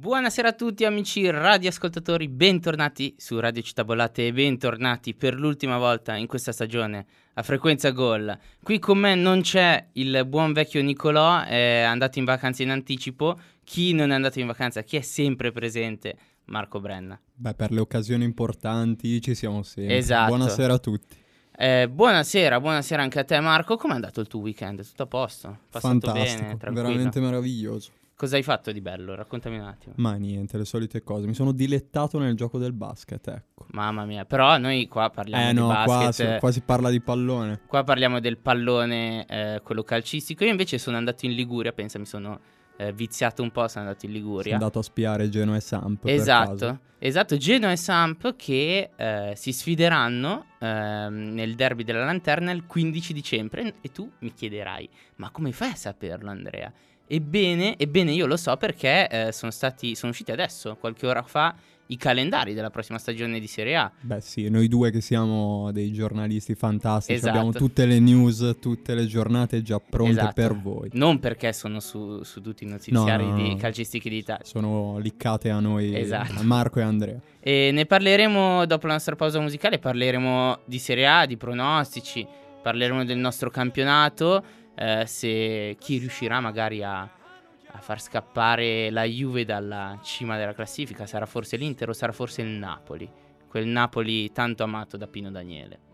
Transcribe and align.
Buonasera 0.00 0.50
a 0.50 0.52
tutti 0.52 0.84
amici 0.84 1.28
radioascoltatori, 1.28 2.28
bentornati 2.28 3.16
su 3.18 3.40
Radio 3.40 3.62
Città 3.62 3.82
Bollate 3.82 4.28
e 4.28 4.32
bentornati 4.32 5.12
per 5.12 5.34
l'ultima 5.34 5.76
volta 5.76 6.14
in 6.14 6.28
questa 6.28 6.52
stagione 6.52 7.04
a 7.34 7.42
Frequenza 7.42 7.90
Gol. 7.90 8.38
Qui 8.62 8.78
con 8.78 8.96
me 8.96 9.16
non 9.16 9.40
c'è 9.40 9.88
il 9.94 10.24
buon 10.24 10.52
vecchio 10.52 10.84
Nicolò, 10.84 11.42
è 11.42 11.80
andato 11.80 12.20
in 12.20 12.24
vacanza 12.24 12.62
in 12.62 12.70
anticipo. 12.70 13.40
Chi 13.64 13.92
non 13.92 14.12
è 14.12 14.14
andato 14.14 14.38
in 14.38 14.46
vacanza, 14.46 14.82
chi 14.82 14.98
è 14.98 15.00
sempre 15.00 15.50
presente? 15.50 16.16
Marco 16.44 16.78
Brenna. 16.78 17.20
Beh, 17.34 17.54
per 17.54 17.72
le 17.72 17.80
occasioni 17.80 18.22
importanti 18.22 19.20
ci 19.20 19.34
siamo 19.34 19.64
sempre. 19.64 19.96
Esatto. 19.96 20.28
Buonasera 20.28 20.74
a 20.74 20.78
tutti. 20.78 21.16
Eh, 21.56 21.88
buonasera, 21.88 22.60
buonasera 22.60 23.02
anche 23.02 23.18
a 23.18 23.24
te 23.24 23.40
Marco. 23.40 23.76
Com'è 23.76 23.94
andato 23.94 24.20
il 24.20 24.28
tuo 24.28 24.38
weekend? 24.38 24.86
Tutto 24.86 25.02
a 25.02 25.06
posto? 25.06 25.58
Passato 25.68 25.98
Fantastico, 25.98 26.42
bene, 26.42 26.56
tranquillo? 26.56 26.88
veramente 26.88 27.20
meraviglioso. 27.20 27.90
Cosa 28.18 28.34
hai 28.34 28.42
fatto 28.42 28.72
di 28.72 28.80
bello? 28.80 29.14
Raccontami 29.14 29.58
un 29.58 29.66
attimo. 29.66 29.94
Ma 29.98 30.14
niente, 30.14 30.58
le 30.58 30.64
solite 30.64 31.04
cose. 31.04 31.28
Mi 31.28 31.34
sono 31.34 31.52
dilettato 31.52 32.18
nel 32.18 32.34
gioco 32.34 32.58
del 32.58 32.72
basket, 32.72 33.28
ecco. 33.28 33.66
Mamma 33.70 34.04
mia, 34.06 34.24
però 34.24 34.58
noi 34.58 34.88
qua 34.88 35.08
parliamo 35.08 35.44
Eh 35.44 35.52
di 35.52 35.54
no, 35.60 35.66
qua 35.68 35.84
basket. 35.84 36.32
si, 36.34 36.38
qua 36.40 36.50
si 36.50 36.60
parla 36.62 36.90
di 36.90 37.00
pallone. 37.00 37.60
Qua 37.68 37.84
parliamo 37.84 38.18
del 38.18 38.36
pallone, 38.38 39.24
eh, 39.24 39.60
quello 39.62 39.84
calcistico. 39.84 40.42
Io 40.42 40.50
invece 40.50 40.78
sono 40.78 40.96
andato 40.96 41.26
in 41.26 41.32
Liguria, 41.34 41.70
pensa, 41.70 42.00
mi 42.00 42.06
sono 42.06 42.40
eh, 42.76 42.92
viziato 42.92 43.40
un 43.40 43.52
po', 43.52 43.68
sono 43.68 43.84
andato 43.86 44.04
in 44.06 44.10
Sono 44.12 44.24
Liguria. 44.24 44.54
andato 44.54 44.80
a 44.80 44.82
spiare 44.82 45.28
Genoa 45.28 45.54
e 45.54 45.60
Samp. 45.60 46.04
Esatto, 46.06 46.78
esatto, 46.98 47.36
Genoa 47.36 47.70
e 47.70 47.76
Samp 47.76 48.34
che 48.34 48.90
eh, 48.96 49.32
si 49.36 49.52
sfideranno 49.52 50.44
ehm, 50.58 51.34
nel 51.34 51.54
derby 51.54 51.84
della 51.84 52.04
lanterna 52.04 52.50
il 52.50 52.66
15 52.66 53.12
dicembre 53.12 53.74
e 53.80 53.92
tu 53.92 54.10
mi 54.18 54.32
chiederai, 54.34 54.88
ma 55.16 55.30
come 55.30 55.52
fai 55.52 55.70
a 55.70 55.76
saperlo 55.76 56.30
Andrea? 56.30 56.72
Ebbene, 57.08 57.76
ebbene 57.78 58.12
io 58.12 58.26
lo 58.26 58.36
so 58.36 58.56
perché 58.56 59.08
eh, 59.08 59.32
sono 59.32 59.50
stati, 59.50 59.94
sono 59.94 60.12
usciti 60.12 60.30
adesso, 60.30 60.76
qualche 60.78 61.06
ora 61.06 61.22
fa, 61.22 61.54
i 61.90 61.96
calendari 61.96 62.52
della 62.52 62.68
prossima 62.68 62.98
stagione 62.98 63.40
di 63.40 63.46
Serie 63.46 63.76
A. 63.76 63.90
Beh 64.02 64.20
sì, 64.20 64.50
noi 64.50 64.68
due 64.68 64.90
che 64.90 65.00
siamo 65.00 65.72
dei 65.72 65.90
giornalisti 65.90 66.54
fantastici, 66.54 67.16
Esatto. 67.16 67.30
abbiamo 67.38 67.52
tutte 67.52 67.86
le 67.86 67.98
news, 67.98 68.56
tutte 68.60 68.94
le 68.94 69.06
giornate 69.06 69.62
già 69.62 69.80
pronte 69.80 70.10
Esatto. 70.12 70.32
per 70.34 70.54
voi. 70.54 70.90
Non 70.92 71.18
perché 71.18 71.54
sono 71.54 71.80
su, 71.80 72.22
su 72.24 72.42
tutti 72.42 72.64
i 72.64 72.66
notiziari 72.66 73.24
No, 73.24 73.30
no, 73.30 73.36
di 73.42 73.48
no. 73.48 73.56
calcistici 73.56 74.10
d'Italia. 74.10 74.44
Sono 74.44 74.98
liccate 74.98 75.48
a 75.48 75.60
noi, 75.60 75.98
Esatto. 75.98 76.34
a 76.38 76.42
Marco 76.42 76.78
e 76.78 76.82
Andrea. 76.82 77.18
E 77.40 77.70
ne 77.72 77.86
parleremo 77.86 78.66
dopo 78.66 78.86
la 78.86 78.92
nostra 78.92 79.16
pausa 79.16 79.40
musicale, 79.40 79.78
parleremo 79.78 80.58
di 80.66 80.78
Serie 80.78 81.06
A, 81.06 81.24
di 81.24 81.38
pronostici, 81.38 82.26
parleremo 82.60 83.02
del 83.06 83.16
nostro 83.16 83.48
campionato, 83.48 84.44
eh, 84.78 85.06
se 85.06 85.76
chi 85.78 85.98
riuscirà 85.98 86.40
magari 86.40 86.84
a, 86.84 87.00
a 87.00 87.78
far 87.80 88.00
scappare 88.00 88.90
la 88.90 89.02
Juve 89.02 89.44
dalla 89.44 89.98
cima 90.02 90.36
della 90.36 90.54
classifica, 90.54 91.04
sarà 91.04 91.26
forse 91.26 91.56
l'Inter 91.56 91.88
o 91.88 91.92
sarà 91.92 92.12
forse 92.12 92.42
il 92.42 92.48
Napoli, 92.48 93.10
quel 93.48 93.66
Napoli 93.66 94.30
tanto 94.30 94.62
amato 94.62 94.96
da 94.96 95.08
Pino 95.08 95.30
Daniele. 95.30 95.86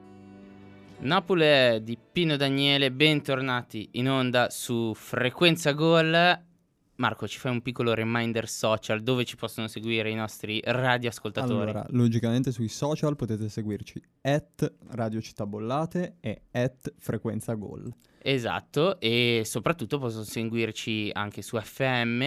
Napoli 0.99 1.83
di 1.83 1.99
Pino 2.13 2.37
Daniele, 2.37 2.93
bentornati 2.93 3.89
in 3.93 4.09
onda 4.09 4.49
su 4.51 4.93
Frequenza 4.95 5.73
Gol. 5.73 6.53
Marco, 6.97 7.27
ci 7.27 7.39
fai 7.39 7.51
un 7.51 7.61
piccolo 7.61 7.93
reminder 7.93 8.49
social 8.49 9.03
dove 9.03 9.25
ci 9.25 9.37
possono 9.37 9.67
seguire 9.67 10.11
i 10.11 10.15
nostri 10.15 10.61
radioascoltatori? 10.65 11.71
Allora, 11.71 11.87
logicamente 11.91 12.53
sui 12.53 12.69
social 12.69 13.17
potete 13.17 13.49
seguirci 13.49 14.01
at 14.23 14.73
Radio 14.91 15.21
Città 15.21 15.45
Bollate 15.47 16.17
e 16.21 16.43
at 16.53 16.93
Frequenza 16.99 17.55
Gol. 17.55 17.93
Esatto, 18.23 19.01
e 19.01 19.43
soprattutto 19.45 19.99
possono 19.99 20.25
seguirci 20.25 21.11
anche 21.13 21.43
su 21.43 21.59
FM 21.59 22.23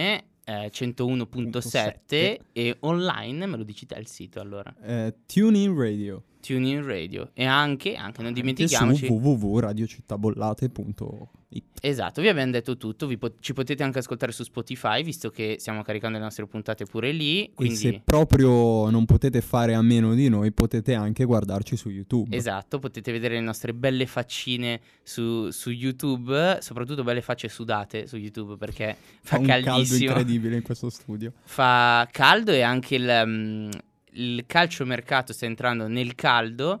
eh, 0.48 0.70
101.7 0.72 2.38
e 2.52 2.76
online, 2.80 3.46
me 3.46 3.56
lo 3.56 3.64
dici 3.64 3.86
te 3.86 3.96
il 3.98 4.06
sito 4.06 4.40
allora, 4.40 4.74
Eh, 4.82 5.14
TuneIn 5.26 5.74
Radio. 5.78 6.22
TuneIn 6.40 6.84
Radio 6.84 7.30
e 7.34 7.44
anche, 7.44 7.94
anche 7.94 8.22
non 8.22 8.32
dimentichiamoci, 8.32 9.06
www.radiocittabollate.it 9.06 11.64
esatto, 11.80 12.20
vi 12.20 12.28
abbiamo 12.28 12.50
detto 12.50 12.76
tutto, 12.76 13.06
vi 13.06 13.16
pot- 13.16 13.36
ci 13.40 13.52
potete 13.54 13.82
anche 13.82 14.00
ascoltare 14.00 14.32
su 14.32 14.42
Spotify 14.42 15.02
visto 15.02 15.30
che 15.30 15.56
stiamo 15.58 15.82
caricando 15.82 16.18
le 16.18 16.24
nostre 16.24 16.46
puntate 16.46 16.84
pure 16.84 17.12
lì, 17.12 17.44
E 17.44 17.52
quindi... 17.54 17.76
se 17.76 18.00
proprio 18.04 18.90
non 18.90 19.04
potete 19.06 19.40
fare 19.40 19.74
a 19.74 19.82
meno 19.82 20.14
di 20.14 20.28
noi, 20.28 20.52
potete 20.52 20.94
anche 20.94 21.24
guardarci 21.24 21.76
su 21.76 21.88
YouTube. 21.88 22.36
Esatto, 22.36 22.78
potete 22.78 23.12
vedere 23.12 23.34
le 23.34 23.40
nostre 23.40 23.72
belle 23.72 24.06
faccine 24.06 24.80
su, 25.02 25.50
su 25.50 25.70
YouTube, 25.70 26.58
soprattutto 26.60 27.02
belle 27.04 27.22
facce 27.22 27.48
sudate 27.48 28.06
su 28.06 28.16
YouTube 28.16 28.56
perché 28.56 28.96
fa, 29.22 29.36
Fa 29.36 29.38
un 29.38 29.46
caldo 29.46 29.66
caldissimo. 29.70 30.10
incredibile 30.10 30.56
in 30.56 30.62
questo 30.62 30.90
studio. 30.90 31.32
fa 31.44 32.06
caldo 32.10 32.52
e 32.52 32.60
anche 32.62 32.94
il, 32.96 33.22
mm, 33.26 33.70
il 34.12 34.44
calciomercato 34.46 35.32
sta 35.32 35.46
entrando 35.46 35.86
nel 35.88 36.14
caldo 36.14 36.80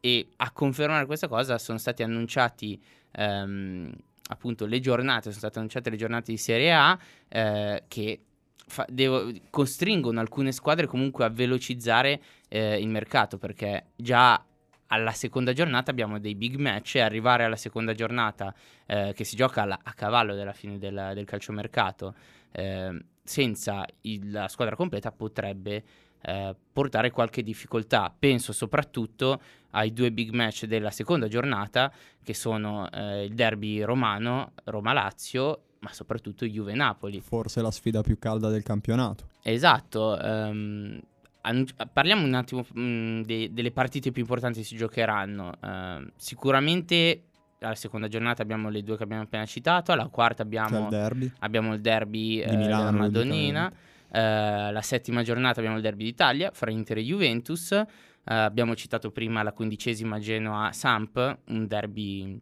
e 0.00 0.28
a 0.36 0.50
confermare 0.50 1.06
questa 1.06 1.28
cosa 1.28 1.58
sono 1.58 1.78
stati 1.78 2.02
annunciati 2.02 2.80
ehm, 3.12 3.92
appunto 4.28 4.66
le 4.66 4.80
giornate, 4.80 5.22
sono 5.24 5.34
state 5.36 5.58
annunciate 5.58 5.90
le 5.90 5.96
giornate 5.96 6.32
di 6.32 6.38
Serie 6.38 6.72
A 6.72 6.98
eh, 7.28 7.84
che 7.86 8.20
fa- 8.66 8.86
devo- 8.88 9.30
costringono 9.50 10.18
alcune 10.20 10.52
squadre 10.52 10.86
comunque 10.86 11.24
a 11.24 11.28
velocizzare 11.28 12.20
eh, 12.48 12.80
il 12.80 12.88
mercato 12.88 13.38
perché 13.38 13.86
già 13.94 14.42
alla 14.88 15.12
seconda 15.12 15.52
giornata 15.52 15.90
abbiamo 15.90 16.18
dei 16.18 16.34
big 16.34 16.56
match 16.56 16.96
e 16.96 17.00
arrivare 17.00 17.44
alla 17.44 17.56
seconda 17.56 17.94
giornata 17.94 18.54
eh, 18.86 19.12
che 19.14 19.24
si 19.24 19.36
gioca 19.36 19.62
alla- 19.62 19.78
a 19.82 19.92
cavallo 19.92 20.34
della 20.34 20.52
fine 20.52 20.78
del, 20.78 21.12
del 21.14 21.24
calciomercato 21.24 22.14
eh, 22.50 23.04
senza 23.22 23.86
il- 24.02 24.30
la 24.30 24.48
squadra 24.48 24.74
completa 24.76 25.12
potrebbe 25.12 25.82
eh, 26.24 26.54
portare 26.72 27.10
qualche 27.10 27.42
difficoltà. 27.42 28.14
Penso 28.16 28.52
soprattutto 28.52 29.40
ai 29.72 29.92
due 29.92 30.12
big 30.12 30.30
match 30.32 30.66
della 30.66 30.90
seconda 30.90 31.28
giornata 31.28 31.92
che 32.22 32.34
sono 32.34 32.90
eh, 32.90 33.24
il 33.24 33.34
derby 33.34 33.82
romano, 33.82 34.52
Roma-Lazio, 34.64 35.62
ma 35.80 35.92
soprattutto 35.92 36.44
Juve-Napoli. 36.46 37.20
Forse 37.20 37.60
la 37.60 37.70
sfida 37.70 38.02
più 38.02 38.18
calda 38.18 38.48
del 38.48 38.62
campionato. 38.62 39.28
Esatto. 39.42 40.16
annunci- 41.44 41.74
parliamo 41.92 42.24
un 42.24 42.34
attimo 42.34 42.64
mh, 42.72 43.22
de- 43.22 43.52
delle 43.52 43.72
partite 43.72 44.12
più 44.12 44.22
importanti 44.22 44.60
che 44.60 44.64
si 44.64 44.76
giocheranno. 44.76 45.52
Ehm, 45.62 46.12
sicuramente 46.16 47.24
alla 47.60 47.74
seconda 47.74 48.08
giornata 48.08 48.42
abbiamo 48.42 48.68
le 48.70 48.82
due 48.82 48.96
che 48.96 49.02
abbiamo 49.04 49.22
appena 49.22 49.44
citato, 49.46 49.92
alla 49.92 50.08
quarta 50.08 50.42
abbiamo 50.42 50.68
Cioè 50.68 50.80
il 50.82 50.88
derby. 50.88 51.32
abbiamo 51.40 51.74
il 51.74 51.80
derby 51.80 52.40
eh, 52.40 52.48
Di 52.50 52.56
Milano, 52.56 52.84
della 52.84 52.90
Madonnina. 52.92 53.72
Eh, 54.14 54.70
la 54.70 54.82
settima 54.82 55.22
giornata 55.22 55.60
abbiamo 55.60 55.76
il 55.76 55.82
derby 55.82 56.04
d'Italia 56.04 56.50
fra 56.52 56.70
Inter 56.70 56.98
e 56.98 57.02
Juventus. 57.02 57.72
Eh, 57.72 57.86
abbiamo 58.24 58.74
citato 58.74 59.10
prima 59.10 59.42
la 59.42 59.52
quindicesima 59.52 60.18
Genoa-Samp, 60.18 61.38
un 61.46 61.66
derby 61.66 62.40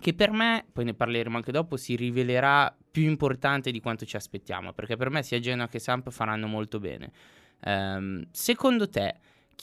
che 0.00 0.12
per 0.12 0.32
me, 0.32 0.64
poi 0.72 0.84
ne 0.84 0.94
parleremo 0.94 1.36
anche 1.36 1.52
dopo, 1.52 1.76
si 1.76 1.94
rivelerà 1.94 2.74
più 2.90 3.04
importante 3.04 3.70
di 3.70 3.80
quanto 3.80 4.04
ci 4.04 4.16
aspettiamo, 4.16 4.72
perché 4.72 4.96
per 4.96 5.08
me 5.08 5.22
sia 5.22 5.38
Genoa 5.38 5.68
che 5.68 5.78
Samp 5.78 6.10
faranno 6.10 6.48
molto 6.48 6.80
bene. 6.80 7.12
Ehm, 7.60 8.26
secondo 8.32 8.88
te, 8.88 9.14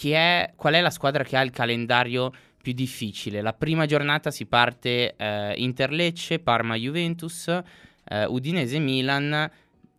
è, 0.02 0.54
qual 0.56 0.74
è 0.74 0.82
la 0.82 0.90
squadra 0.90 1.24
che 1.24 1.36
ha 1.36 1.42
il 1.42 1.52
calendario 1.52 2.32
più 2.62 2.72
difficile? 2.72 3.42
La 3.42 3.54
prima 3.54 3.86
giornata 3.86 4.32
si 4.32 4.46
parte 4.46 5.16
eh, 5.18 5.54
Inter-Lecce, 5.58 6.40
Parma-Juventus, 6.40 7.48
eh, 8.06 8.26
Udinese-Milan, 8.26 9.52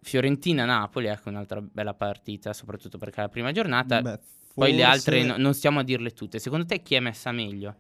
Fiorentina-Napoli, 0.02 1.06
ecco 1.06 1.28
un'altra 1.28 1.60
bella 1.60 1.94
partita, 1.94 2.52
soprattutto 2.52 2.98
perché 2.98 3.18
è 3.18 3.22
la 3.22 3.28
prima 3.28 3.52
giornata. 3.52 4.02
Beh, 4.02 4.18
Poi 4.54 4.74
le 4.74 4.82
altre 4.82 5.20
forse- 5.20 5.36
no- 5.36 5.42
non 5.42 5.54
stiamo 5.54 5.78
a 5.78 5.82
dirle 5.84 6.10
tutte. 6.10 6.38
Secondo 6.38 6.66
te 6.66 6.82
chi 6.82 6.94
è 6.94 7.00
messa 7.00 7.32
meglio? 7.32 7.74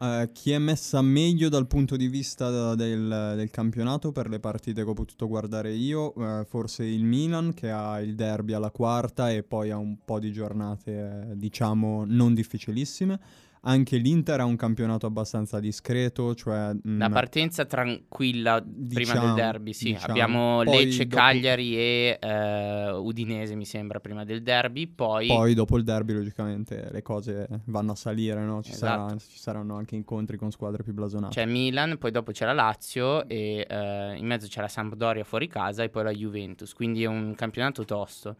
Eh, 0.00 0.30
chi 0.32 0.52
è 0.52 0.58
messa 0.58 1.02
meglio 1.02 1.48
dal 1.48 1.66
punto 1.66 1.96
di 1.96 2.06
vista 2.06 2.74
del, 2.76 3.32
del 3.36 3.50
campionato 3.50 4.12
per 4.12 4.28
le 4.28 4.38
partite 4.38 4.84
che 4.84 4.90
ho 4.90 4.92
potuto 4.92 5.26
guardare 5.26 5.72
io? 5.72 6.14
Eh, 6.14 6.44
forse 6.44 6.84
il 6.84 7.04
Milan 7.04 7.52
che 7.54 7.70
ha 7.70 8.00
il 8.00 8.14
derby 8.14 8.52
alla 8.52 8.70
quarta 8.70 9.30
e 9.30 9.42
poi 9.42 9.70
ha 9.70 9.76
un 9.76 9.96
po' 10.04 10.20
di 10.20 10.30
giornate, 10.30 11.30
eh, 11.30 11.36
diciamo, 11.36 12.04
non 12.06 12.34
difficilissime. 12.34 13.18
Anche 13.62 13.96
l'Inter 13.96 14.40
ha 14.40 14.44
un 14.44 14.56
campionato 14.56 15.06
abbastanza 15.06 15.58
discreto, 15.60 16.34
cioè... 16.34 16.72
mm, 16.74 16.98
La 16.98 17.08
partenza 17.10 17.64
tranquilla 17.64 18.60
prima 18.60 18.84
del 18.84 18.86
Diciamo, 18.96 19.34
derby, 19.34 19.72
sì. 19.72 19.84
diciamo. 19.92 20.06
Abbiamo 20.12 20.62
Poi 20.64 20.84
Lecce, 20.84 21.06
dopo- 21.06 21.16
Cagliari 21.20 21.76
e 21.76 22.18
eh, 22.20 22.90
Udinese, 22.92 23.54
mi 23.54 23.64
sembra, 23.64 24.00
prima 24.00 24.24
del 24.24 24.42
derby. 24.42 24.86
Poi, 24.86 25.26
Poi 25.26 25.54
dopo 25.54 25.76
il 25.76 25.84
derby 25.84 26.12
logicamente 26.12 26.88
le 26.90 27.02
cose 27.02 27.46
vanno 27.64 27.92
a 27.92 27.94
salire, 27.96 28.42
no? 28.44 28.62
Ci, 28.62 28.72
sarà- 28.72 29.06
Esatto. 29.06 29.24
ci 29.30 29.38
saranno 29.38 29.76
anche 29.76 29.96
incontri 29.96 30.36
con 30.36 30.50
squadre 30.50 30.82
più 30.82 30.92
blasonate. 30.94 31.34
c'è 31.34 31.46
Milan, 31.46 31.98
poi 31.98 32.10
dopo 32.10 32.32
c'è 32.32 32.44
la 32.44 32.52
Lazio 32.52 33.26
e 33.28 33.66
eh, 33.68 34.14
in 34.16 34.26
mezzo 34.26 34.46
c'è 34.46 34.60
la 34.60 34.68
Sampdoria 34.68 35.24
fuori 35.24 35.48
casa 35.48 35.82
e 35.82 35.88
poi 35.88 36.04
la 36.04 36.12
Juventus. 36.12 36.72
Quindi 36.74 37.02
è 37.02 37.06
un 37.06 37.34
campionato 37.36 37.84
tosto. 37.84 38.36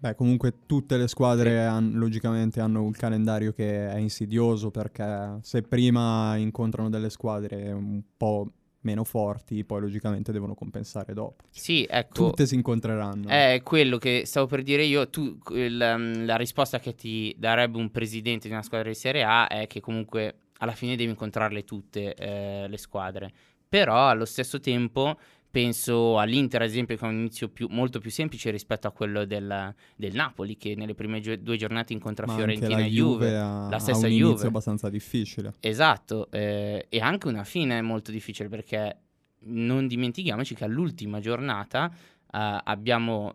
Beh, 0.00 0.14
comunque 0.14 0.64
tutte 0.64 0.96
le 0.96 1.06
squadre 1.08 1.66
han- 1.66 1.92
logicamente 1.92 2.58
hanno 2.60 2.82
un 2.82 2.92
calendario 2.92 3.52
che 3.52 3.86
è 3.90 3.98
insidioso 3.98 4.70
perché 4.70 5.40
se 5.42 5.60
prima 5.60 6.36
incontrano 6.36 6.88
delle 6.88 7.10
squadre 7.10 7.70
un 7.70 8.00
po' 8.16 8.50
meno 8.82 9.04
forti, 9.04 9.62
poi 9.62 9.82
logicamente 9.82 10.32
devono 10.32 10.54
compensare 10.54 11.12
dopo. 11.12 11.44
Cioè, 11.50 11.62
sì, 11.62 11.86
ecco. 11.86 12.28
Tutte 12.28 12.46
si 12.46 12.54
incontreranno. 12.54 13.28
È 13.28 13.60
quello 13.62 13.98
che 13.98 14.22
stavo 14.24 14.46
per 14.46 14.62
dire 14.62 14.84
io. 14.84 15.10
Tu, 15.10 15.36
il, 15.50 15.94
mm, 15.98 16.24
la 16.24 16.36
risposta 16.36 16.78
che 16.78 16.94
ti 16.94 17.34
darebbe 17.36 17.76
un 17.76 17.90
presidente 17.90 18.48
di 18.48 18.54
una 18.54 18.62
squadra 18.62 18.88
di 18.88 18.94
Serie 18.94 19.22
A 19.22 19.48
è 19.48 19.66
che 19.66 19.80
comunque 19.80 20.34
alla 20.60 20.72
fine 20.72 20.96
devi 20.96 21.10
incontrarle 21.10 21.64
tutte 21.64 22.14
eh, 22.14 22.66
le 22.68 22.78
squadre. 22.78 23.30
Però 23.68 24.08
allo 24.08 24.24
stesso 24.24 24.60
tempo 24.60 25.18
penso 25.50 26.18
all'Inter, 26.18 26.62
ad 26.62 26.68
esempio, 26.68 26.96
che 26.96 27.04
è 27.04 27.08
un 27.08 27.18
inizio 27.18 27.48
più, 27.48 27.66
molto 27.70 27.98
più 27.98 28.10
semplice 28.10 28.50
rispetto 28.50 28.86
a 28.86 28.92
quello 28.92 29.24
del, 29.24 29.74
del 29.96 30.14
Napoli, 30.14 30.56
che 30.56 30.74
nelle 30.76 30.94
prime 30.94 31.20
gio- 31.20 31.36
due 31.36 31.56
giornate 31.56 31.92
incontra 31.92 32.26
Ma 32.26 32.34
Fiorentina 32.34 32.78
e 32.78 32.88
Juve. 32.88 33.36
ha, 33.36 33.68
la 33.68 33.78
stessa 33.78 34.06
ha 34.06 34.08
un 34.08 34.14
Juve. 34.14 34.30
inizio 34.30 34.48
abbastanza 34.48 34.88
difficile. 34.88 35.54
Esatto, 35.60 36.30
eh, 36.30 36.86
e 36.88 37.00
anche 37.00 37.28
una 37.28 37.44
fine 37.44 37.78
è 37.78 37.82
molto 37.82 38.10
difficile 38.10 38.48
perché 38.48 38.96
non 39.42 39.86
dimentichiamoci 39.86 40.54
che 40.54 40.64
all'ultima 40.64 41.18
giornata 41.20 41.90
eh, 41.90 42.60
abbiamo 42.64 43.34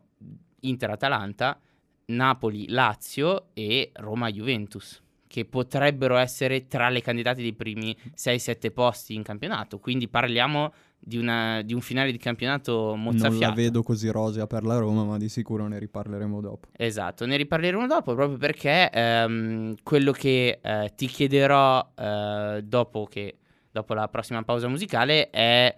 Inter-Atalanta, 0.61 1.59
Napoli-Lazio 2.07 3.47
e 3.53 3.91
Roma-Juventus 3.93 5.01
che 5.27 5.43
potrebbero 5.43 6.15
essere 6.15 6.67
tra 6.67 6.87
le 6.87 7.01
candidate 7.01 7.41
dei 7.41 7.51
primi 7.51 7.93
6-7 8.15 8.71
posti 8.71 9.15
in 9.15 9.23
campionato. 9.23 9.79
Quindi 9.79 10.07
parliamo 10.07 10.71
di, 11.05 11.17
una, 11.17 11.61
di 11.61 11.73
un 11.73 11.81
finale 11.81 12.11
di 12.11 12.17
campionato 12.17 12.95
mozzafiato. 12.95 13.33
Non 13.33 13.49
la 13.49 13.53
vedo 13.53 13.83
così 13.83 14.09
rosea 14.09 14.47
per 14.47 14.63
la 14.63 14.79
Roma, 14.79 15.03
ma 15.03 15.17
di 15.17 15.29
sicuro 15.29 15.67
ne 15.67 15.77
riparleremo 15.77 16.41
dopo. 16.41 16.67
Esatto, 16.75 17.27
ne 17.27 17.37
riparleremo 17.37 17.85
dopo 17.85 18.15
proprio 18.15 18.37
perché 18.37 18.89
ehm, 18.89 19.75
quello 19.83 20.11
che 20.11 20.59
eh, 20.61 20.91
ti 20.95 21.05
chiederò 21.05 21.91
eh, 21.95 22.61
dopo, 22.63 23.05
che, 23.05 23.37
dopo 23.69 23.93
la 23.93 24.07
prossima 24.07 24.41
pausa 24.43 24.67
musicale 24.67 25.29
è 25.29 25.75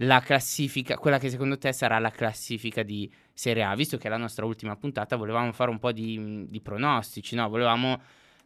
la 0.00 0.20
classifica, 0.20 0.96
quella 0.96 1.18
che 1.18 1.28
secondo 1.28 1.58
te 1.58 1.72
sarà 1.72 1.98
la 1.98 2.10
classifica 2.10 2.84
di 2.84 3.10
Serie 3.32 3.64
A, 3.64 3.74
visto 3.74 3.96
che 3.96 4.06
è 4.06 4.10
la 4.10 4.16
nostra 4.16 4.44
ultima 4.44 4.76
puntata 4.76 5.16
volevamo 5.16 5.52
fare 5.52 5.70
un 5.70 5.80
po' 5.80 5.90
di, 5.90 6.46
di 6.48 6.60
pronostici, 6.60 7.34
no? 7.34 7.48
Volevamo, 7.48 8.00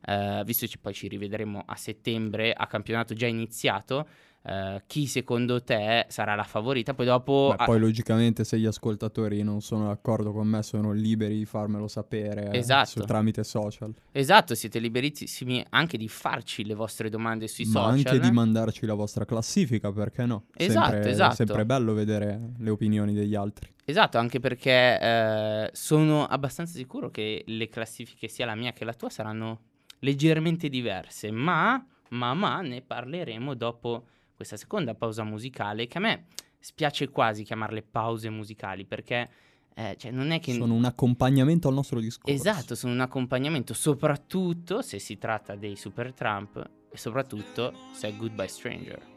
eh, 0.07 0.43
visto 0.47 0.65
che 0.67 0.79
poi 0.81 0.95
ci 0.95 1.09
rivedremo 1.09 1.63
a 1.67 1.77
settembre 1.77 2.55
a 2.55 2.67
campionato 2.67 3.13
già 3.13 3.27
iniziato, 3.27 4.09
eh, 4.45 4.83
chi 4.87 5.07
secondo 5.07 5.63
te 5.63 6.07
sarà 6.09 6.35
la 6.35 6.43
favorita? 6.45 6.95
Poi 6.95 7.07
dopo... 7.07 7.55
Beh, 7.57 7.65
poi 7.65 7.79
logicamente 7.79 8.45
se 8.45 8.59
gli 8.59 8.67
ascoltatori 8.67 9.43
non 9.43 9.61
sono 9.61 9.87
d'accordo 9.87 10.33
con 10.33 10.47
me 10.49 10.63
sono 10.63 10.93
liberi 10.93 11.39
di 11.39 11.45
farmelo 11.45 11.87
sapere 11.89 12.51
eh, 12.51 12.59
Esatto. 12.59 13.01
su- 13.01 13.01
tramite 13.05 13.45
social. 13.45 13.95
Esatto, 14.11 14.55
siete 14.55 14.79
liberissimi 14.79 15.65
anche 15.71 15.97
di 15.97 16.09
farci 16.09 16.65
le 16.65 16.75
vostre 16.75 17.09
domande 17.09 17.47
sui 17.49 17.65
Ma 17.67 17.71
social. 17.71 17.91
anche 17.91 18.19
di 18.19 18.31
mandarci 18.31 18.87
la 18.87 18.95
vostra 18.95 19.25
classifica, 19.25 19.93
perché 19.93 20.27
no? 20.27 20.47
Esatto, 20.57 20.91
sempre, 20.91 21.11
esatto. 21.11 21.33
È 21.33 21.37
sempre 21.37 21.65
bello 21.67 21.95
vedere 21.95 22.53
le 22.59 22.71
opinioni 22.71 23.13
degli 23.15 23.35
altri. 23.35 23.71
Esatto, 23.85 24.19
anche 24.19 24.39
perché 24.41 24.99
eh, 25.01 25.71
sono 25.73 26.25
abbastanza 26.27 26.77
sicuro 26.77 27.11
che 27.11 27.43
le 27.47 27.69
classifiche 27.69 28.29
sia 28.29 28.47
la 28.47 28.55
mia 28.55 28.73
che 28.73 28.85
la 28.85 28.95
tua 28.95 29.11
saranno 29.11 29.61
leggermente 30.01 30.69
diverse, 30.69 31.31
ma, 31.31 31.85
ma, 32.11 32.35
ma 32.35 32.61
ne 32.61 32.81
parleremo 32.83 33.55
dopo 33.55 34.07
questa 34.43 34.57
seconda 34.57 34.95
pausa 34.95 35.23
musicale 35.23 35.87
che 35.87 35.99
a 35.99 36.01
me 36.01 36.25
spiace 36.59 37.09
quasi 37.09 37.45
chiamarle 37.45 37.83
pause 37.83 38.29
musicali 38.29 38.85
perché 38.85 39.29
eh, 39.75 39.97
cioè, 39.99 40.11
non 40.11 40.31
è 40.31 40.41
che... 40.41 40.53
Sono 40.53 40.75
un 40.75 40.85
accompagnamento 40.85 41.69
al 41.69 41.75
nostro 41.75 41.99
discorso. 41.99 42.35
Esatto, 42.35 42.75
sono 42.75 42.93
un 42.93 43.01
accompagnamento, 43.01 43.73
soprattutto 43.73 44.83
se 44.83 44.99
si 44.99 45.17
tratta 45.17 45.55
dei 45.55 45.77
Super 45.77 46.13
Trump 46.13 46.63
e 46.91 46.97
soprattutto 46.99 47.73
se 47.93 48.09
è 48.09 48.17
Goodbye 48.17 48.49
Stranger. 48.49 49.11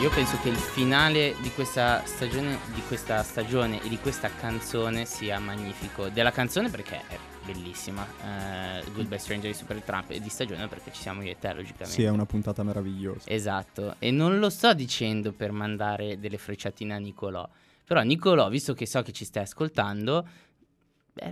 Io 0.00 0.10
penso 0.10 0.38
che 0.40 0.48
il 0.48 0.56
finale 0.56 1.34
di 1.42 1.50
questa 1.50 2.04
stagione, 2.04 2.58
di 2.72 2.82
questa 2.86 3.22
stagione 3.24 3.82
e 3.82 3.88
di 3.88 3.98
questa 3.98 4.28
canzone 4.28 5.04
sia 5.06 5.40
magnifico. 5.40 6.08
Della 6.08 6.30
canzone 6.30 6.70
perché 6.70 7.02
è 7.08 7.18
bellissima, 7.52 8.06
eh, 8.22 8.90
Goodbye 8.92 9.18
Stranger 9.18 9.50
di 9.50 9.56
Super 9.56 9.80
Trump 9.80 10.10
e 10.10 10.20
di 10.20 10.28
stagione 10.28 10.68
perché 10.68 10.92
ci 10.92 11.00
siamo 11.00 11.22
io 11.22 11.30
e 11.30 11.38
te 11.38 11.52
logicamente. 11.54 11.92
Sì, 11.92 12.02
è 12.02 12.10
una 12.10 12.26
puntata 12.26 12.62
meravigliosa. 12.62 13.30
Esatto, 13.30 13.94
e 13.98 14.10
non 14.10 14.38
lo 14.38 14.50
sto 14.50 14.74
dicendo 14.74 15.32
per 15.32 15.52
mandare 15.52 16.18
delle 16.18 16.36
frecciatine 16.36 16.94
a 16.94 16.98
Nicolò. 16.98 17.48
Però 17.84 18.02
Nicolò, 18.02 18.50
visto 18.50 18.74
che 18.74 18.84
so 18.84 19.00
che 19.02 19.12
ci 19.12 19.24
stai 19.24 19.44
ascoltando, 19.44 20.26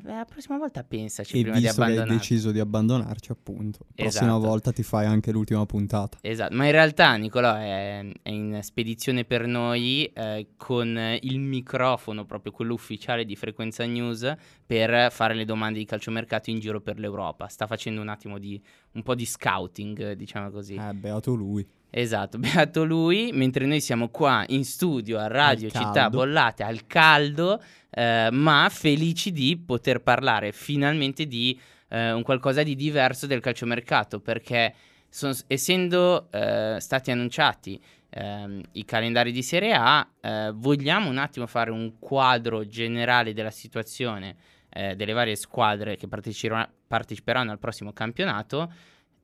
beh, 0.02 0.14
la 0.14 0.24
prossima 0.24 0.58
volta 0.58 0.82
pensaci 0.84 1.38
E 1.38 1.42
prima 1.42 1.56
di 1.56 1.62
visto 1.62 1.76
che 1.76 1.82
hai 1.82 1.92
abbandonare. 1.92 2.18
deciso 2.18 2.50
di 2.50 2.58
abbandonarci, 2.60 3.32
appunto, 3.32 3.78
la 3.88 4.02
prossima 4.04 4.24
Esatto. 4.30 4.46
volta 4.46 4.72
ti 4.72 4.82
fai 4.82 5.06
anche 5.06 5.32
l'ultima 5.32 5.64
puntata. 5.66 6.18
Esatto, 6.20 6.54
ma 6.54 6.64
in 6.66 6.72
realtà 6.72 7.14
Nicolò 7.16 7.54
è, 7.54 8.04
è 8.22 8.30
in 8.30 8.58
spedizione 8.62 9.24
per 9.24 9.46
noi 9.46 10.04
eh, 10.06 10.48
con 10.56 11.18
il 11.20 11.38
microfono, 11.38 12.24
proprio 12.24 12.52
quello 12.52 12.74
ufficiale 12.74 13.24
di 13.24 13.36
Frequenza 13.36 13.84
News, 13.84 14.32
per 14.66 15.10
fare 15.12 15.34
le 15.34 15.44
domande 15.44 15.78
di 15.78 15.84
calciomercato 15.84 16.50
in 16.50 16.58
giro 16.58 16.80
per 16.80 16.98
l'Europa. 16.98 17.46
Sta 17.48 17.66
facendo 17.66 18.00
un 18.00 18.08
attimo 18.08 18.38
di 18.38 18.60
un 18.92 19.02
po' 19.02 19.14
di 19.14 19.26
scouting, 19.26 20.10
eh, 20.10 20.16
diciamo 20.16 20.50
così. 20.50 20.74
Eh, 20.74 20.94
beato 20.94 21.34
lui. 21.34 21.66
Esatto, 21.88 22.36
beato 22.38 22.84
lui, 22.84 23.30
mentre 23.32 23.64
noi 23.64 23.80
siamo 23.80 24.08
qua 24.08 24.44
in 24.48 24.64
studio 24.64 25.18
a 25.18 25.28
Radio 25.28 25.70
Città. 25.70 26.10
Bollate 26.10 26.62
al 26.62 26.86
caldo, 26.86 27.62
eh, 27.96 28.28
ma 28.30 28.68
felici 28.70 29.32
di 29.32 29.56
poter 29.56 30.02
parlare 30.02 30.52
finalmente 30.52 31.26
di 31.26 31.58
eh, 31.88 32.12
un 32.12 32.22
qualcosa 32.22 32.62
di 32.62 32.74
diverso 32.74 33.26
del 33.26 33.40
calciomercato, 33.40 34.20
perché 34.20 34.74
son- 35.08 35.34
essendo 35.46 36.30
eh, 36.30 36.76
stati 36.78 37.10
annunciati 37.10 37.80
ehm, 38.10 38.60
i 38.72 38.84
calendari 38.84 39.32
di 39.32 39.42
Serie 39.42 39.72
A, 39.72 40.06
eh, 40.20 40.52
vogliamo 40.54 41.08
un 41.08 41.16
attimo 41.16 41.46
fare 41.46 41.70
un 41.70 41.98
quadro 41.98 42.66
generale 42.66 43.32
della 43.32 43.50
situazione 43.50 44.36
eh, 44.68 44.94
delle 44.94 45.14
varie 45.14 45.34
squadre 45.34 45.96
che 45.96 46.06
parteciperanno, 46.06 46.68
parteciperanno 46.86 47.50
al 47.50 47.58
prossimo 47.58 47.94
campionato 47.94 48.70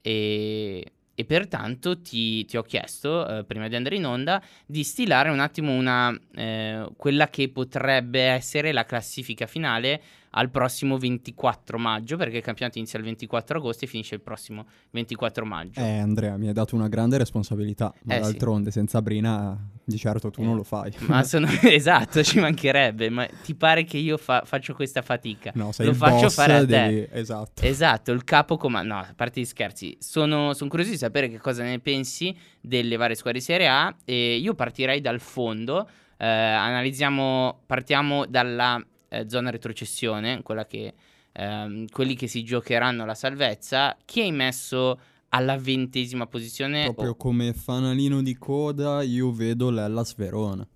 e, 0.00 0.82
e 1.14 1.24
pertanto 1.24 2.00
ti, 2.00 2.44
ti 2.46 2.56
ho 2.56 2.62
chiesto, 2.62 3.26
eh, 3.28 3.44
prima 3.44 3.68
di 3.68 3.76
andare 3.76 3.96
in 3.96 4.06
onda, 4.06 4.42
di 4.64 4.82
stilare 4.82 5.28
un 5.28 5.40
attimo 5.40 5.72
una, 5.72 6.16
eh, 6.34 6.88
quella 6.96 7.28
che 7.28 7.48
potrebbe 7.50 8.20
essere 8.20 8.72
la 8.72 8.84
classifica 8.84 9.46
finale 9.46 10.00
al 10.34 10.50
prossimo 10.50 10.98
24 10.98 11.78
maggio, 11.78 12.16
perché 12.16 12.38
il 12.38 12.42
campionato 12.42 12.78
inizia 12.78 12.98
il 12.98 13.04
24 13.04 13.58
agosto 13.58 13.84
e 13.84 13.88
finisce 13.88 14.14
il 14.14 14.20
prossimo 14.20 14.66
24 14.90 15.44
maggio. 15.44 15.80
Eh, 15.80 15.98
Andrea, 15.98 16.36
mi 16.36 16.48
hai 16.48 16.52
dato 16.52 16.74
una 16.74 16.88
grande 16.88 17.18
responsabilità, 17.18 17.92
ma 18.04 18.14
Eh, 18.14 18.16
sì. 18.16 18.22
d'altronde 18.22 18.70
senza 18.70 19.00
Brina 19.02 19.58
di 19.84 19.96
certo 19.98 20.30
tu 20.30 20.40
Eh, 20.42 20.44
non 20.44 20.56
lo 20.56 20.62
fai. 20.62 20.92
Ma 21.08 21.22
sono 21.22 21.46
esatto, 21.62 22.22
ci 22.22 22.38
mancherebbe, 22.40 23.10
ma 23.10 23.26
ti 23.42 23.54
pare 23.54 23.84
che 23.84 23.98
io 23.98 24.16
fa- 24.16 24.42
faccio 24.44 24.74
questa 24.74 25.02
fatica? 25.02 25.50
No, 25.54 25.72
sei 25.72 25.86
Lo 25.86 25.92
il 25.92 25.98
faccio 25.98 26.30
fare 26.30 26.54
a 26.54 26.60
te. 26.60 26.66
devi- 26.66 27.08
Esatto. 27.12 27.62
Esatto, 27.62 28.12
il 28.12 28.24
capo 28.24 28.56
comando. 28.56 28.94
No, 28.94 29.00
a 29.00 29.12
parte 29.14 29.40
gli 29.40 29.44
scherzi, 29.44 29.96
sono, 30.00 30.54
sono 30.54 30.70
curioso 30.70 30.90
di 30.92 30.96
sapere 30.98 31.28
che 31.28 31.38
cosa 31.38 31.62
ne 31.62 31.78
pensi 31.78 32.34
delle 32.60 32.96
varie 32.96 33.16
squadre 33.16 33.38
di 33.40 33.44
Serie 33.44 33.68
A. 33.68 33.94
E 34.04 34.36
io 34.36 34.54
partirei 34.54 35.00
dal 35.00 35.20
fondo. 35.20 35.86
eh, 36.16 36.26
analizziamo, 36.26 37.62
partiamo 37.66 38.26
dalla 38.26 38.80
eh, 39.12 39.28
zona 39.28 39.50
retrocessione, 39.50 40.42
quella 40.42 40.66
che, 40.66 40.94
ehm, 41.32 41.86
quelli 41.90 42.14
che 42.14 42.26
si 42.26 42.42
giocheranno 42.42 43.04
la 43.04 43.14
salvezza. 43.14 43.96
Chi 44.04 44.20
hai 44.22 44.32
messo 44.32 44.98
alla 45.30 45.56
ventesima 45.58 46.26
posizione? 46.26 46.80
Proprio 46.80 47.10
Oh, 47.10 47.16
come 47.16 47.52
fanalino 47.54 48.22
di 48.22 48.36
coda 48.36 49.02
io 49.02 49.32
vedo 49.32 49.70
l'Ellas 49.70 50.14
Verona, 50.16 50.68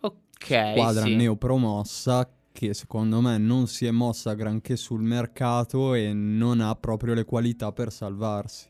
ok, 0.00 0.46
squadra 0.72 1.02
sì. 1.02 1.14
neopromossa 1.16 2.28
che 2.52 2.74
secondo 2.74 3.20
me 3.20 3.38
non 3.38 3.66
si 3.66 3.86
è 3.86 3.90
mossa 3.90 4.34
granché 4.34 4.76
sul 4.76 5.02
mercato 5.02 5.94
e 5.94 6.12
non 6.12 6.60
ha 6.60 6.74
proprio 6.76 7.14
le 7.14 7.24
qualità 7.24 7.72
per 7.72 7.92
salvarsi. 7.92 8.68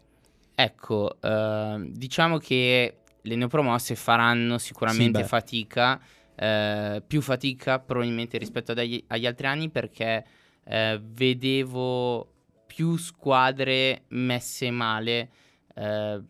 Ecco, 0.56 1.20
ehm, 1.20 1.88
diciamo 1.90 2.38
che 2.38 3.00
le 3.20 3.34
neopromosse 3.36 3.96
faranno 3.96 4.58
sicuramente 4.58 5.22
Sì, 5.22 5.28
fatica, 5.28 6.00
eh, 6.36 7.02
più 7.06 7.20
fatica 7.20 7.78
probabilmente 7.78 8.38
rispetto 8.38 8.72
agli, 8.72 9.02
agli 9.08 9.26
altri 9.26 9.46
anni 9.46 9.70
perché 9.70 10.24
eh, 10.64 11.00
vedevo 11.02 12.32
più 12.66 12.96
squadre 12.96 14.04
messe 14.08 14.70
male 14.70 15.30
eh, 15.74 16.22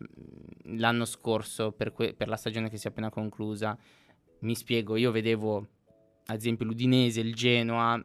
l'anno 0.63 1.05
scorso 1.05 1.71
per, 1.71 1.91
que- 1.91 2.13
per 2.13 2.27
la 2.27 2.35
stagione 2.35 2.69
che 2.69 2.77
si 2.77 2.87
è 2.87 2.89
appena 2.89 3.09
conclusa. 3.09 3.77
Mi 4.39 4.55
spiego, 4.55 4.95
io 4.95 5.11
vedevo 5.11 5.67
ad 6.27 6.37
esempio 6.37 6.65
l'Udinese, 6.65 7.21
il 7.21 7.33
Genoa, 7.33 8.03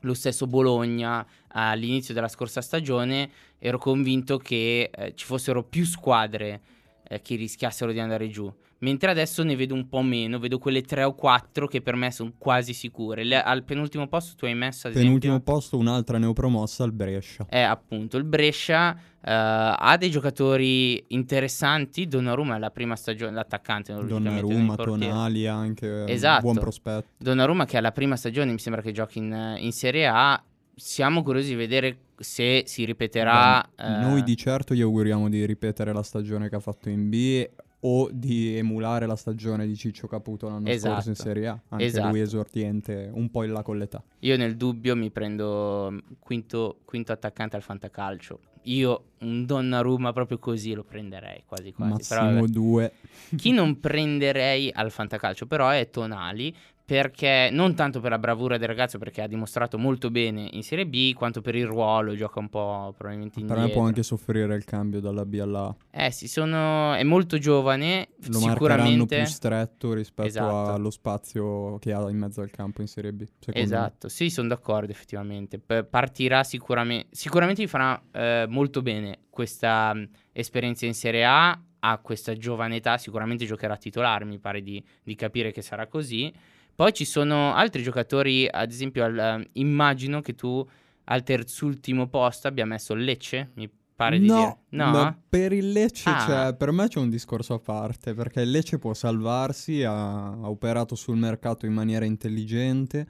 lo 0.00 0.14
stesso 0.14 0.46
Bologna 0.46 1.26
all'inizio 1.48 2.14
della 2.14 2.28
scorsa 2.28 2.60
stagione, 2.60 3.30
ero 3.58 3.78
convinto 3.78 4.38
che 4.38 4.90
eh, 4.92 5.14
ci 5.14 5.24
fossero 5.24 5.64
più 5.64 5.84
squadre 5.84 6.60
eh, 7.08 7.20
che 7.20 7.36
rischiassero 7.36 7.92
di 7.92 8.00
andare 8.00 8.28
giù. 8.28 8.52
Mentre 8.78 9.10
adesso 9.10 9.42
ne 9.42 9.56
vedo 9.56 9.72
un 9.72 9.88
po' 9.88 10.02
meno, 10.02 10.38
vedo 10.38 10.58
quelle 10.58 10.82
tre 10.82 11.04
o 11.04 11.14
quattro 11.14 11.66
che 11.66 11.80
per 11.80 11.94
me 11.96 12.10
sono 12.10 12.34
quasi 12.36 12.74
sicure. 12.74 13.24
Le- 13.24 13.42
al 13.42 13.62
penultimo 13.62 14.08
posto 14.08 14.34
tu 14.36 14.44
hai 14.44 14.54
messo 14.54 14.88
ad 14.88 14.92
Penultimo 14.92 15.34
esempio... 15.34 15.54
posto, 15.54 15.78
un'altra 15.78 16.18
neopromossa 16.18 16.84
al 16.84 16.92
Brescia. 16.92 17.46
È 17.48 17.60
appunto 17.60 18.18
il 18.18 18.24
Brescia, 18.24 18.94
eh, 18.94 19.32
ha 19.32 19.96
dei 19.96 20.10
giocatori 20.10 21.02
interessanti. 21.08 22.06
Donnarumma 22.06 22.56
è 22.56 22.58
la 22.58 22.70
prima 22.70 22.94
stagione, 22.94 23.32
l'attaccante. 23.32 23.92
il 23.92 24.06
Donnarumma. 24.06 24.76
Tonali 24.76 25.46
anche, 25.46 26.04
Esatto. 26.06 26.42
buon 26.42 26.58
prospetto. 26.58 27.06
Donnarumma 27.16 27.64
che 27.64 27.78
è 27.78 27.80
la 27.80 27.92
prima 27.92 28.16
stagione, 28.16 28.52
mi 28.52 28.58
sembra 28.58 28.82
che 28.82 28.92
giochi 28.92 29.18
in, 29.18 29.56
in 29.60 29.72
Serie 29.72 30.06
A. 30.06 30.42
Siamo 30.76 31.22
curiosi 31.22 31.50
di 31.50 31.54
vedere 31.54 31.98
se 32.18 32.64
si 32.66 32.84
ripeterà. 32.84 33.68
Beh, 33.76 33.84
eh, 33.84 33.98
Noi 34.00 34.22
di 34.22 34.36
certo 34.36 34.74
gli 34.74 34.80
auguriamo 34.80 35.28
di 35.28 35.44
ripetere 35.46 35.92
la 35.92 36.02
stagione 36.02 36.48
che 36.48 36.56
ha 36.56 36.60
fatto 36.60 36.88
in 36.88 37.08
B 37.08 37.48
o 37.86 38.08
di 38.10 38.56
emulare 38.56 39.06
la 39.06 39.14
stagione 39.16 39.66
di 39.66 39.76
Ciccio 39.76 40.06
Caputo 40.06 40.48
l'anno 40.48 40.68
Esatto. 40.68 40.94
scorso 40.94 41.08
in 41.10 41.14
Serie 41.16 41.46
A. 41.48 41.60
Anche 41.68 41.84
Esatto. 41.84 42.08
lui 42.08 42.20
esordiente, 42.20 43.10
un 43.12 43.30
po' 43.30 43.42
in 43.44 43.52
là 43.52 43.62
con 43.62 43.76
l'età. 43.78 44.02
Io 44.20 44.36
nel 44.36 44.56
dubbio 44.56 44.96
mi 44.96 45.10
prendo 45.10 45.88
mm, 45.90 45.98
quinto, 46.18 46.78
quinto 46.84 47.12
attaccante 47.12 47.56
al 47.56 47.62
fantacalcio. 47.62 48.40
Io 48.66 49.10
un 49.20 49.44
Donnarumma 49.44 50.14
proprio 50.14 50.38
così 50.38 50.72
lo 50.72 50.84
prenderei 50.84 51.42
quasi 51.44 51.72
quasi. 51.72 52.08
Però, 52.08 52.22
Massimo 52.22 52.40
vabbè. 52.40 52.50
due. 52.52 52.92
Chi 53.36 53.50
non 53.52 53.78
prenderei 53.78 54.70
al 54.72 54.90
fantacalcio 54.90 55.46
però 55.46 55.68
è 55.68 55.90
Tonali 55.90 56.54
perché 56.86 57.48
non 57.50 57.74
tanto 57.74 58.00
per 58.00 58.10
la 58.10 58.18
bravura 58.18 58.58
del 58.58 58.68
ragazzo 58.68 58.98
perché 58.98 59.22
ha 59.22 59.26
dimostrato 59.26 59.78
molto 59.78 60.10
bene 60.10 60.48
in 60.52 60.62
Serie 60.62 60.86
B 60.86 61.14
quanto 61.14 61.40
per 61.40 61.54
il 61.54 61.64
ruolo, 61.64 62.14
gioca 62.14 62.40
un 62.40 62.50
po' 62.50 62.92
probabilmente 62.96 63.40
indietro. 63.40 63.62
me 63.64 63.70
può 63.70 63.82
anche 63.82 64.02
soffrire 64.02 64.54
il 64.54 64.64
cambio 64.64 65.00
dalla 65.00 65.24
B 65.24 65.38
alla 65.40 65.64
A. 65.66 65.76
Eh 65.90 66.10
sì, 66.10 66.28
sono... 66.28 66.92
è 66.92 67.02
molto 67.02 67.38
giovane, 67.38 68.08
Lo 68.26 68.38
sicuramente... 68.38 69.16
più 69.16 69.24
stretto 69.24 69.94
rispetto 69.94 70.28
Esatto. 70.28 70.72
allo 70.72 70.90
spazio 70.90 71.78
che 71.78 71.92
ha 71.92 72.08
in 72.10 72.18
mezzo 72.18 72.42
al 72.42 72.50
campo 72.50 72.82
in 72.82 72.86
Serie 72.86 73.12
B. 73.12 73.24
secondo 73.38 73.58
me. 73.58 73.64
Esatto, 73.64 74.08
sì, 74.10 74.28
sono 74.28 74.48
d'accordo 74.48 74.90
effettivamente. 74.90 75.58
P- 75.58 75.84
partirà 75.84 76.44
sicuramente, 76.44 77.08
sicuramente 77.12 77.62
gli 77.62 77.68
farà 77.68 78.00
eh, 78.12 78.44
molto 78.46 78.82
bene 78.82 79.20
questa 79.30 79.94
mh, 79.94 80.08
esperienza 80.32 80.84
in 80.84 80.94
Serie 80.94 81.24
A, 81.24 81.58
a 81.86 81.98
questa 81.98 82.34
giovane 82.34 82.76
età, 82.76 82.98
sicuramente 82.98 83.46
giocherà 83.46 83.76
titolare, 83.76 84.24
mi 84.24 84.38
pare 84.38 84.62
di, 84.62 84.82
di 85.02 85.14
capire 85.14 85.50
che 85.50 85.62
sarà 85.62 85.86
così. 85.86 86.32
Poi 86.74 86.92
ci 86.92 87.04
sono 87.04 87.54
altri 87.54 87.82
giocatori, 87.82 88.48
ad 88.50 88.70
esempio, 88.70 89.04
al- 89.04 89.18
eh, 89.18 89.48
immagino 89.54 90.20
che 90.20 90.34
tu 90.34 90.66
al 91.04 91.22
terzultimo 91.22 92.08
posto 92.08 92.48
abbia 92.48 92.64
messo 92.66 92.94
Lecce, 92.94 93.50
mi 93.54 93.68
pare 93.94 94.18
di 94.18 94.26
dire. 94.26 94.56
No, 94.70 94.90
ma 94.90 95.18
per 95.28 95.52
il 95.52 95.70
Lecce 95.70 96.10
Ah. 96.10 96.24
c'è- 96.50 96.54
per 96.56 96.72
me 96.72 96.88
c'è 96.88 96.98
un 96.98 97.10
discorso 97.10 97.54
a 97.54 97.58
parte, 97.60 98.12
perché 98.14 98.40
il 98.40 98.50
Lecce 98.50 98.78
può 98.78 98.92
salvarsi, 98.94 99.82
ha, 99.84 100.30
ha 100.30 100.48
operato 100.48 100.94
sul 100.94 101.16
mercato 101.16 101.66
in 101.66 101.72
maniera 101.74 102.04
intelligente, 102.04 103.06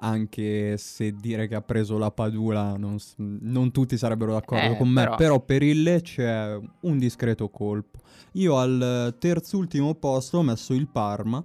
anche 0.00 0.76
se 0.76 1.12
dire 1.12 1.46
che 1.46 1.54
ha 1.54 1.62
preso 1.62 1.96
la 1.98 2.10
Padula 2.10 2.76
non, 2.76 2.96
non 3.16 3.70
tutti 3.70 3.96
sarebbero 3.96 4.32
d'accordo 4.32 4.72
Eh, 4.72 4.76
con 4.76 4.88
me, 4.88 5.02
però- 5.04 5.14
però... 5.16 5.40
per 5.40 5.62
il 5.62 5.82
Lecce 5.82 6.24
è 6.24 6.58
un 6.80 6.98
discreto 6.98 7.48
colpo. 7.48 8.00
Io 8.32 8.58
al 8.58 9.14
terzultimo 9.18 9.94
posto 9.94 10.38
ho 10.38 10.42
messo 10.42 10.72
il 10.74 10.88
Parma, 10.88 11.42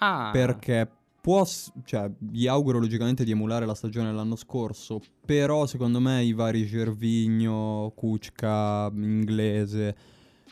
Ah, 0.00 0.30
perché 0.32 0.88
può, 1.28 1.44
cioè, 1.84 2.10
gli 2.18 2.46
auguro 2.46 2.78
logicamente 2.78 3.22
di 3.22 3.32
emulare 3.32 3.66
la 3.66 3.74
stagione 3.74 4.06
dell'anno 4.08 4.34
scorso, 4.34 4.98
però 5.26 5.66
secondo 5.66 6.00
me 6.00 6.24
i 6.24 6.32
vari 6.32 6.64
Gervigno, 6.64 7.92
Kuczka, 7.94 8.90
Inglese, 8.94 9.94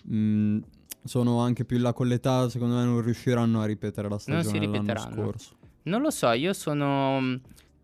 mh, 0.05 0.59
sono 1.03 1.41
anche 1.41 1.65
più 1.65 1.77
in 1.79 1.83
là 1.83 1.95
con 1.95 2.09
l'età, 2.09 2.51
secondo 2.51 2.75
me 2.75 2.85
non 2.85 3.01
riusciranno 3.01 3.63
a 3.63 3.65
ripetere 3.65 4.07
la 4.11 4.21
Non 4.27 4.43
si 4.43 4.49
stagione 4.49 4.59
dell'anno 4.59 4.73
ripeteranno. 4.83 5.23
scorso. 5.23 5.57
Non 5.85 6.03
lo 6.03 6.11
so, 6.11 6.31
io 6.33 6.53
sono. 6.53 7.21
mm, 7.23 7.35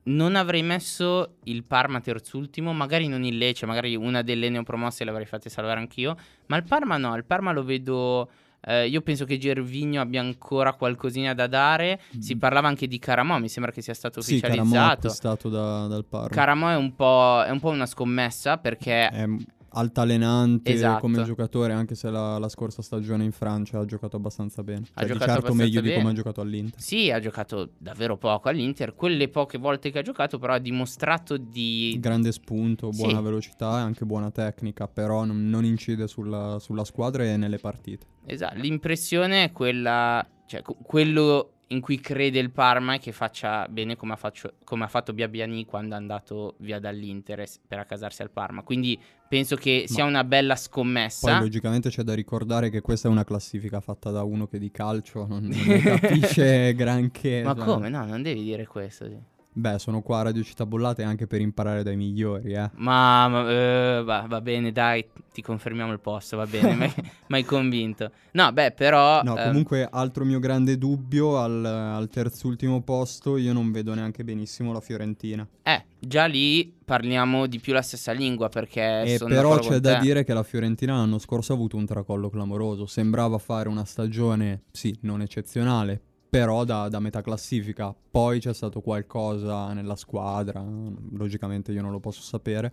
Non 0.04 0.36
avrei 0.36 0.62
messo 0.62 1.36
il 1.44 1.62
Parma 1.64 2.00
terzultimo, 2.00 2.74
magari 2.74 3.06
non 3.08 3.24
il 3.24 3.38
Lecce, 3.38 3.64
magari 3.64 3.94
una 3.96 4.20
delle 4.20 4.50
neopromosse 4.50 5.04
l'avrei 5.04 5.24
fatte 5.24 5.48
salvare 5.48 5.80
anch'io. 5.80 6.14
Ma 6.48 6.56
il 6.58 6.64
Parma 6.64 6.98
no, 6.98 7.16
il 7.16 7.24
Parma 7.24 7.52
lo 7.52 7.64
vedo. 7.64 8.28
Eh, 8.64 8.86
io 8.88 9.00
penso 9.00 9.24
che 9.24 9.38
Gervigno 9.38 10.00
abbia 10.00 10.20
ancora 10.20 10.72
qualcosina 10.74 11.34
da 11.34 11.46
dare. 11.46 12.00
Si 12.18 12.36
parlava 12.36 12.68
anche 12.68 12.86
di 12.86 12.98
Caramò, 12.98 13.38
mi 13.38 13.48
sembra 13.48 13.72
che 13.72 13.82
sia 13.82 13.94
stato 13.94 14.20
Sì, 14.20 14.38
Caramò 14.40 14.56
è 14.56 14.60
ufficializzato. 14.62 15.06
acquistato 15.06 15.48
da- 15.48 15.86
dal 15.88 16.04
Parma. 16.04 16.28
Caramò 16.28 16.68
è 16.68 16.76
un, 16.76 16.94
po', 16.94 17.42
è 17.44 17.50
un 17.50 17.60
po' 17.60 17.70
una 17.70 17.86
scommessa 17.86 18.58
perché 18.58 19.08
è 19.08 19.26
altalenante 19.72 20.72
Esatto. 20.72 21.00
come 21.00 21.22
giocatore, 21.24 21.72
anche 21.72 21.94
se 21.94 22.10
la, 22.10 22.38
la 22.38 22.48
scorsa 22.48 22.82
stagione 22.82 23.24
in 23.24 23.32
Francia 23.32 23.78
ha 23.78 23.84
giocato 23.84 24.16
abbastanza 24.16 24.62
bene. 24.62 24.86
Ha 24.94 25.00
Cioè, 25.00 25.06
di 25.06 25.12
giocato 25.12 25.18
certo 25.30 25.46
abbastanza 25.46 25.62
meglio 25.64 25.80
di 25.80 25.88
bene. 25.88 25.98
come 26.00 26.10
ha 26.12 26.14
giocato 26.14 26.40
all'Inter. 26.40 26.80
sì, 26.80 27.10
ha 27.10 27.20
giocato 27.20 27.70
davvero 27.78 28.16
poco 28.16 28.48
all'Inter. 28.48 28.94
Quelle 28.94 29.28
poche 29.28 29.58
volte 29.58 29.90
che 29.90 29.98
ha 29.98 30.02
giocato, 30.02 30.38
però, 30.38 30.54
ha 30.54 30.58
dimostrato 30.58 31.36
di. 31.36 31.96
Grande 32.00 32.32
spunto, 32.32 32.90
buona 32.90 33.18
Sì. 33.18 33.22
velocità 33.22 33.78
e 33.78 33.80
anche 33.82 34.04
buona 34.04 34.30
tecnica, 34.30 34.88
però 34.88 35.24
non, 35.24 35.48
non 35.48 35.64
incide 35.64 36.06
sulla, 36.08 36.58
sulla 36.60 36.84
squadra 36.84 37.24
e 37.24 37.36
nelle 37.36 37.58
partite. 37.58 38.06
Esatto, 38.26 38.56
l'impressione 38.58 39.44
è 39.44 39.52
quella, 39.52 40.26
cioè 40.46 40.62
quello 40.62 41.54
in 41.72 41.80
cui 41.80 42.00
crede 42.00 42.38
il 42.38 42.50
Parma 42.50 42.94
è 42.94 42.98
che 43.00 43.12
faccia 43.12 43.66
bene 43.68 43.96
come 43.96 44.12
ha, 44.12 44.16
faccio- 44.16 44.54
come 44.64 44.84
ha 44.84 44.88
fatto 44.88 45.12
Biabiani 45.12 45.64
quando 45.64 45.94
è 45.94 45.98
andato 45.98 46.54
via 46.58 46.78
dall'Inter 46.78 47.40
e 47.40 47.48
per 47.66 47.78
accasarsi 47.80 48.22
al 48.22 48.30
Parma. 48.30 48.62
Quindi 48.62 48.98
penso 49.28 49.56
che 49.56 49.84
sia 49.86 50.04
una 50.04 50.24
bella 50.24 50.54
Poi 50.54 50.62
scommessa. 50.62 51.38
logicamente 51.40 51.88
c'è 51.88 52.02
da 52.02 52.14
ricordare 52.14 52.68
che 52.70 52.80
questa 52.80 53.08
è 53.08 53.10
una 53.10 53.24
classifica 53.24 53.80
fatta 53.80 54.10
da 54.10 54.22
uno 54.22 54.46
che 54.46 54.58
di 54.58 54.70
calcio 54.70 55.26
non, 55.26 55.44
non 55.44 55.80
capisce 55.80 56.74
granché. 56.76 57.42
Ma 57.42 57.54
cioè. 57.54 57.64
come? 57.64 57.88
No, 57.88 58.04
non 58.04 58.22
devi 58.22 58.42
dire 58.42 58.66
questo. 58.66 59.06
sì. 59.06 59.16
Beh, 59.54 59.78
sono 59.78 60.00
qua 60.00 60.20
a 60.20 60.22
Radio 60.22 60.42
Città 60.42 60.64
Bollate 60.64 61.02
anche 61.02 61.26
per 61.26 61.42
imparare 61.42 61.82
dai 61.82 61.94
migliori, 61.94 62.54
eh. 62.54 62.70
Ma, 62.76 63.28
ma, 63.28 63.50
eh, 63.50 64.02
va, 64.02 64.24
va 64.26 64.40
bene, 64.40 64.72
dai, 64.72 65.04
ti 65.30 65.42
confermiamo 65.42 65.92
il 65.92 66.00
posto, 66.00 66.38
va 66.38 66.46
bene, 66.46 66.74
mi 66.74 66.92
mi 67.26 67.36
hai 67.36 67.44
convinto. 67.44 68.10
No, 68.32 68.50
beh, 68.50 68.72
però... 68.72 69.22
No, 69.22 69.36
ehm, 69.36 69.48
comunque 69.48 69.86
altro 69.90 70.24
mio 70.24 70.38
grande 70.38 70.78
dubbio 70.78 71.38
al, 71.38 71.62
al 71.64 72.08
terzultimo 72.08 72.80
posto, 72.80 73.36
io 73.36 73.52
non 73.52 73.72
vedo 73.72 73.92
neanche 73.92 74.24
benissimo 74.24 74.72
la 74.72 74.80
Fiorentina. 74.80 75.46
eh, 75.62 75.84
già 75.98 76.24
lì 76.24 76.74
parliamo 76.82 77.46
di 77.46 77.60
più 77.60 77.74
la 77.74 77.82
stessa 77.82 78.12
lingua 78.12 78.48
perché... 78.48 79.02
E 79.02 79.16
sono 79.18 79.34
però 79.34 79.58
c'è 79.58 79.80
da 79.80 79.98
dire 79.98 80.24
che 80.24 80.32
la 80.32 80.42
Fiorentina 80.42 80.94
l'anno 80.94 81.18
scorso 81.18 81.52
ha 81.52 81.56
avuto 81.56 81.76
un 81.76 81.84
tracollo 81.84 82.30
clamoroso. 82.30 82.86
Sembrava 82.86 83.36
fare 83.36 83.68
una 83.68 83.84
stagione, 83.84 84.62
sì, 84.70 84.96
non 85.02 85.20
eccezionale, 85.20 86.00
però 86.32 86.64
da, 86.64 86.88
da 86.88 86.98
metà 86.98 87.20
classifica. 87.20 87.94
Poi 88.10 88.40
c'è 88.40 88.54
stato 88.54 88.80
qualcosa 88.80 89.74
nella 89.74 89.96
squadra, 89.96 90.64
logicamente 91.10 91.72
io 91.72 91.82
non 91.82 91.90
lo 91.90 92.00
posso 92.00 92.22
sapere, 92.22 92.72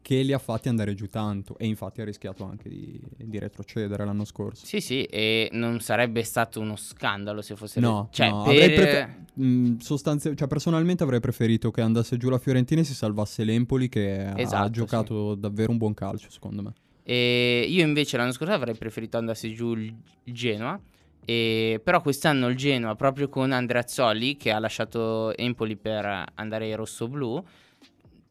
che 0.00 0.22
li 0.22 0.32
ha 0.32 0.38
fatti 0.38 0.68
andare 0.68 0.94
giù 0.94 1.08
tanto. 1.08 1.58
E 1.58 1.66
infatti 1.66 2.02
ha 2.02 2.04
rischiato 2.04 2.44
anche 2.44 2.68
di, 2.68 3.00
di 3.16 3.36
retrocedere 3.40 4.04
l'anno 4.04 4.24
scorso. 4.24 4.64
Sì, 4.64 4.80
sì, 4.80 5.02
e 5.02 5.48
non 5.54 5.80
sarebbe 5.80 6.22
stato 6.22 6.60
uno 6.60 6.76
scandalo 6.76 7.42
se 7.42 7.56
fosse... 7.56 7.80
No, 7.80 8.10
cioè, 8.12 8.30
no, 8.30 8.44
per... 8.44 8.52
avrei 8.52 8.72
prefe- 8.74 9.22
Mm, 9.42 9.78
sostanzia- 9.78 10.32
cioè, 10.32 10.46
personalmente 10.46 11.02
avrei 11.02 11.18
preferito 11.18 11.72
che 11.72 11.80
andasse 11.80 12.16
giù 12.16 12.28
la 12.28 12.38
Fiorentina 12.38 12.82
e 12.82 12.84
si 12.84 12.94
salvasse 12.94 13.42
l'Empoli 13.42 13.88
che 13.88 14.24
ha 14.24 14.38
Esatto, 14.38 14.70
giocato 14.70 15.34
davvero 15.34 15.72
un 15.72 15.78
buon 15.78 15.94
calcio 15.94 16.30
secondo 16.30 16.62
me. 16.62 16.72
E 17.02 17.66
io 17.68 17.84
invece 17.84 18.16
l'anno 18.16 18.30
scorso 18.30 18.52
avrei 18.52 18.76
preferito 18.76 19.16
andasse 19.16 19.52
giù 19.52 19.74
il 19.74 19.92
Genoa. 20.22 20.80
E 21.24 21.80
però 21.82 22.00
quest'anno 22.00 22.48
il 22.48 22.56
Genoa, 22.56 22.94
proprio 22.94 23.28
con 23.28 23.52
Andreazzoli, 23.52 24.36
che 24.36 24.50
ha 24.50 24.58
lasciato 24.58 25.34
Empoli 25.36 25.76
per 25.76 26.24
andare 26.34 26.66
ai 26.66 26.74
rossoblù, 26.74 27.42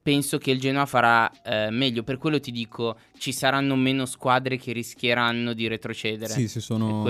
penso 0.02 0.38
che 0.38 0.52
il 0.52 0.60
Genoa 0.60 0.86
farà 0.86 1.32
eh, 1.44 1.70
meglio. 1.72 2.04
Per 2.04 2.18
quello 2.18 2.40
ti 2.40 2.52
dico, 2.52 2.98
ci 3.18 3.32
saranno 3.32 3.76
meno 3.76 4.06
squadre 4.06 4.58
che 4.58 4.74
rischieranno 4.74 5.54
di 5.54 5.68
retrocedere. 5.68 6.32
Sì, 6.32 6.48
si 6.48 6.62
sono 6.62 7.04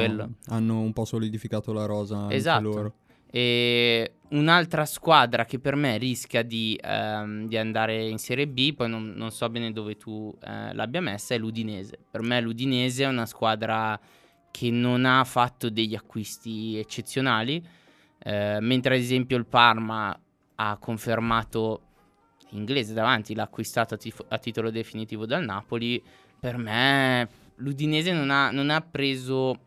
hanno 0.47 0.79
un 0.79 0.93
po' 0.93 1.05
solidificato 1.05 1.73
la 1.73 1.85
rosa 1.85 2.31
Esatto. 2.31 2.61
loro. 2.61 2.93
E 3.35 4.13
un'altra 4.29 4.85
squadra 4.85 5.43
che 5.45 5.57
per 5.57 5.75
me 5.75 5.97
rischia 5.97 6.43
di, 6.43 6.79
ehm, 6.81 7.47
di 7.47 7.57
andare 7.57 8.07
in 8.07 8.19
Serie 8.19 8.47
B, 8.47 8.75
poi 8.75 8.87
non, 8.87 9.13
non 9.15 9.31
so 9.31 9.49
bene 9.49 9.71
dove 9.71 9.97
tu 9.97 10.31
eh, 10.45 10.71
l'abbia 10.73 11.01
messa, 11.01 11.33
è 11.33 11.39
l'Udinese. 11.39 11.97
Per 12.11 12.21
me 12.21 12.39
l'Udinese 12.39 13.05
è 13.05 13.07
una 13.07 13.25
squadra 13.25 13.99
che 14.53 14.69
non 14.69 15.03
ha 15.05 15.23
fatto 15.23 15.71
degli 15.71 15.95
acquisti 15.95 16.77
eccezionali, 16.77 17.59
eh, 18.19 18.59
mentre 18.61 18.93
ad 18.93 19.01
esempio 19.01 19.35
il 19.35 19.47
Parma 19.47 20.15
ha 20.55 20.77
confermato 20.77 21.81
inglese 22.49 22.93
davanti, 22.93 23.33
l'ha 23.33 23.41
acquistato 23.41 23.95
a, 23.95 23.97
tif- 23.97 24.25
a 24.27 24.37
titolo 24.37 24.69
definitivo 24.69 25.25
dal 25.25 25.43
Napoli. 25.43 25.99
Per 26.39 26.57
me 26.57 27.27
l'Udinese 27.55 28.11
non 28.11 28.29
ha, 28.29 28.51
non 28.51 28.69
ha 28.69 28.79
preso 28.81 29.59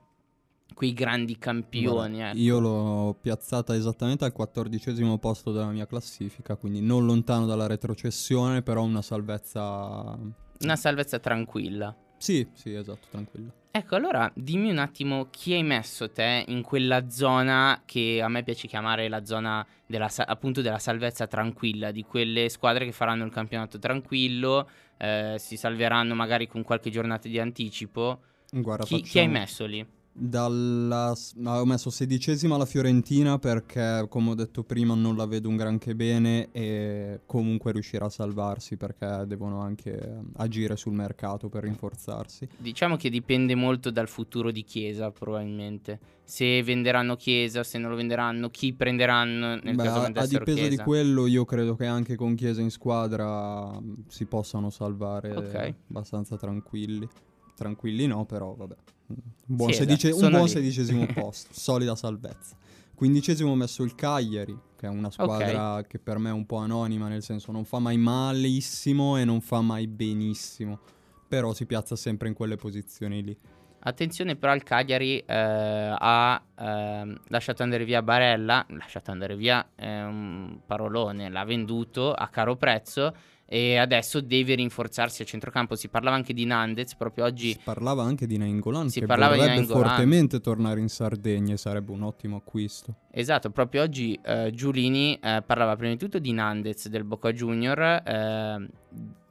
quei 0.73 0.93
grandi 0.93 1.37
campioni. 1.37 2.19
Guarda, 2.19 2.29
ecco. 2.29 2.39
Io 2.39 2.61
l'ho 2.61 3.19
piazzata 3.21 3.75
esattamente 3.75 4.25
al 4.25 4.33
quattordicesimo 4.33 5.19
posto 5.19 5.51
della 5.51 5.73
mia 5.73 5.87
classifica, 5.87 6.55
quindi 6.55 6.81
non 6.81 7.05
lontano 7.05 7.45
dalla 7.45 7.67
retrocessione, 7.67 8.63
però 8.63 8.85
una 8.85 9.03
salvezza 9.03 10.17
Una 10.61 10.77
salvezza 10.77 11.19
tranquilla. 11.19 11.93
Sì, 12.17 12.47
sì, 12.53 12.75
esatto, 12.75 13.07
tranquillo. 13.11 13.53
Ecco, 13.71 13.95
allora 13.95 14.31
dimmi 14.35 14.71
un 14.71 14.79
attimo 14.79 15.29
chi 15.31 15.53
hai 15.53 15.63
messo 15.63 16.11
te 16.11 16.45
in 16.49 16.63
quella 16.63 17.11
zona 17.11 17.83
che 17.85 18.23
a 18.23 18.29
me 18.29 18.43
piace 18.43 18.67
chiamare 18.69 19.07
la 19.07 19.23
zona 19.23 19.67
della, 19.85 20.11
appunto 20.25 20.63
della 20.63 20.79
salvezza 20.79 21.27
tranquilla, 21.27 21.91
di 21.91 22.03
quelle 22.03 22.49
squadre 22.49 22.87
che 22.87 22.93
faranno 22.93 23.27
il 23.27 23.31
campionato 23.31 23.79
tranquillo, 23.79 24.67
eh, 24.97 25.35
si 25.39 25.59
salveranno 25.59 26.15
magari 26.15 26.47
con 26.47 26.63
qualche 26.63 26.89
giornata 26.89 27.29
di 27.29 27.39
anticipo. 27.39 28.23
Guarda, 28.51 28.85
chi, 28.85 29.03
chi 29.03 29.19
hai 29.19 29.29
messo 29.29 29.67
lì? 29.67 29.87
Dalla, 30.19 31.15
ho 31.45 31.65
messo 31.67 31.91
sedicesima 31.91 32.57
la 32.57 32.65
Fiorentina 32.65 33.39
perché, 33.39 34.07
come 34.09 34.31
ho 34.31 34.35
detto 34.35 34.63
prima, 34.63 34.95
non 34.95 35.15
la 35.15 35.27
vedo 35.27 35.51
un 35.51 35.57
granché 35.57 35.95
bene 35.95 36.49
e 36.53 37.21
comunque 37.27 37.73
riuscirà 37.73 38.07
a 38.07 38.09
salvarsi 38.09 38.79
perché 38.79 39.25
devono 39.27 39.61
anche 39.61 40.23
agire 40.37 40.77
sul 40.77 40.95
mercato 40.95 41.51
per 41.51 41.65
rinforzarsi. 41.65 42.49
Diciamo 42.57 42.97
che 42.97 43.11
dipende 43.11 43.55
molto 43.55 43.91
dal 43.91 44.09
futuro 44.09 44.51
di 44.51 44.65
Chiesa, 44.65 45.11
probabilmente. 45.11 46.01
Se 46.25 46.63
venderanno 46.63 47.17
Chiesa, 47.17 47.63
se 47.63 47.77
non 47.77 47.91
lo 47.91 47.97
venderanno, 47.97 48.49
chi 48.49 48.73
prenderanno 48.73 49.61
nel 49.63 49.75
Beh, 49.75 49.85
caso 49.85 50.01
a, 50.01 50.07
a 50.07 50.27
dipeso 50.27 50.55
Chiesa. 50.55 50.69
di 50.69 50.77
quello, 50.79 51.27
io 51.27 51.45
credo 51.45 51.77
che 51.77 51.85
anche 51.85 52.17
con 52.17 52.35
Chiesa 52.35 52.63
in 52.63 52.71
squadra 52.71 53.71
si 54.09 54.25
possano 54.25 54.71
salvare 54.71 55.37
okay. 55.37 55.75
abbastanza 55.91 56.39
tranquilli. 56.39 57.07
Tranquilli 57.55 58.07
no, 58.07 58.25
però 58.25 58.55
vabbè. 58.55 58.77
Un 59.09 59.57
buon, 59.57 59.71
sì, 59.71 59.77
sedice- 59.79 60.09
esatto. 60.09 60.27
un 60.27 60.31
buon 60.33 60.49
sedicesimo 60.49 61.07
posto, 61.15 61.53
solida 61.53 61.95
salvezza. 61.95 62.57
Quindicesimo 62.95 63.51
ho 63.51 63.55
messo 63.55 63.83
il 63.83 63.95
Cagliari, 63.95 64.59
che 64.75 64.87
è 64.87 64.89
una 64.89 65.11
squadra 65.11 65.73
okay. 65.73 65.87
che 65.87 65.99
per 65.99 66.19
me 66.19 66.31
è 66.31 66.33
un 66.33 66.47
po' 66.47 66.57
anonima, 66.57 67.09
nel 67.09 67.23
senso 67.23 67.53
non 67.53 67.65
fa 67.65 67.79
mai 67.79 67.99
malissimo 67.99 69.19
e 69.19 69.25
non 69.25 69.43
fa 69.43 69.61
mai 69.61 69.87
benissimo, 69.87 70.81
però 71.29 71.53
si 71.53 71.67
piazza 71.67 71.95
sempre 71.95 72.29
in 72.29 72.35
quelle 72.35 72.57
posizioni 72.57 73.23
lì. 73.23 73.39
Attenzione 73.81 74.35
però 74.35 74.53
il 74.55 74.65
Cagliari 74.65 75.19
eh, 75.19 75.25
ha 75.29 76.43
eh, 76.59 77.21
lasciato 77.29 77.63
andare 77.63 77.85
via 77.85 78.03
Barella, 78.03 78.65
lasciato 78.71 79.13
andare 79.13 79.37
via 79.37 79.69
è 79.77 80.03
un 80.03 80.59
parolone, 80.67 81.29
l'ha 81.29 81.45
venduto 81.45 82.13
a 82.13 82.27
caro 82.29 82.57
prezzo 82.57 83.15
e 83.47 83.77
adesso 83.77 84.21
deve 84.21 84.55
rinforzarsi 84.57 85.23
a 85.23 85.25
centrocampo. 85.25 85.77
Si 85.77 85.89
parlava 85.89 86.17
anche 86.17 86.35
di 86.35 86.45
Nandez 86.45 86.95
proprio 86.97 87.25
oggi. 87.25 87.53
Si 87.53 87.61
parlava 87.63 88.03
anche 88.03 88.27
di 88.27 88.37
Nainggolan 88.37 88.89
si 88.89 89.01
che 89.01 89.07
parlava 89.07 89.37
vorrebbe 89.37 89.61
di 89.61 89.67
fortemente 89.67 90.41
tornare 90.41 90.81
in 90.81 90.89
Sardegna 90.89 91.55
e 91.55 91.57
sarebbe 91.57 91.93
un 91.93 92.03
ottimo 92.03 92.37
acquisto. 92.37 92.95
Esatto, 93.11 93.51
proprio 93.51 93.83
oggi 93.83 94.19
eh, 94.23 94.51
Giulini 94.53 95.19
eh, 95.23 95.43
parlava 95.47 95.77
prima 95.77 95.93
di 95.93 95.99
tutto 95.99 96.19
di 96.19 96.33
Nandez 96.33 96.89
del 96.89 97.05
Boca 97.05 97.33
Junior. 97.33 97.81
Eh, 97.81 98.69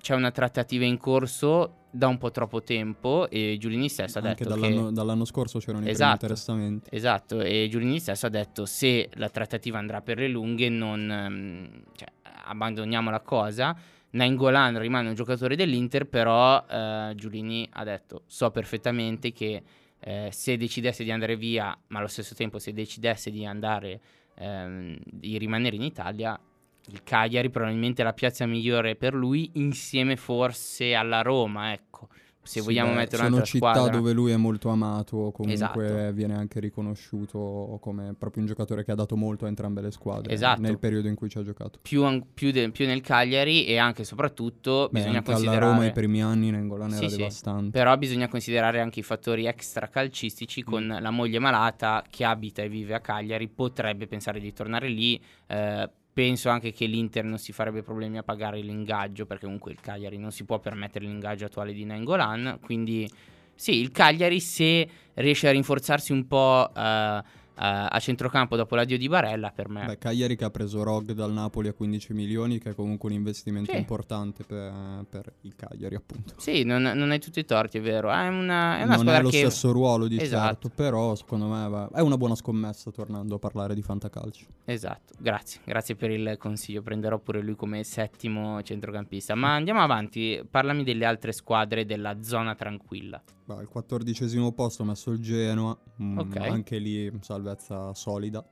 c'è 0.01 0.13
una 0.13 0.31
trattativa 0.31 0.85
in 0.85 0.97
corso 0.97 1.85
da 1.89 2.07
un 2.07 2.17
po' 2.17 2.29
troppo 2.29 2.61
tempo 2.61 3.27
e 3.29 3.55
Giulini 3.57 3.89
stesso 3.89 4.19
ha 4.19 4.21
Anche 4.21 4.43
detto 4.43 4.49
dall'anno, 4.49 4.87
che... 4.87 4.93
dall'anno 4.93 5.25
scorso 5.25 5.59
c'erano 5.59 5.87
Esatto. 5.87 6.09
i 6.09 6.13
interessamenti. 6.13 6.89
Esatto, 6.93 7.41
e 7.41 7.67
Giulini 7.69 7.99
stesso 7.99 8.27
ha 8.27 8.29
detto 8.29 8.65
se 8.65 9.09
la 9.13 9.29
trattativa 9.29 9.79
andrà 9.79 10.01
per 10.01 10.19
le 10.19 10.27
lunghe 10.27 10.69
non 10.69 11.09
ehm, 11.09 11.83
cioè, 11.95 12.07
abbandoniamo 12.45 13.09
la 13.09 13.21
cosa. 13.21 13.75
Nainggolan 14.15 14.79
rimane 14.79 15.09
un 15.09 15.13
giocatore 15.13 15.55
dell'Inter, 15.55 16.07
però 16.07 16.65
eh, 16.65 17.13
Giulini 17.15 17.67
ha 17.73 17.83
detto 17.83 18.23
so 18.25 18.49
perfettamente 18.49 19.31
che 19.33 19.61
eh, 19.99 20.29
se 20.31 20.55
decidesse 20.57 21.03
di 21.03 21.11
andare 21.11 21.35
via, 21.35 21.77
ma 21.87 21.99
allo 21.99 22.07
stesso 22.07 22.33
tempo 22.33 22.57
se 22.57 22.71
decidesse 22.71 23.29
di 23.29 23.45
andare 23.45 23.99
ehm, 24.35 24.97
di 25.03 25.37
rimanere 25.37 25.75
in 25.75 25.81
Italia, 25.81 26.39
il 26.87 27.03
Cagliari 27.03 27.49
probabilmente 27.49 28.03
è 28.03 28.05
la 28.05 28.13
piazza 28.13 28.45
migliore 28.45 28.95
per 28.95 29.13
lui, 29.13 29.51
insieme 29.55 30.15
forse 30.15 30.93
alla 30.93 31.21
Roma, 31.21 31.73
ecco. 31.73 32.07
Se 32.45 32.59
Sì, 32.59 32.65
vogliamo 32.65 32.91
beh, 32.91 32.95
mettere 32.95 33.15
sono 33.17 33.27
un'altra 33.27 33.45
città 33.45 33.73
squadra. 33.73 33.97
dove 33.97 34.13
lui 34.13 34.31
è 34.31 34.37
molto 34.37 34.69
amato, 34.69 35.31
comunque 35.31 35.85
Esatto. 35.85 36.13
viene 36.13 36.35
anche 36.35 36.59
riconosciuto 36.59 37.77
come 37.81 38.13
proprio 38.17 38.41
un 38.43 38.47
giocatore 38.47 38.83
che 38.83 38.91
ha 38.91 38.95
dato 38.95 39.15
molto 39.15 39.45
a 39.45 39.47
entrambe 39.47 39.81
le 39.81 39.91
squadre 39.91 40.31
Esatto. 40.33 40.61
nel 40.61 40.77
periodo 40.77 41.07
in 41.07 41.15
cui 41.15 41.27
ci 41.29 41.37
ha 41.37 41.43
giocato. 41.43 41.79
Più, 41.81 42.03
an- 42.03 42.23
più 42.33 42.51
de- 42.51 42.69
più 42.71 42.85
nel 42.85 43.01
Cagliari 43.01 43.65
e 43.65 43.77
anche 43.77 44.03
e 44.03 44.05
soprattutto 44.05 44.89
Beh, 44.91 44.99
bisogna 44.99 45.17
anche 45.17 45.31
considerare 45.31 45.59
Roma 45.65 45.85
i 45.85 45.91
primi 45.91 46.21
anni 46.21 46.51
Nengolan 46.51 46.91
Sì, 46.91 46.97
era 46.97 47.09
sì. 47.09 47.15
devastante. 47.17 47.71
Però 47.77 47.97
bisogna 47.97 48.27
considerare 48.27 48.79
anche 48.79 48.99
i 48.99 49.03
fattori 49.03 49.45
extra 49.45 49.87
calcistici 49.87 50.61
con 50.63 50.83
Mm. 50.85 51.01
la 51.01 51.09
moglie 51.09 51.39
malata 51.39 52.03
che 52.09 52.23
abita 52.25 52.61
e 52.61 52.69
vive 52.69 52.93
a 52.93 52.99
Cagliari, 52.99 53.47
potrebbe 53.47 54.07
pensare 54.07 54.39
di 54.39 54.53
tornare 54.53 54.87
lì. 54.87 55.19
eh, 55.47 55.89
penso 56.15 56.47
anche 56.47 56.71
che 56.71 56.85
l'Inter 56.85 57.25
non 57.25 57.37
si 57.37 57.51
farebbe 57.51 57.83
problemi 57.83 58.17
a 58.17 58.23
pagare 58.23 58.61
l'ingaggio, 58.61 59.25
perché 59.25 59.43
comunque 59.43 59.73
il 59.73 59.81
Cagliari 59.81 60.17
non 60.17 60.31
si 60.31 60.45
può 60.45 60.59
permettere 60.59 61.03
l'ingaggio 61.03 61.43
attuale 61.43 61.73
di 61.73 61.83
Nangolan. 61.83 62.59
Quindi 62.61 63.05
sì, 63.53 63.81
il 63.81 63.91
Cagliari 63.91 64.39
se 64.39 64.87
riesce 65.15 65.49
a 65.49 65.51
rinforzarsi 65.51 66.13
un 66.13 66.25
po' 66.25 66.73
eh, 66.73 67.21
a 67.57 67.99
centrocampo 67.99 68.55
dopo 68.55 68.75
l'addio 68.75 68.97
di 68.97 69.07
Barella, 69.07 69.51
per 69.51 69.69
me 69.69 69.85
Beh, 69.85 69.97
Cagliari 69.97 70.35
che 70.35 70.43
ha 70.43 70.49
preso 70.49 70.83
Rog 70.83 71.11
dal 71.13 71.31
Napoli 71.31 71.67
a 71.69 71.73
15 71.73 72.13
milioni, 72.13 72.59
che 72.59 72.71
è 72.71 72.75
comunque 72.75 73.09
un 73.09 73.15
investimento 73.15 73.71
Sì. 73.71 73.77
importante 73.77 74.43
per, 74.43 75.05
per 75.09 75.33
il 75.41 75.55
Cagliari, 75.55 75.95
appunto. 75.95 76.33
Sì, 76.37 76.63
non, 76.63 76.81
non 76.81 77.11
hai 77.11 77.19
tutti 77.19 77.39
i 77.39 77.45
torti, 77.45 77.77
è 77.77 77.81
vero. 77.81 78.11
È 78.11 78.27
una, 78.27 78.79
è 78.79 78.83
una 78.83 78.95
non 78.95 79.09
è 79.09 79.21
lo 79.21 79.29
che... 79.29 79.37
stesso 79.37 79.71
ruolo 79.71 80.07
di 80.07 80.19
Esatto. 80.19 80.45
certo, 80.45 80.69
però 80.69 81.15
secondo 81.15 81.47
me 81.47 81.69
va- 81.69 81.89
è 81.93 82.01
una 82.01 82.17
buona 82.17 82.35
scommessa 82.35 82.91
tornando 82.91 83.35
a 83.35 83.39
parlare 83.39 83.73
di 83.73 83.81
fantacalcio. 83.81 84.45
Esatto, 84.65 85.13
grazie, 85.17 85.61
grazie 85.63 85.95
per 85.95 86.11
il 86.11 86.35
consiglio. 86.37 86.81
Prenderò 86.81 87.19
pure 87.19 87.41
lui 87.41 87.55
come 87.55 87.83
settimo 87.83 88.61
centrocampista. 88.63 89.35
Ma 89.35 89.55
andiamo 89.55 89.81
avanti, 89.81 90.43
parlami 90.49 90.83
delle 90.83 91.05
altre 91.05 91.31
squadre 91.31 91.85
della 91.85 92.21
zona 92.21 92.55
tranquilla. 92.55 93.21
Al 93.47 93.67
quattordicesimo 93.67 94.51
posto 94.53 94.81
ho 94.81 94.85
messo 94.85 95.11
il 95.11 95.19
Genoa, 95.19 95.77
mm, 96.01 96.17
Ok. 96.17 96.35
anche 96.37 96.77
lì 96.79 97.11
salvezza 97.21 97.93
solida. 97.93 98.43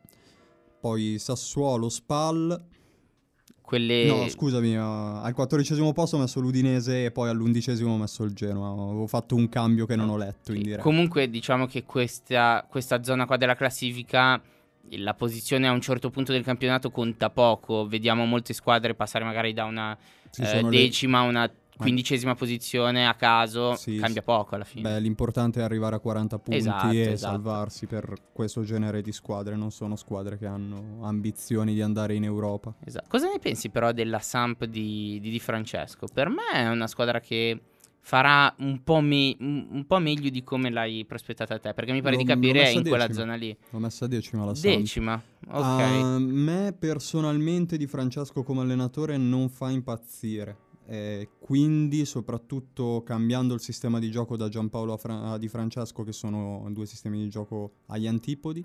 Poi 0.80 1.18
Sassuolo, 1.18 1.90
Spal. 1.90 2.64
Quelle... 3.62 4.06
No, 4.06 4.28
scusami, 4.28 4.76
uh, 4.76 5.24
al 5.24 5.34
quattordicesimo 5.34 5.94
posto 5.94 6.18
ho 6.18 6.20
messo 6.20 6.40
l'Udinese 6.42 7.06
e 7.06 7.12
poi 7.12 7.30
all'undicesimo 7.30 7.94
ho 7.94 7.98
messo 7.98 8.24
il 8.24 8.34
Genoa. 8.34 8.70
Avevo 8.70 9.08
fatto 9.08 9.36
un 9.36 9.50
cambio 9.50 9.86
che 9.86 9.96
non 9.96 10.10
ho 10.10 10.18
letto 10.18 10.54
in 10.54 10.62
diretta. 10.62 10.84
Comunque 10.84 11.30
diciamo 11.30 11.66
che 11.66 11.86
questa, 11.86 12.66
questa 12.70 13.02
zona 13.04 13.26
qua 13.26 13.38
della 13.38 13.56
classifica, 13.56 14.40
la 14.90 15.14
posizione 15.14 15.68
a 15.68 15.72
un 15.72 15.82
certo 15.82 16.10
punto 16.10 16.34
del 16.34 16.44
campionato 16.44 16.92
conta 16.92 17.30
poco. 17.30 17.88
Vediamo 17.88 18.26
molte 18.26 18.54
squadre 18.54 18.94
passare 18.94 19.24
magari 19.24 19.54
da 19.54 19.64
una 19.64 19.98
eh, 20.38 20.64
decima 20.64 21.20
a 21.20 21.24
una 21.24 21.52
quindicesima 21.78 22.36
posizione 22.36 23.08
a 23.08 23.14
caso, 23.16 23.76
Sì, 23.76 23.98
cambia 23.98 24.22
poco 24.22 24.56
alla 24.56 24.64
fine. 24.64 24.82
Beh, 24.90 25.00
l'importante 25.00 25.60
è 25.60 25.64
arrivare 25.64 25.96
a 25.96 26.00
40 26.00 26.40
punti 26.40 26.58
Esatto, 26.60 26.88
e 26.92 27.00
esatto. 27.12 27.34
salvarsi 27.34 27.86
per 27.88 28.14
questo 28.32 28.64
genere 28.64 29.02
di 29.02 29.12
squadre. 29.12 29.56
Non 29.56 29.72
sono 29.72 29.96
squadre 29.96 30.38
che 30.38 30.46
hanno 30.46 31.00
ambizioni 31.04 31.74
di 31.74 31.82
andare 31.82 32.16
in 32.16 32.24
Europa. 32.24 32.74
Esatto. 32.86 33.08
Cosa 33.10 33.28
ne 33.30 33.40
pensi 33.40 33.70
però 33.70 33.92
della 33.92 34.20
Samp 34.20 34.66
di, 34.66 35.20
di 35.22 35.30
Di 35.30 35.40
Francesco? 35.40 36.08
Per 36.14 36.30
me 36.30 36.52
è 36.54 36.68
una 36.70 36.88
squadra 36.88 37.20
che 37.20 37.60
farà 38.06 38.54
un 38.58 38.84
po', 38.84 39.00
me- 39.00 39.36
un 39.40 39.86
po' 39.88 39.98
meglio 40.00 40.30
di 40.30 40.44
come 40.44 40.70
l'hai 40.70 41.06
prospettata 41.06 41.58
te, 41.58 41.74
perché 41.74 41.94
mi 41.94 42.02
pare 42.02 42.16
L'ho- 42.16 42.22
di 42.22 42.28
capire 42.28 42.64
è 42.64 42.70
in 42.70 42.84
quella 42.86 43.12
zona 43.14 43.36
lì. 43.36 43.56
L'ho 43.70 43.80
messa 43.80 44.08
decima 44.08 44.44
la 44.44 44.54
Samp. 44.54 44.76
Decima, 44.78 45.22
ok. 45.48 45.62
A 45.62 46.20
me 46.20 46.76
personalmente 46.78 47.78
di 47.78 47.88
Francesco 47.88 48.44
come 48.44 48.62
allenatore 48.62 49.16
non 49.18 49.48
fa 49.50 49.70
impazzire. 49.70 50.58
Eh, 50.86 51.30
quindi, 51.40 52.06
soprattutto 52.06 53.04
cambiando 53.04 53.54
il 53.54 53.62
sistema 53.62 54.00
di 54.00 54.12
gioco 54.12 54.36
da 54.36 54.50
Giampaolo 54.50 54.94
a, 54.94 54.98
Fra- 54.98 55.32
a 55.32 55.38
Di 55.38 55.48
Francesco, 55.48 56.04
che 56.04 56.12
sono 56.12 56.66
due 56.72 56.86
sistemi 56.86 57.18
di 57.20 57.30
gioco 57.30 57.76
agli 57.88 58.08
antipodi, 58.08 58.64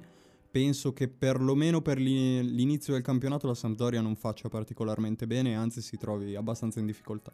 penso 0.50 0.92
che 0.92 1.09
perlomeno 1.09 1.81
per 1.81 1.98
l'i- 1.98 2.42
l'inizio 2.42 2.94
del 2.94 3.02
campionato 3.02 3.46
la 3.46 3.54
Sampdoria 3.54 4.00
non 4.00 4.16
faccia 4.16 4.48
particolarmente 4.48 5.26
bene, 5.26 5.54
anzi 5.54 5.81
si 5.81 5.96
trovi 5.96 6.35
abbastanza 6.35 6.81
in 6.81 6.87
difficoltà. 6.87 7.33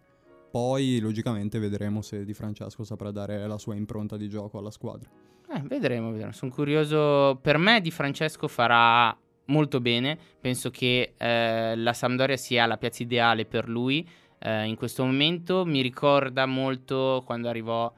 Poi, 0.50 1.00
logicamente, 1.00 1.58
vedremo 1.58 2.00
se 2.00 2.24
Di 2.24 2.32
Francesco 2.32 2.84
saprà 2.84 3.10
dare 3.10 3.46
la 3.46 3.58
sua 3.58 3.74
impronta 3.74 4.16
di 4.16 4.28
gioco 4.28 4.58
alla 4.58 4.70
squadra. 4.70 5.10
Eh, 5.52 5.60
vedremo, 5.62 6.10
vedremo. 6.10 6.32
Sono 6.32 6.52
curioso. 6.52 7.38
Per 7.42 7.58
me 7.58 7.80
Di 7.80 7.90
Francesco 7.90 8.46
farà 8.46 9.16
molto 9.46 9.80
bene. 9.80 10.16
Penso 10.40 10.70
che 10.70 11.14
eh, 11.16 11.74
la 11.74 11.92
Sampdoria 11.92 12.36
sia 12.36 12.66
la 12.66 12.76
piazza 12.76 13.02
ideale 13.02 13.46
per 13.46 13.68
lui 13.68 14.06
eh, 14.44 14.66
in 14.66 14.76
questo 14.76 15.04
momento. 15.04 15.64
Mi 15.64 15.80
ricorda 15.80 16.44
molto 16.46 17.22
quando 17.24 17.48
arrivò 17.48 17.90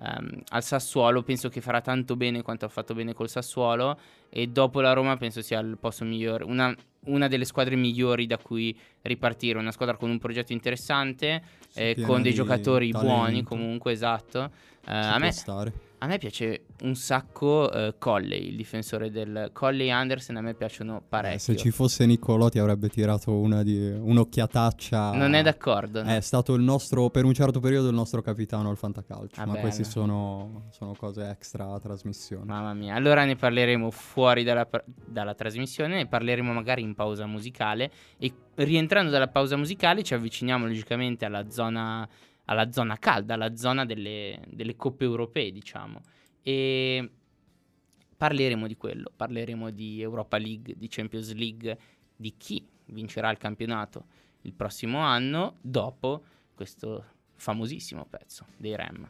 ehm, 0.00 0.42
al 0.48 0.62
Sassuolo. 0.62 1.22
Penso 1.22 1.48
che 1.48 1.60
farà 1.60 1.80
tanto 1.80 2.16
bene 2.16 2.42
quanto 2.42 2.64
ha 2.64 2.68
fatto 2.68 2.92
bene 2.92 3.14
col 3.14 3.28
Sassuolo. 3.28 3.98
E 4.28 4.48
dopo 4.48 4.80
la 4.80 4.92
Roma 4.92 5.16
penso 5.16 5.40
sia 5.42 5.60
il 5.60 5.78
posto 5.78 6.04
migliore. 6.04 6.44
Una, 6.44 6.74
una 7.06 7.28
delle 7.28 7.44
squadre 7.44 7.76
migliori 7.76 8.26
da 8.26 8.36
cui 8.36 8.76
ripartire. 9.02 9.58
Una 9.58 9.72
squadra 9.72 9.96
con 9.96 10.10
un 10.10 10.18
progetto 10.18 10.52
interessante, 10.52 11.42
eh, 11.74 11.96
con 12.04 12.20
dei 12.20 12.34
giocatori 12.34 12.90
buoni 12.90 13.06
talento. 13.06 13.48
comunque, 13.48 13.92
esatto. 13.92 14.50
Eh, 14.86 14.94
a 14.94 15.18
me 15.18 15.30
stare. 15.30 15.90
A 16.02 16.06
me 16.06 16.18
piace 16.18 16.64
un 16.82 16.96
sacco 16.96 17.70
uh, 17.72 17.94
Colley, 17.96 18.48
il 18.48 18.56
difensore 18.56 19.12
del 19.12 19.50
Colley 19.52 19.88
Anderson, 19.88 20.34
a 20.34 20.40
me 20.40 20.52
piacciono 20.52 21.00
parecchio. 21.08 21.36
Eh, 21.36 21.38
se 21.38 21.56
ci 21.56 21.70
fosse 21.70 22.04
Niccolò 22.06 22.48
ti 22.48 22.58
avrebbe 22.58 22.88
tirato 22.88 23.38
una 23.38 23.62
di, 23.62 23.88
un'occhiataccia. 23.88 25.12
Non 25.12 25.34
è 25.34 25.42
d'accordo. 25.42 26.02
No? 26.02 26.10
È 26.10 26.20
stato 26.20 26.54
il 26.54 26.62
nostro, 26.62 27.08
per 27.10 27.24
un 27.24 27.32
certo 27.32 27.60
periodo, 27.60 27.86
il 27.88 27.94
nostro 27.94 28.20
capitano 28.20 28.68
al 28.68 28.76
fantacalcio. 28.76 29.40
Ah, 29.40 29.46
ma 29.46 29.52
bene. 29.52 29.60
queste 29.60 29.84
sono, 29.84 30.64
sono, 30.72 30.96
cose 30.96 31.28
extra 31.30 31.78
trasmissione. 31.78 32.46
Mamma 32.46 32.74
mia, 32.74 32.96
allora 32.96 33.24
ne 33.24 33.36
parleremo 33.36 33.88
fuori 33.92 34.42
dalla, 34.42 34.68
dalla 35.06 35.34
trasmissione, 35.34 35.94
ne 35.94 36.06
parleremo 36.08 36.52
magari 36.52 36.82
in 36.82 36.96
pausa 36.96 37.26
musicale 37.26 37.92
e 38.18 38.34
rientrando 38.56 39.08
dalla 39.12 39.28
pausa 39.28 39.56
musicale 39.56 40.02
ci 40.02 40.14
avviciniamo 40.14 40.66
logicamente 40.66 41.24
alla 41.24 41.48
zona 41.48 42.08
alla 42.52 42.70
zona 42.70 42.96
calda, 42.98 43.34
alla 43.34 43.56
zona 43.56 43.84
delle, 43.84 44.40
delle 44.48 44.76
coppe 44.76 45.04
europee, 45.04 45.50
diciamo. 45.50 46.00
E 46.42 47.10
parleremo 48.16 48.66
di 48.66 48.76
quello, 48.76 49.10
parleremo 49.14 49.70
di 49.70 50.00
Europa 50.00 50.38
League, 50.38 50.74
di 50.76 50.86
Champions 50.88 51.32
League, 51.34 51.78
di 52.14 52.34
chi 52.36 52.64
vincerà 52.86 53.30
il 53.30 53.38
campionato 53.38 54.06
il 54.42 54.54
prossimo 54.54 54.98
anno 54.98 55.56
dopo 55.60 56.22
questo 56.54 57.04
famosissimo 57.36 58.06
pezzo 58.08 58.46
dei 58.56 58.76
Rem. 58.76 59.08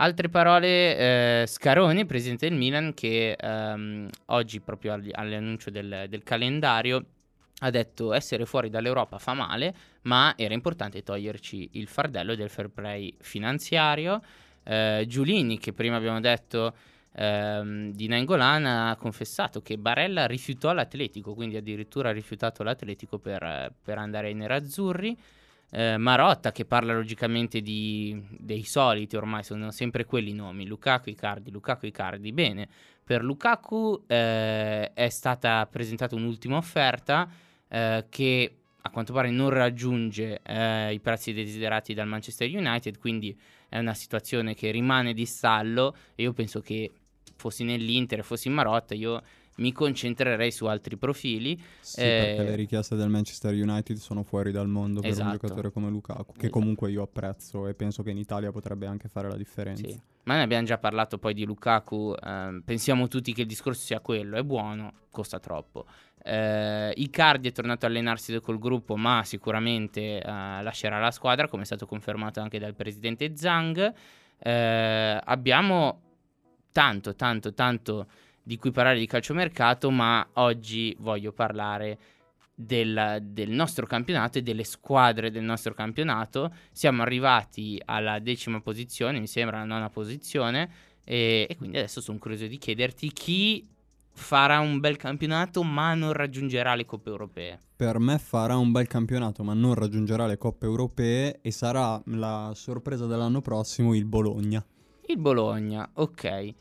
Altre 0.00 0.28
parole, 0.28 1.42
eh, 1.42 1.46
Scaroni, 1.48 2.06
presidente 2.06 2.48
del 2.48 2.56
Milan, 2.56 2.94
che 2.94 3.32
ehm, 3.32 4.08
oggi 4.26 4.60
proprio 4.60 4.92
all'annuncio 4.92 5.70
del, 5.70 6.06
del, 6.08 6.22
calendario 6.22 7.04
ha 7.62 7.70
detto 7.70 8.12
essere 8.12 8.46
fuori 8.46 8.70
dall'Europa 8.70 9.18
fa 9.18 9.34
male, 9.34 9.74
ma 10.02 10.34
era 10.36 10.54
importante 10.54 11.02
toglierci 11.02 11.70
il 11.72 11.88
fardello 11.88 12.36
del 12.36 12.48
fair 12.48 12.68
play 12.68 13.12
finanziario. 13.18 14.22
Eh, 14.62 15.04
Giulini, 15.08 15.58
che 15.58 15.72
prima 15.72 15.96
abbiamo 15.96 16.20
detto 16.20 16.76
ehm, 17.16 17.90
di 17.92 18.06
Nangolan, 18.06 18.66
ha 18.66 18.96
confessato 18.96 19.62
che 19.62 19.78
Barella 19.78 20.28
rifiutò 20.28 20.72
l'Atletico, 20.72 21.34
quindi 21.34 21.56
addirittura 21.56 22.10
ha 22.10 22.12
rifiutato 22.12 22.62
l'Atletico 22.62 23.18
per, 23.18 23.72
per 23.82 23.98
andare 23.98 24.28
ai 24.28 24.34
nerazzurri 24.34 25.18
eh, 25.70 25.96
Marotta 25.96 26.52
che 26.52 26.64
parla 26.64 26.94
logicamente 26.94 27.60
di, 27.60 28.20
dei 28.30 28.64
soliti, 28.64 29.16
ormai 29.16 29.42
sono 29.42 29.70
sempre 29.70 30.04
quelli 30.04 30.30
i 30.30 30.34
nomi, 30.34 30.66
Lukaku 30.66 31.10
Icardi, 31.10 31.50
Lukaku 31.50 31.86
Icardi. 31.86 32.32
Bene, 32.32 32.68
per 33.04 33.22
Lukaku 33.22 34.04
eh, 34.06 34.92
è 34.92 35.08
stata 35.08 35.66
presentata 35.66 36.14
un'ultima 36.14 36.56
offerta 36.56 37.28
eh, 37.68 38.06
che 38.08 38.52
a 38.80 38.90
quanto 38.90 39.12
pare 39.12 39.30
non 39.30 39.50
raggiunge 39.50 40.40
eh, 40.42 40.92
i 40.92 41.00
prezzi 41.00 41.32
desiderati 41.32 41.92
dal 41.94 42.06
Manchester 42.06 42.48
United, 42.48 42.98
quindi 42.98 43.38
è 43.68 43.78
una 43.78 43.94
situazione 43.94 44.54
che 44.54 44.70
rimane 44.70 45.12
di 45.12 45.26
stallo 45.26 45.94
e 46.14 46.22
io 46.22 46.32
penso 46.32 46.60
che 46.60 46.90
fossi 47.36 47.64
nell'Inter, 47.64 48.24
fossi 48.24 48.48
in 48.48 48.54
Marotta, 48.54 48.94
io 48.94 49.22
mi 49.58 49.72
concentrerei 49.72 50.50
su 50.50 50.66
altri 50.66 50.96
profili. 50.96 51.60
Sì, 51.80 52.00
eh, 52.00 52.34
perché 52.36 52.50
le 52.50 52.56
richieste 52.56 52.96
del 52.96 53.08
Manchester 53.08 53.52
United 53.54 53.96
sono 53.96 54.22
fuori 54.22 54.50
dal 54.50 54.68
mondo 54.68 55.00
per 55.00 55.10
esatto. 55.10 55.30
un 55.30 55.32
giocatore 55.32 55.70
come 55.70 55.88
Lukaku, 55.90 56.32
che 56.32 56.38
esatto. 56.38 56.50
comunque 56.50 56.90
io 56.90 57.02
apprezzo 57.02 57.66
e 57.66 57.74
penso 57.74 58.02
che 58.02 58.10
in 58.10 58.18
Italia 58.18 58.50
potrebbe 58.50 58.86
anche 58.86 59.08
fare 59.08 59.28
la 59.28 59.36
differenza. 59.36 59.86
Sì. 59.86 60.00
Ma 60.24 60.36
ne 60.36 60.42
abbiamo 60.42 60.66
già 60.66 60.76
parlato 60.76 61.16
poi 61.16 61.32
di 61.32 61.44
Lukaku, 61.44 62.14
eh, 62.22 62.60
pensiamo 62.62 63.08
tutti 63.08 63.32
che 63.32 63.42
il 63.42 63.46
discorso 63.46 63.80
sia 63.80 64.00
quello, 64.00 64.36
è 64.36 64.42
buono, 64.42 64.92
costa 65.10 65.40
troppo. 65.40 65.86
Eh, 66.22 66.92
Icardi 66.96 67.48
è 67.48 67.52
tornato 67.52 67.86
a 67.86 67.88
allenarsi 67.88 68.38
col 68.40 68.58
gruppo, 68.58 68.96
ma 68.96 69.22
sicuramente 69.24 70.20
eh, 70.20 70.22
lascerà 70.22 70.98
la 70.98 71.10
squadra, 71.10 71.48
come 71.48 71.62
è 71.62 71.64
stato 71.64 71.86
confermato 71.86 72.40
anche 72.40 72.58
dal 72.58 72.74
presidente 72.74 73.34
Zhang. 73.34 73.94
Eh, 74.38 75.20
abbiamo 75.24 76.02
tanto, 76.72 77.14
tanto, 77.14 77.54
tanto 77.54 78.06
di 78.48 78.56
cui 78.56 78.70
parlare 78.70 78.98
di 78.98 79.06
calciomercato, 79.06 79.90
ma 79.90 80.26
oggi 80.34 80.96
voglio 81.00 81.32
parlare 81.32 81.98
del, 82.54 83.18
del, 83.20 83.50
nostro 83.50 83.84
campionato 83.84 84.38
e 84.38 84.42
delle 84.42 84.64
squadre 84.64 85.30
del 85.30 85.44
nostro 85.44 85.74
campionato. 85.74 86.50
Siamo 86.72 87.02
arrivati 87.02 87.78
alla 87.84 88.18
decima 88.20 88.62
posizione, 88.62 89.20
mi 89.20 89.26
sembra 89.26 89.58
la 89.58 89.64
nona 89.64 89.90
posizione, 89.90 90.70
e, 91.04 91.46
e 91.46 91.56
quindi 91.58 91.76
adesso 91.76 92.00
sono 92.00 92.16
curioso 92.16 92.46
di 92.46 92.56
chiederti 92.56 93.12
chi 93.12 93.68
farà 94.12 94.60
un 94.60 94.80
bel 94.80 94.96
campionato 94.96 95.62
ma 95.62 95.92
non 95.92 96.14
raggiungerà 96.14 96.74
le 96.74 96.86
coppe 96.86 97.10
europee. 97.10 97.58
Per 97.76 97.98
me 97.98 98.16
farà 98.16 98.56
un 98.56 98.72
bel 98.72 98.86
campionato 98.86 99.44
ma 99.44 99.52
non 99.52 99.74
raggiungerà 99.74 100.26
le 100.26 100.38
coppe 100.38 100.64
europee 100.64 101.40
e 101.42 101.50
sarà 101.50 102.00
la 102.06 102.52
sorpresa 102.54 103.04
dell'anno 103.04 103.42
prossimo 103.42 103.94
il 103.94 104.06
Bologna. 104.06 104.64
Il 105.04 105.18
Bologna, 105.18 105.90
ok. 105.92 106.54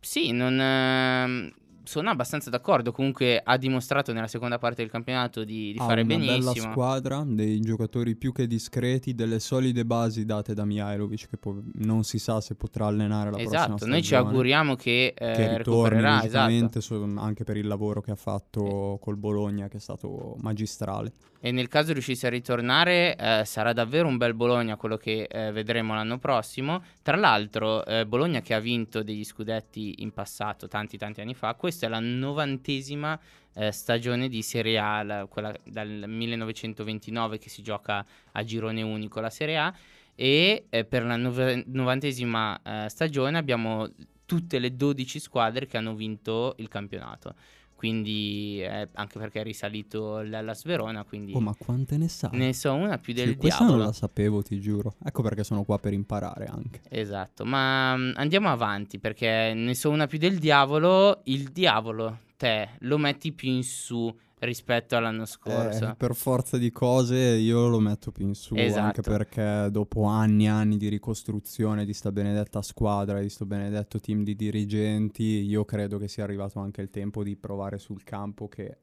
Sì, 0.00 0.30
non, 0.32 0.60
eh, 0.60 1.52
sono 1.86 2.10
abbastanza 2.10 2.50
d'accordo. 2.50 2.92
Comunque 2.92 3.40
ha 3.42 3.56
dimostrato 3.56 4.12
nella 4.12 4.26
seconda 4.26 4.58
parte 4.58 4.82
del 4.82 4.90
campionato 4.90 5.44
di, 5.44 5.72
di 5.72 5.78
ha 5.78 5.84
fare 5.84 6.02
una 6.02 6.14
benissimo. 6.14 6.52
Bella 6.52 6.70
squadra, 6.70 7.24
dei 7.26 7.60
giocatori 7.60 8.16
più 8.16 8.32
che 8.32 8.46
discreti, 8.46 9.14
delle 9.14 9.38
solide 9.38 9.84
basi 9.84 10.24
date 10.24 10.52
da 10.52 10.64
Mihailovic 10.64 11.28
che 11.28 11.36
po- 11.36 11.62
non 11.74 12.04
si 12.04 12.18
sa 12.18 12.40
se 12.40 12.54
potrà 12.54 12.86
allenare 12.86 13.30
la 13.30 13.38
esatto, 13.38 13.48
prossima 13.48 13.76
stagione. 13.76 13.76
Esatto, 13.76 13.90
noi 13.90 14.02
ci 14.02 14.14
auguriamo 14.14 14.74
che, 14.74 15.14
eh, 15.16 15.32
che 15.32 15.56
recupererà, 15.58 16.24
esatto. 16.24 17.20
anche 17.20 17.44
per 17.44 17.56
il 17.56 17.66
lavoro 17.66 18.00
che 18.00 18.10
ha 18.10 18.16
fatto 18.16 18.94
eh. 18.94 18.98
col 19.00 19.16
Bologna 19.16 19.68
che 19.68 19.76
è 19.76 19.80
stato 19.80 20.36
magistrale. 20.40 21.12
E 21.46 21.52
nel 21.52 21.68
caso 21.68 21.92
riuscisse 21.92 22.26
a 22.26 22.30
ritornare 22.30 23.14
eh, 23.14 23.44
sarà 23.44 23.72
davvero 23.72 24.08
un 24.08 24.16
bel 24.16 24.34
Bologna 24.34 24.74
quello 24.74 24.96
che 24.96 25.28
eh, 25.30 25.52
vedremo 25.52 25.94
l'anno 25.94 26.18
prossimo. 26.18 26.82
Tra 27.02 27.14
l'altro 27.14 27.84
eh, 27.86 28.04
Bologna 28.04 28.40
che 28.40 28.52
ha 28.52 28.58
vinto 28.58 29.04
degli 29.04 29.22
scudetti 29.22 30.02
in 30.02 30.10
passato, 30.10 30.66
tanti 30.66 30.98
tanti 30.98 31.20
anni 31.20 31.34
fa, 31.34 31.54
questa 31.54 31.86
è 31.86 31.88
la 31.88 32.00
novantesima 32.00 33.16
eh, 33.54 33.70
stagione 33.70 34.28
di 34.28 34.42
Serie 34.42 34.76
A, 34.76 35.04
la, 35.04 35.26
quella 35.26 35.54
dal 35.62 36.02
1929 36.08 37.38
che 37.38 37.48
si 37.48 37.62
gioca 37.62 38.04
a 38.32 38.42
girone 38.42 38.82
unico 38.82 39.20
la 39.20 39.30
Serie 39.30 39.56
A 39.56 39.72
e 40.16 40.64
eh, 40.68 40.84
per 40.84 41.04
la 41.04 41.14
nove- 41.14 41.62
novantesima 41.64 42.60
eh, 42.60 42.88
stagione 42.88 43.38
abbiamo 43.38 43.88
tutte 44.24 44.58
le 44.58 44.74
12 44.74 45.20
squadre 45.20 45.66
che 45.66 45.76
hanno 45.76 45.94
vinto 45.94 46.56
il 46.58 46.66
campionato 46.66 47.36
quindi 47.76 48.60
eh, 48.62 48.88
anche 48.94 49.18
perché 49.18 49.40
è 49.40 49.42
risalito 49.44 50.22
la 50.22 50.54
Sverona 50.54 51.04
quindi 51.04 51.32
oh 51.34 51.40
ma 51.40 51.54
quante 51.56 51.96
ne 51.96 52.08
sai? 52.08 52.30
ne 52.36 52.52
so 52.52 52.72
una 52.72 52.98
più 52.98 53.12
del 53.12 53.28
sì, 53.28 53.36
questa 53.36 53.58
diavolo. 53.58 53.78
non 53.78 53.86
la 53.86 53.92
sapevo 53.92 54.42
ti 54.42 54.58
giuro. 54.58 54.94
Ecco 55.04 55.22
perché 55.22 55.44
sono 55.44 55.62
qua 55.62 55.78
per 55.78 55.92
imparare 55.92 56.46
anche. 56.46 56.80
Esatto 56.88 57.44
ma 57.44 57.92
um, 57.94 58.12
andiamo 58.16 58.48
avanti 58.48 58.98
perché 58.98 59.52
ne 59.54 59.74
so 59.74 59.90
una 59.90 60.06
più 60.06 60.18
del 60.18 60.38
diavolo. 60.38 61.20
Il 61.24 61.50
diavolo 61.50 62.20
te 62.36 62.70
lo 62.80 62.98
metti 62.98 63.32
più 63.32 63.50
in 63.50 63.62
su 63.62 64.14
rispetto 64.40 64.96
all'anno 64.96 65.24
scorso. 65.24 65.90
Eh, 65.90 65.94
per 65.94 66.14
forza 66.14 66.58
di 66.58 66.70
cose 66.70 67.16
io 67.16 67.68
lo 67.68 67.78
metto 67.78 68.12
più 68.12 68.26
in 68.26 68.34
su, 68.34 68.54
esatto. 68.54 68.84
anche 68.84 69.00
perché 69.00 69.68
dopo 69.70 70.04
anni 70.04 70.44
e 70.44 70.48
anni 70.48 70.76
di 70.76 70.88
ricostruzione 70.88 71.84
di 71.84 71.94
sta 71.94 72.12
benedetta 72.12 72.60
squadra, 72.62 73.20
di 73.20 73.30
sto 73.30 73.46
benedetto 73.46 73.98
team 73.98 74.24
di 74.24 74.36
dirigenti, 74.36 75.22
io 75.22 75.64
credo 75.64 75.98
che 75.98 76.08
sia 76.08 76.24
arrivato 76.24 76.58
anche 76.58 76.82
il 76.82 76.90
tempo 76.90 77.22
di 77.22 77.36
provare 77.36 77.78
sul 77.78 78.02
campo 78.04 78.48
che 78.48 78.78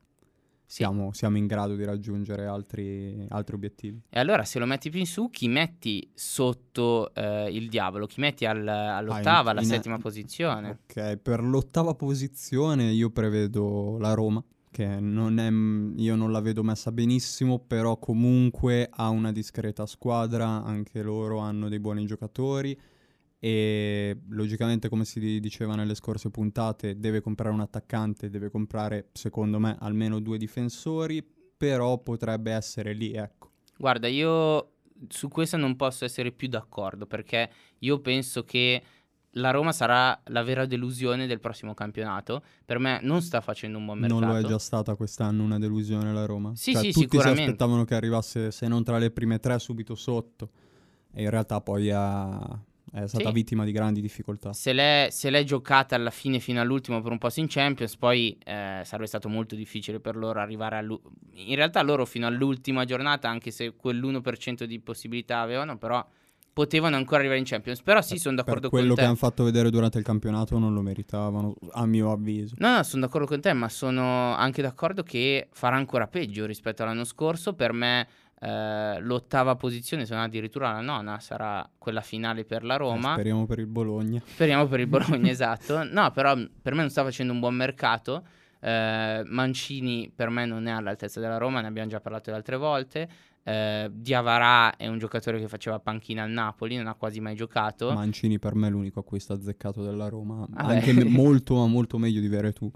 siamo, 0.65 1.13
siamo 1.13 1.37
in 1.37 1.45
grado 1.45 1.75
di 1.75 1.83
raggiungere 1.83 2.47
altri, 2.47 3.27
altri, 3.29 3.55
obiettivi. 3.55 4.01
E 4.09 4.19
allora 4.19 4.43
se 4.43 4.57
lo 4.57 4.65
metti 4.65 4.89
più 4.89 4.99
in 4.99 5.05
su, 5.05 5.29
chi 5.29 5.47
metti 5.47 6.09
sotto 6.15 7.13
eh, 7.13 7.49
il 7.51 7.69
diavolo? 7.69 8.07
Chi 8.07 8.19
metti 8.19 8.45
al, 8.45 8.67
all'ottava, 8.67 9.49
ah, 9.49 9.51
alla 9.51 9.61
settima 9.61 9.99
posizione? 9.99 10.79
Ok, 10.87 11.17
per 11.17 11.43
l'ottava 11.43 11.93
posizione 11.93 12.85
io 12.85 13.11
prevedo 13.11 13.99
la 13.99 14.15
Roma 14.15 14.43
che 14.73 14.99
non 14.99 15.37
è, 15.37 16.01
io 16.01 16.15
non 16.15 16.31
la 16.31 16.41
vedo 16.41 16.63
messa 16.63 16.91
benissimo, 16.91 17.59
però 17.59 17.99
comunque 17.99 18.89
ha 18.91 19.09
una 19.09 19.31
discreta 19.31 19.85
squadra, 19.85 20.63
anche 20.63 21.03
loro 21.03 21.37
hanno 21.37 21.69
dei 21.69 21.79
buoni 21.79 22.07
giocatori 22.07 22.77
e 23.39 24.17
logicamente 24.29 24.89
come 24.89 25.05
si 25.05 25.39
diceva 25.39 25.75
nelle 25.75 25.95
scorse 25.95 26.31
puntate 26.31 26.97
deve 26.97 27.21
comprare 27.21 27.53
un 27.53 27.59
attaccante, 27.59 28.29
deve 28.29 28.49
comprare 28.49 29.09
secondo 29.11 29.59
me 29.59 29.77
almeno 29.79 30.19
due 30.19 30.37
difensori, 30.37 31.23
però 31.55 31.99
potrebbe 31.99 32.51
essere 32.51 32.93
lì, 32.93 33.13
ecco. 33.13 33.51
Guarda, 33.77 34.07
io 34.07 34.71
su 35.07 35.27
questo 35.27 35.57
non 35.57 35.75
posso 35.75 36.05
essere 36.05 36.31
più 36.31 36.47
d'accordo 36.47 37.05
perché 37.05 37.49
io 37.79 37.99
penso 37.99 38.43
che 38.43 38.81
la 39.33 39.51
Roma 39.51 39.71
sarà 39.71 40.19
la 40.25 40.43
vera 40.43 40.65
delusione 40.65 41.27
del 41.27 41.39
prossimo 41.39 41.73
campionato. 41.73 42.43
Per 42.65 42.79
me 42.79 42.99
non 43.01 43.21
sta 43.21 43.41
facendo 43.41 43.77
un 43.77 43.85
buon 43.85 43.99
mercato. 43.99 44.19
Non 44.19 44.29
lo 44.29 44.37
è 44.37 44.43
già 44.43 44.59
stata 44.59 44.95
quest'anno 44.95 45.43
una 45.43 45.59
delusione 45.59 46.13
la 46.13 46.25
Roma. 46.25 46.55
Sì, 46.55 46.73
cioè, 46.73 46.81
sì, 46.81 46.91
tutti 46.91 47.19
si 47.19 47.27
aspettavano 47.27 47.85
che 47.85 47.95
arrivasse, 47.95 48.51
se 48.51 48.67
non 48.67 48.83
tra 48.83 48.97
le 48.97 49.11
prime 49.11 49.39
tre, 49.39 49.57
subito 49.59 49.95
sotto. 49.95 50.49
E 51.13 51.23
in 51.23 51.29
realtà 51.29 51.61
poi 51.61 51.91
ha, 51.91 52.59
è 52.91 53.07
stata 53.07 53.27
sì. 53.27 53.33
vittima 53.33 53.65
di 53.65 53.71
grandi 53.71 54.01
difficoltà. 54.01 54.53
Se 54.53 54.71
l'è, 54.71 55.07
se 55.09 55.29
l'è, 55.29 55.43
giocata 55.43 55.95
alla 55.95 56.11
fine 56.11 56.39
fino 56.39 56.61
all'ultimo 56.61 57.01
per 57.01 57.11
un 57.11 57.17
posto 57.17 57.39
in 57.39 57.47
Champions, 57.47 57.97
poi 57.97 58.37
eh, 58.43 58.81
sarebbe 58.83 59.07
stato 59.07 59.29
molto 59.29 59.55
difficile 59.55 59.99
per 59.99 60.15
loro 60.15 60.39
arrivare 60.39 60.77
all'ultimo. 60.77 61.13
In 61.33 61.55
realtà 61.55 61.81
loro 61.81 62.05
fino 62.05 62.27
all'ultima 62.27 62.85
giornata, 62.85 63.29
anche 63.29 63.49
se 63.49 63.73
quell'1% 63.75 64.65
di 64.65 64.79
possibilità 64.79 65.39
avevano, 65.39 65.77
però 65.77 66.05
potevano 66.53 66.95
ancora 66.95 67.17
arrivare 67.17 67.39
in 67.39 67.45
Champions. 67.45 67.81
Però 67.81 68.01
sì, 68.01 68.17
sono 68.17 68.35
d'accordo 68.35 68.69
con 68.69 68.79
te. 68.79 68.85
Quello 68.85 68.93
che 68.95 69.03
hanno 69.03 69.15
fatto 69.15 69.43
vedere 69.43 69.69
durante 69.69 69.97
il 69.97 70.03
campionato 70.03 70.57
non 70.59 70.73
lo 70.73 70.81
meritavano, 70.81 71.55
a 71.71 71.85
mio 71.85 72.11
avviso. 72.11 72.55
No, 72.59 72.75
no, 72.75 72.83
sono 72.83 73.05
d'accordo 73.05 73.27
con 73.27 73.41
te, 73.41 73.51
ma 73.53 73.67
sono 73.67 74.33
anche 74.35 74.61
d'accordo 74.61 75.03
che 75.03 75.49
farà 75.51 75.75
ancora 75.75 76.07
peggio 76.07 76.45
rispetto 76.45 76.83
all'anno 76.83 77.03
scorso. 77.03 77.53
Per 77.53 77.73
me 77.73 78.07
eh, 78.39 78.99
l'ottava 78.99 79.55
posizione, 79.55 80.05
se 80.05 80.13
non 80.13 80.23
addirittura 80.23 80.71
la 80.71 80.81
nona, 80.81 81.19
sarà 81.19 81.67
quella 81.77 82.01
finale 82.01 82.45
per 82.45 82.63
la 82.63 82.75
Roma. 82.75 83.11
Eh, 83.11 83.13
speriamo 83.13 83.45
per 83.45 83.59
il 83.59 83.67
Bologna. 83.67 84.21
Speriamo 84.23 84.67
per 84.67 84.79
il 84.79 84.87
Bologna, 84.87 85.29
esatto. 85.31 85.83
No, 85.83 86.11
però 86.11 86.35
per 86.35 86.73
me 86.73 86.81
non 86.81 86.89
sta 86.89 87.03
facendo 87.03 87.33
un 87.33 87.39
buon 87.39 87.55
mercato. 87.55 88.23
Eh, 88.59 89.23
Mancini 89.25 90.11
per 90.15 90.29
me 90.29 90.45
non 90.45 90.67
è 90.67 90.71
all'altezza 90.71 91.19
della 91.19 91.37
Roma, 91.37 91.61
ne 91.61 91.67
abbiamo 91.67 91.89
già 91.89 91.99
parlato 91.99 92.29
le 92.29 92.37
altre 92.37 92.57
volte. 92.57 93.09
Eh, 93.43 93.89
Diavarà 93.91 94.77
è 94.77 94.87
un 94.87 94.97
giocatore 94.97 95.39
che 95.39 95.47
faceva 95.47 95.79
panchina 95.79 96.23
al 96.23 96.31
Napoli, 96.31 96.77
non 96.77 96.87
ha 96.87 96.93
quasi 96.93 97.19
mai 97.19 97.35
giocato. 97.35 97.91
Mancini 97.91 98.39
per 98.39 98.55
me 98.55 98.67
è 98.67 98.69
l'unico 98.69 98.99
acquisto 99.01 99.33
azzeccato 99.33 99.83
della 99.83 100.07
Roma, 100.07 100.47
ah 100.53 100.67
anche 100.67 100.93
me- 100.93 101.03
molto, 101.05 101.65
molto 101.67 101.97
meglio 101.97 102.21
di 102.21 102.27
Veretù. 102.27 102.71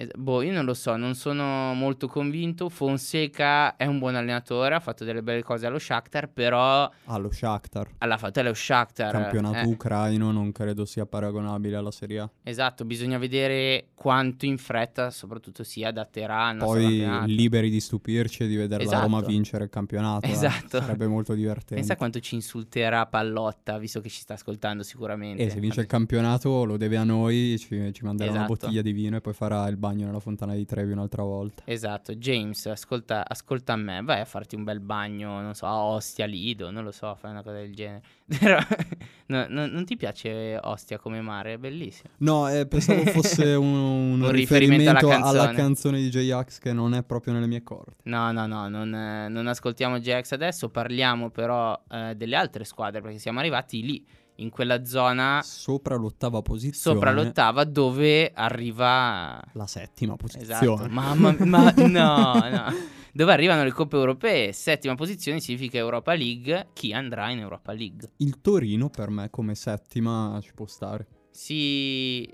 Eh, 0.00 0.08
boh, 0.16 0.42
io 0.42 0.52
non 0.52 0.64
lo 0.64 0.74
so, 0.74 0.94
non 0.94 1.16
sono 1.16 1.74
molto 1.74 2.06
convinto. 2.06 2.68
Fonseca 2.68 3.74
è 3.74 3.84
un 3.84 3.98
buon 3.98 4.14
allenatore, 4.14 4.76
ha 4.76 4.80
fatto 4.80 5.02
delle 5.02 5.24
belle 5.24 5.42
cose 5.42 5.66
allo 5.66 5.80
Shakhtar, 5.80 6.28
però... 6.28 6.88
Allo 7.06 7.32
Shakhtar. 7.32 7.94
Alla 7.98 8.16
fatto 8.16 8.38
allo 8.38 8.54
Shakhtar. 8.54 9.10
Campionato 9.10 9.56
eh. 9.56 9.66
ucraino 9.66 10.30
non 10.30 10.52
credo 10.52 10.84
sia 10.84 11.04
paragonabile 11.04 11.74
alla 11.74 11.90
Serie 11.90 12.20
A. 12.20 12.30
Esatto, 12.44 12.84
bisogna 12.84 13.18
vedere 13.18 13.88
quanto 13.94 14.46
in 14.46 14.56
fretta 14.56 15.10
soprattutto 15.10 15.64
si 15.64 15.82
adatterà 15.82 16.54
Poi 16.56 17.04
liberi 17.26 17.68
di 17.68 17.80
stupirci 17.80 18.44
e 18.44 18.46
di 18.46 18.54
vedere 18.54 18.84
esatto. 18.84 18.98
la 18.98 19.02
Roma 19.02 19.20
vincere 19.22 19.64
il 19.64 19.70
campionato. 19.70 20.26
Eh. 20.26 20.30
Esatto. 20.30 20.76
Eh. 20.76 20.80
Sarebbe 20.80 21.08
molto 21.08 21.34
divertente. 21.34 21.74
Pensa 21.74 21.96
quanto 21.96 22.20
ci 22.20 22.36
insulterà 22.36 23.04
Pallotta, 23.06 23.78
visto 23.78 24.00
che 24.00 24.08
ci 24.08 24.20
sta 24.20 24.34
ascoltando 24.34 24.84
sicuramente. 24.84 25.42
E 25.42 25.50
se 25.50 25.58
vince 25.58 25.80
il 25.80 25.86
campionato 25.86 26.62
lo 26.62 26.76
deve 26.76 26.98
a 26.98 27.02
noi, 27.02 27.56
ci, 27.58 27.92
ci 27.92 28.04
manderà 28.04 28.30
esatto. 28.30 28.36
una 28.36 28.46
bottiglia 28.46 28.82
di 28.82 28.92
vino 28.92 29.16
e 29.16 29.20
poi 29.20 29.32
farà 29.32 29.66
il 29.66 29.76
bagno 29.88 30.06
nella 30.06 30.20
fontana 30.20 30.54
di 30.54 30.64
Trevi 30.64 30.92
un'altra 30.92 31.22
volta. 31.22 31.62
Esatto, 31.64 32.14
James, 32.14 32.66
ascolta, 32.66 33.24
ascolta 33.26 33.74
me, 33.76 34.02
vai 34.02 34.20
a 34.20 34.24
farti 34.24 34.54
un 34.54 34.64
bel 34.64 34.80
bagno, 34.80 35.40
non 35.40 35.54
so, 35.54 35.66
a 35.66 35.82
Ostia, 35.82 36.26
Lido, 36.26 36.70
non 36.70 36.84
lo 36.84 36.92
so, 36.92 37.14
fai 37.14 37.30
una 37.30 37.42
cosa 37.42 37.56
del 37.56 37.74
genere. 37.74 38.02
No, 39.28 39.44
no, 39.46 39.66
non 39.66 39.84
ti 39.84 39.94
piace 39.98 40.58
Ostia 40.58 40.98
come 40.98 41.20
mare? 41.20 41.52
È 41.52 41.58
bellissimo. 41.58 42.14
No, 42.20 42.48
eh, 42.48 42.66
pensavo 42.66 43.04
fosse 43.12 43.52
un, 43.52 43.74
un, 43.74 44.22
un 44.22 44.30
riferimento, 44.30 44.90
riferimento 44.90 44.90
alla, 44.90 45.00
canzone. 45.00 45.38
alla, 45.38 45.52
canzone. 45.52 45.98
di 45.98 46.08
J-Ax 46.08 46.58
che 46.58 46.72
non 46.72 46.94
è 46.94 47.02
proprio 47.02 47.34
nelle 47.34 47.46
mie 47.46 47.62
corde. 47.62 47.96
No, 48.04 48.32
no, 48.32 48.46
no, 48.46 48.70
non, 48.70 48.94
eh, 48.94 49.28
non 49.28 49.46
ascoltiamo 49.46 49.98
J-Ax 49.98 50.32
adesso, 50.32 50.70
parliamo 50.70 51.28
però 51.28 51.78
eh, 51.90 52.14
delle 52.16 52.36
altre 52.36 52.64
squadre 52.64 53.02
perché 53.02 53.18
siamo 53.18 53.40
arrivati 53.40 53.82
lì 53.82 54.06
in 54.38 54.50
quella 54.50 54.84
zona 54.84 55.40
sopra 55.42 55.96
l'ottava 55.96 56.42
posizione. 56.42 56.96
Sopra 56.96 57.12
l'ottava 57.12 57.64
dove 57.64 58.32
arriva 58.34 59.40
la 59.52 59.66
settima 59.66 60.16
posizione. 60.16 60.74
Esatto. 60.74 60.88
Mamma 60.88 61.34
ma 61.38 61.72
no, 61.86 62.48
no. 62.48 62.64
Dove 63.12 63.32
arrivano 63.32 63.64
le 63.64 63.72
coppe 63.72 63.96
europee, 63.96 64.52
settima 64.52 64.94
posizione 64.94 65.40
significa 65.40 65.76
Europa 65.76 66.14
League, 66.14 66.68
chi 66.72 66.92
andrà 66.92 67.30
in 67.30 67.38
Europa 67.38 67.72
League? 67.72 68.10
Il 68.18 68.40
Torino 68.40 68.90
per 68.90 69.10
me 69.10 69.30
come 69.30 69.54
settima 69.54 70.38
ci 70.40 70.52
può 70.54 70.66
stare. 70.66 71.06
Sì, 71.30 72.28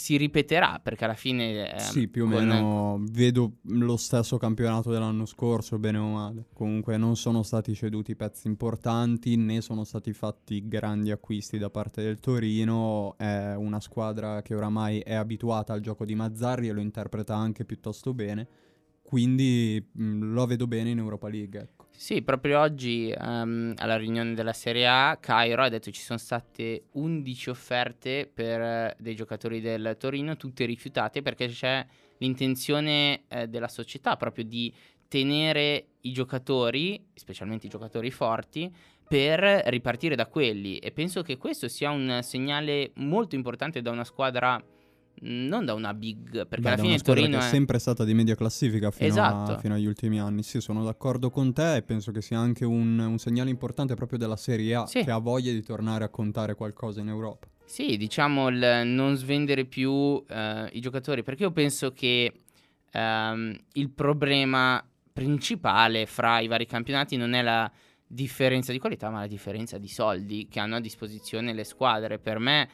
si 0.00 0.16
ripeterà 0.16 0.80
perché 0.82 1.04
alla 1.04 1.14
fine... 1.14 1.74
Eh, 1.74 1.78
sì, 1.78 2.08
più 2.08 2.24
o 2.24 2.26
meno 2.26 2.98
vedo 3.10 3.58
lo 3.64 3.96
stesso 3.98 4.38
campionato 4.38 4.90
dell'anno 4.90 5.26
scorso, 5.26 5.78
bene 5.78 5.98
o 5.98 6.12
male. 6.14 6.46
Comunque 6.54 6.96
non 6.96 7.16
sono 7.16 7.42
stati 7.42 7.74
ceduti 7.74 8.16
pezzi 8.16 8.48
importanti 8.48 9.36
né 9.36 9.60
sono 9.60 9.84
stati 9.84 10.12
fatti 10.14 10.66
grandi 10.66 11.10
acquisti 11.10 11.58
da 11.58 11.68
parte 11.68 12.02
del 12.02 12.18
Torino. 12.18 13.14
È 13.18 13.54
una 13.54 13.80
squadra 13.80 14.40
che 14.40 14.54
oramai 14.54 15.00
è 15.00 15.14
abituata 15.14 15.74
al 15.74 15.80
gioco 15.80 16.06
di 16.06 16.14
Mazzarri 16.14 16.68
e 16.68 16.72
lo 16.72 16.80
interpreta 16.80 17.36
anche 17.36 17.66
piuttosto 17.66 18.14
bene. 18.14 18.48
Quindi 19.02 19.86
mh, 19.92 20.32
lo 20.32 20.46
vedo 20.46 20.66
bene 20.66 20.90
in 20.90 20.98
Europa 20.98 21.28
League. 21.28 21.74
Sì, 22.00 22.22
proprio 22.22 22.60
oggi 22.60 23.14
um, 23.14 23.74
alla 23.76 23.98
riunione 23.98 24.32
della 24.32 24.54
Serie 24.54 24.88
A, 24.88 25.18
Cairo 25.20 25.62
ha 25.62 25.68
detto 25.68 25.90
che 25.90 25.96
ci 25.96 26.00
sono 26.00 26.18
state 26.18 26.84
11 26.92 27.50
offerte 27.50 28.26
per 28.32 28.94
uh, 28.96 29.02
dei 29.02 29.14
giocatori 29.14 29.60
del 29.60 29.96
Torino, 29.98 30.34
tutte 30.38 30.64
rifiutate 30.64 31.20
perché 31.20 31.48
c'è 31.48 31.84
l'intenzione 32.16 33.24
uh, 33.28 33.44
della 33.44 33.68
società 33.68 34.16
proprio 34.16 34.44
di 34.44 34.72
tenere 35.08 35.88
i 36.00 36.12
giocatori, 36.12 37.04
specialmente 37.12 37.66
i 37.66 37.70
giocatori 37.70 38.10
forti, 38.10 38.74
per 39.06 39.64
ripartire 39.66 40.16
da 40.16 40.24
quelli. 40.24 40.78
E 40.78 40.92
penso 40.92 41.20
che 41.20 41.36
questo 41.36 41.68
sia 41.68 41.90
un 41.90 42.20
segnale 42.22 42.92
molto 42.94 43.34
importante 43.34 43.82
da 43.82 43.90
una 43.90 44.04
squadra 44.04 44.58
non 45.22 45.64
da 45.64 45.74
una 45.74 45.92
big, 45.92 46.46
perché 46.46 46.60
Beh, 46.60 46.68
alla 46.68 46.82
fine 46.82 46.94
il 46.94 47.02
Torino 47.02 47.36
è... 47.36 47.40
è 47.40 47.42
sempre 47.42 47.78
stata 47.78 48.04
di 48.04 48.14
media 48.14 48.34
classifica 48.34 48.90
fino, 48.90 49.08
esatto. 49.08 49.52
a, 49.52 49.58
fino, 49.58 49.74
agli 49.74 49.86
ultimi 49.86 50.18
anni. 50.20 50.42
Sì, 50.42 50.60
sono 50.60 50.84
d'accordo 50.84 51.30
con 51.30 51.52
te 51.52 51.76
e 51.76 51.82
penso 51.82 52.10
che 52.12 52.22
sia 52.22 52.38
anche 52.38 52.64
un, 52.64 52.98
un 52.98 53.18
segnale 53.18 53.50
importante 53.50 53.94
proprio 53.94 54.18
della 54.18 54.36
Serie 54.36 54.74
A, 54.74 54.86
sì. 54.86 55.02
che 55.02 55.10
ha 55.10 55.18
voglia 55.18 55.52
di 55.52 55.62
tornare 55.62 56.04
a 56.04 56.08
contare 56.08 56.54
qualcosa 56.54 57.00
in 57.00 57.08
Europa. 57.08 57.48
Sì, 57.64 57.96
diciamo 57.96 58.48
il 58.48 58.82
non 58.84 59.16
svendere 59.16 59.64
più 59.64 59.90
uh, 59.92 60.24
i 60.72 60.80
giocatori, 60.80 61.22
perché 61.22 61.44
io 61.44 61.52
penso 61.52 61.92
che 61.92 62.32
um, 62.92 63.56
il 63.74 63.90
problema 63.90 64.84
principale 65.12 66.06
fra 66.06 66.40
i 66.40 66.48
vari 66.48 66.66
campionati 66.66 67.16
non 67.16 67.32
è 67.32 67.42
la 67.42 67.70
differenza 68.06 68.72
di 68.72 68.78
qualità, 68.78 69.08
ma 69.10 69.20
la 69.20 69.26
differenza 69.28 69.78
di 69.78 69.86
soldi 69.86 70.48
che 70.48 70.58
hanno 70.58 70.76
a 70.76 70.80
disposizione 70.80 71.52
le 71.52 71.62
squadre. 71.62 72.18
Per 72.18 72.38
me 72.38 72.68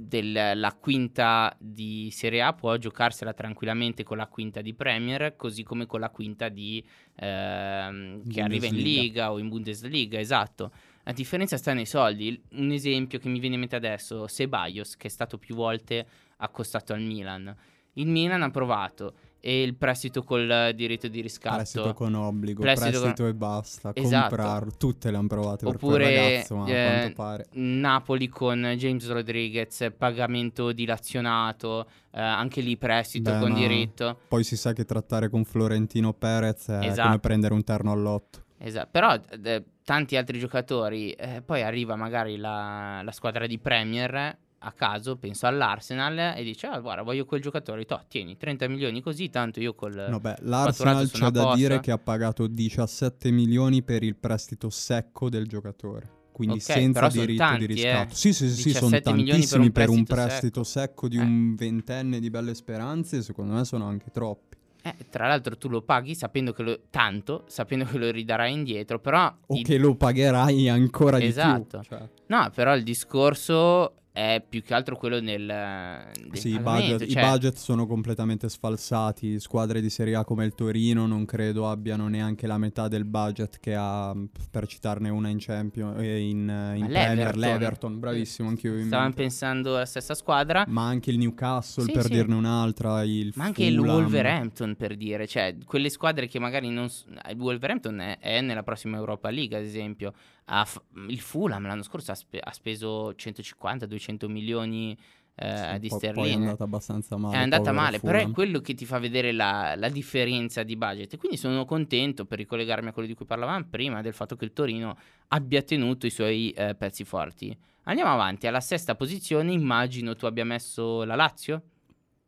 della 0.00 0.76
quinta 0.78 1.54
di 1.58 2.08
Serie 2.12 2.42
A 2.42 2.52
può 2.52 2.76
giocarsela 2.76 3.34
tranquillamente 3.34 4.04
con 4.04 4.16
la 4.16 4.28
quinta 4.28 4.60
di 4.60 4.72
Premier, 4.72 5.34
così 5.34 5.64
come 5.64 5.86
con 5.86 5.98
la 5.98 6.10
quinta 6.10 6.48
di, 6.48 6.84
ehm, 7.16 8.28
che 8.28 8.40
arriva 8.40 8.66
in 8.66 8.76
Liga 8.76 9.32
o 9.32 9.38
in 9.38 9.48
Bundesliga, 9.48 10.20
esatto. 10.20 10.70
La 11.02 11.12
differenza 11.12 11.56
sta 11.56 11.72
nei 11.72 11.86
soldi. 11.86 12.40
Un 12.50 12.70
esempio 12.70 13.18
che 13.18 13.28
mi 13.28 13.40
viene 13.40 13.54
in 13.54 13.60
mente 13.60 13.76
adesso, 13.76 14.28
Sebaios, 14.28 14.96
che 14.96 15.08
è 15.08 15.10
stato 15.10 15.36
più 15.36 15.56
volte 15.56 16.06
accostato 16.36 16.92
al 16.92 17.00
Milan. 17.00 17.52
Il 17.94 18.06
Milan 18.06 18.42
ha 18.42 18.50
provato 18.50 19.14
e 19.48 19.62
il 19.62 19.76
prestito 19.76 20.22
col 20.24 20.72
diritto 20.74 21.08
di 21.08 21.22
riscatto. 21.22 21.56
Prestito 21.56 21.94
con 21.94 22.12
obbligo, 22.12 22.60
prestito, 22.60 23.00
prestito 23.00 23.22
con... 23.22 23.30
e 23.30 23.34
basta, 23.34 23.90
esatto. 23.94 24.36
comprarlo. 24.36 24.72
Tutte 24.76 25.10
le 25.10 25.16
hanno 25.16 25.26
provate 25.26 25.64
Oppure, 25.64 26.04
per 26.04 26.14
ragazzo, 26.14 26.56
ma 26.56 26.66
eh, 26.66 26.86
quanto 26.86 27.14
pare. 27.14 27.46
Napoli 27.52 28.28
con 28.28 28.74
James 28.76 29.08
Rodriguez, 29.08 29.90
pagamento 29.96 30.72
dilazionato, 30.72 31.88
eh, 32.10 32.20
anche 32.20 32.60
lì 32.60 32.76
prestito 32.76 33.30
Beh, 33.30 33.38
con 33.38 33.54
diritto. 33.54 34.18
Poi 34.28 34.44
si 34.44 34.54
sa 34.54 34.74
che 34.74 34.84
trattare 34.84 35.30
con 35.30 35.44
Florentino 35.44 36.12
Perez 36.12 36.68
è 36.68 36.84
esatto. 36.84 37.06
come 37.08 37.18
prendere 37.18 37.54
un 37.54 37.64
terno 37.64 37.90
all'otto. 37.90 38.44
Esatto, 38.58 38.88
però 38.90 39.14
eh, 39.14 39.64
tanti 39.82 40.16
altri 40.16 40.38
giocatori, 40.38 41.12
eh, 41.12 41.40
poi 41.40 41.62
arriva 41.62 41.96
magari 41.96 42.36
la, 42.36 43.00
la 43.02 43.12
squadra 43.12 43.46
di 43.46 43.58
Premier 43.58 44.36
a 44.60 44.72
caso, 44.72 45.16
penso 45.16 45.46
all'Arsenal 45.46 46.34
e 46.36 46.42
dice 46.42 46.66
ah 46.66 46.80
guarda 46.80 47.02
voglio 47.02 47.24
quel 47.24 47.40
giocatore, 47.40 47.84
to, 47.84 48.02
tieni 48.08 48.36
30 48.36 48.68
milioni 48.68 49.00
così, 49.00 49.30
tanto 49.30 49.60
io 49.60 49.74
col 49.74 50.06
No, 50.08 50.18
beh, 50.18 50.36
l'Arsenal 50.40 51.08
c'è 51.10 51.30
da 51.30 51.42
posto. 51.42 51.56
dire 51.56 51.80
che 51.80 51.90
ha 51.92 51.98
pagato 51.98 52.46
17 52.46 53.30
milioni 53.30 53.82
per 53.82 54.02
il 54.02 54.16
prestito 54.16 54.68
secco 54.70 55.28
del 55.28 55.46
giocatore. 55.46 56.16
Quindi 56.32 56.56
Ok, 56.58 56.62
senza 56.62 57.08
diritto 57.08 57.42
tanti, 57.42 57.66
di 57.66 57.72
eh. 57.72 57.74
riscatto. 57.74 58.14
Sì, 58.14 58.32
sì, 58.32 58.48
sì, 58.48 58.54
sì, 58.62 58.70
sono 58.72 58.90
17 58.90 59.12
milioni 59.12 59.40
per 59.40 59.48
tantissimi 59.48 59.64
un 59.66 59.72
per 59.72 59.88
un 59.88 60.04
prestito 60.04 60.24
prestito 60.28 60.64
secco, 60.64 61.08
di 61.08 61.16
Eh. 61.16 61.20
un 61.20 61.54
ventenne 61.56 62.20
di 62.20 62.30
belle 62.30 62.54
speranze. 62.54 63.22
Secondo 63.22 63.54
me 63.54 63.64
sono 63.64 63.86
anche 63.86 64.10
troppi. 64.12 64.56
Eh, 64.82 64.94
tra 65.10 65.26
l'altro 65.26 65.58
tu 65.58 65.68
lo 65.68 65.82
paghi 65.82 66.14
sapendo 66.14 66.52
che 66.52 66.62
lo 66.62 66.80
tanto, 66.90 67.42
sapendo 67.48 67.84
che 67.86 67.98
lo 67.98 68.10
ridarai 68.12 68.52
indietro, 68.52 69.00
però 69.00 69.34
O 69.48 69.56
i- 69.56 69.62
che 69.64 69.78
lo 69.78 69.96
pagherai 69.96 70.68
ancora 70.68 71.20
Esatto. 71.20 71.78
di 71.80 71.86
più. 71.88 71.96
Cioè, 71.98 72.08
No, 72.26 72.50
però 72.54 72.76
il 72.76 72.84
discorso 72.84 73.94
è 74.18 74.44
più 74.46 74.64
che 74.64 74.74
altro 74.74 74.96
quello 74.96 75.20
nel, 75.20 76.10
sì, 76.32 76.54
i 76.54 76.58
budget, 76.58 77.06
cioè- 77.08 77.22
i 77.22 77.28
budget 77.30 77.54
sono 77.54 77.86
completamente 77.86 78.48
sfalsati. 78.48 79.38
Squadre 79.38 79.80
di 79.80 79.88
Serie 79.90 80.16
A 80.16 80.24
come 80.24 80.44
il 80.44 80.54
Torino 80.54 81.06
non 81.06 81.24
credo 81.24 81.70
abbiano 81.70 82.08
neanche 82.08 82.48
la 82.48 82.58
metà 82.58 82.88
del 82.88 83.04
budget 83.04 83.60
che 83.60 83.76
ha, 83.76 84.12
per 84.50 84.66
citarne 84.66 85.08
una 85.08 85.28
in 85.28 85.38
Champions 85.38 86.00
e 86.00 86.18
in, 86.18 86.72
in 86.74 86.86
Premier. 86.88 87.36
l'Everton. 87.36 88.00
Bravissimo, 88.00 88.48
anch'io 88.48 88.76
in 88.76 88.86
Stavamo 88.86 89.12
pensando 89.12 89.76
alla 89.76 89.86
stessa 89.86 90.16
squadra, 90.16 90.64
Ma 90.66 90.84
anche 90.88 91.10
il 91.10 91.18
Newcastle, 91.18 91.84
Sì, 91.84 91.92
per 91.92 92.06
sì. 92.06 92.14
dirne 92.14 92.34
un'altra, 92.34 93.04
il 93.04 93.32
ma 93.36 93.44
anche 93.44 93.64
il 93.64 93.76
Fulham. 93.76 93.94
Wolverhampton 93.98 94.74
per 94.74 94.96
dire, 94.96 95.28
cioè 95.28 95.54
quelle 95.64 95.90
squadre 95.90 96.26
che 96.26 96.40
magari 96.40 96.70
non... 96.70 96.86
Il 97.30 97.38
Wolverhampton 97.38 98.00
è, 98.00 98.18
è 98.18 98.40
nella 98.40 98.64
prossima 98.64 98.96
Europa 98.96 99.30
League, 99.30 99.56
ad 99.56 99.62
esempio. 99.62 100.12
F- 100.48 100.82
il 101.08 101.20
Fulham 101.20 101.66
l'anno 101.66 101.82
scorso 101.82 102.12
ha, 102.12 102.14
spe- 102.14 102.40
ha 102.40 102.52
speso 102.52 103.10
150-200 103.10 104.28
milioni 104.28 104.96
eh, 105.40 105.78
di 105.78 105.88
po- 105.88 105.98
Poi 105.98 106.08
è 106.08 106.12
sterline. 106.12 106.34
andata 106.34 106.64
abbastanza 106.64 107.16
male. 107.16 107.36
È 107.36 107.38
andata 107.38 107.70
male, 107.70 108.00
però 108.00 108.18
è 108.18 108.30
quello 108.30 108.60
che 108.60 108.74
ti 108.74 108.84
fa 108.84 108.98
vedere 108.98 109.30
la, 109.32 109.74
la 109.76 109.88
differenza 109.88 110.62
di 110.64 110.76
budget. 110.76 111.12
E 111.12 111.16
quindi 111.16 111.36
sono 111.36 111.64
contento, 111.64 112.24
per 112.24 112.38
ricollegarmi 112.38 112.88
a 112.88 112.92
quello 112.92 113.06
di 113.06 113.14
cui 113.14 113.24
parlavamo 113.24 113.66
prima, 113.70 114.00
del 114.02 114.14
fatto 114.14 114.34
che 114.36 114.44
il 114.44 114.52
Torino 114.52 114.96
abbia 115.28 115.62
tenuto 115.62 116.06
i 116.06 116.10
suoi 116.10 116.50
eh, 116.50 116.74
pezzi 116.74 117.04
forti. 117.04 117.56
Andiamo 117.84 118.12
avanti, 118.12 118.46
alla 118.46 118.60
sesta 118.60 118.96
posizione 118.96 119.52
immagino 119.52 120.14
tu 120.16 120.26
abbia 120.26 120.44
messo 120.44 121.04
la 121.04 121.14
Lazio? 121.14 121.62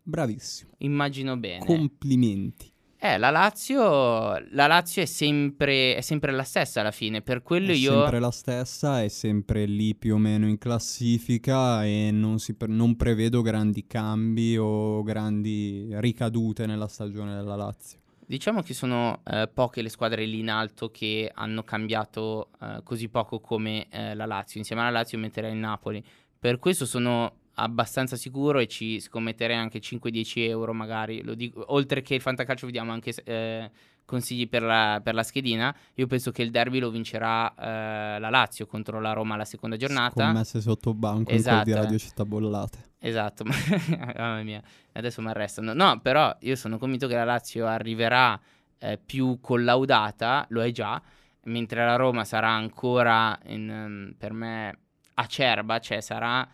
Bravissimo. 0.03 0.71
Immagino 0.79 1.37
bene. 1.37 1.65
Complimenti. 1.65 2.73
Eh, 3.03 3.17
la 3.17 3.31
Lazio, 3.31 4.39
la 4.51 4.67
Lazio 4.67 5.01
è, 5.01 5.07
sempre, 5.07 5.97
è 5.97 6.03
sempre 6.03 6.33
la 6.33 6.43
stessa 6.43 6.81
alla 6.81 6.91
fine, 6.91 7.23
per 7.23 7.43
quello 7.43 7.73
È 7.73 7.75
io... 7.75 7.93
sempre 7.93 8.19
la 8.19 8.31
stessa, 8.31 9.03
è 9.03 9.09
sempre 9.09 9.65
lì 9.65 9.95
più 9.95 10.17
o 10.17 10.19
meno 10.19 10.47
in 10.47 10.59
classifica 10.59 11.83
e 11.85 12.11
non, 12.13 12.39
si 12.39 12.55
non 12.67 12.97
prevedo 12.97 13.41
grandi 13.41 13.87
cambi 13.87 14.57
o 14.59 15.03
grandi 15.03 15.89
ricadute 15.95 16.67
nella 16.67 16.89
stagione 16.89 17.35
della 17.35 17.57
Lazio. 17.57 17.99
Diciamo 18.27 18.61
che 18.63 18.75
sono 18.75 19.23
eh, 19.25 19.49
poche 19.53 19.81
le 19.81 19.89
squadre 19.89 20.27
lì 20.27 20.39
in 20.41 20.51
alto 20.51 20.91
che 20.91 21.31
hanno 21.35 21.65
cambiato 21.65 22.51
eh, 22.61 22.81
così 22.85 23.09
poco 23.09 23.41
come 23.41 23.89
eh, 23.89 24.15
la 24.15 24.27
Lazio. 24.27 24.61
Insieme 24.61 24.83
alla 24.83 24.91
Lazio 24.91 25.19
metterei 25.19 25.53
il 25.53 25.59
Napoli. 25.59 26.05
Per 26.39 26.59
questo 26.59 26.87
sono 26.87 27.40
abbastanza 27.61 28.17
sicuro 28.17 28.59
e 28.59 28.67
ci 28.67 29.01
scommetterei 29.01 29.57
anche 29.57 29.81
5-10 29.81 30.49
euro 30.49 30.73
magari. 30.73 31.23
Dico, 31.37 31.65
oltre 31.69 32.03
che 32.03 32.15
il 32.15 32.21
fantacalcio 32.21 32.67
vediamo 32.67 32.93
anche 32.93 33.13
eh, 33.25 33.71
consigli 34.05 34.49
per 34.49 34.63
la, 34.63 35.01
per 35.03 35.15
la 35.15 35.23
schedina. 35.23 35.75
Io 35.95 36.07
penso 36.07 36.31
che 36.33 36.43
il 36.43 36.51
derby 36.51 36.79
lo 36.79 36.91
vincerà 36.91 37.55
eh, 37.55 38.19
la 38.19 38.31
Lazio 38.31 38.67
contro 38.67 39.01
la 39.01 39.13
Roma 39.13 39.37
la 39.37 39.45
seconda 39.45 39.77
giornata. 39.77 40.25
Scommesse 40.25 40.61
sotto 40.61 40.95
banco 40.95 41.31
Esatto. 41.31 41.65
di 41.65 41.73
Radio 41.73 41.99
Città 41.99 42.25
Bollate. 42.25 42.89
Esatto, 42.99 43.45
ma- 43.45 43.55
mamma 44.17 44.43
mia, 44.43 44.63
adesso 44.93 45.21
mi 45.21 45.29
arrestano. 45.29 45.73
No, 45.75 46.01
però 46.01 46.35
io 46.41 46.57
sono 46.57 46.79
convinto 46.79 47.07
che 47.07 47.15
la 47.15 47.25
Lazio 47.25 47.67
arriverà 47.67 48.39
eh, 48.79 48.99
più 48.99 49.39
collaudata, 49.41 50.47
lo 50.49 50.63
è 50.63 50.71
già, 50.71 51.01
mentre 51.45 51.85
la 51.85 51.97
Roma 51.97 52.25
sarà 52.25 52.49
ancora, 52.49 53.39
in, 53.47 53.71
ehm, 53.71 54.15
per 54.19 54.33
me, 54.33 54.79
acerba, 55.15 55.79
cioè 55.79 56.01
sarà 56.01 56.47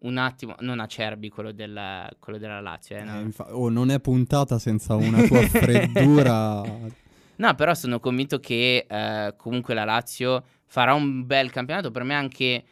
un 0.00 0.16
attimo, 0.16 0.54
non 0.60 0.80
acerbi 0.80 1.28
quello 1.28 1.52
della, 1.52 2.08
quello 2.18 2.38
della 2.38 2.60
Lazio, 2.60 2.96
eh, 2.96 3.02
no? 3.02 3.18
Eh, 3.18 3.22
infa- 3.22 3.56
oh, 3.56 3.68
non 3.68 3.90
è 3.90 4.00
puntata 4.00 4.58
senza 4.58 4.94
una 4.94 5.22
tua 5.26 5.42
freddura. 5.48 6.62
No, 7.36 7.54
però 7.54 7.74
sono 7.74 8.00
convinto 8.00 8.38
che 8.38 8.86
eh, 8.88 9.34
comunque 9.36 9.74
la 9.74 9.84
Lazio 9.84 10.44
farà 10.66 10.94
un 10.94 11.26
bel 11.26 11.50
campionato, 11.50 11.90
per 11.90 12.04
me 12.04 12.14
anche, 12.14 12.64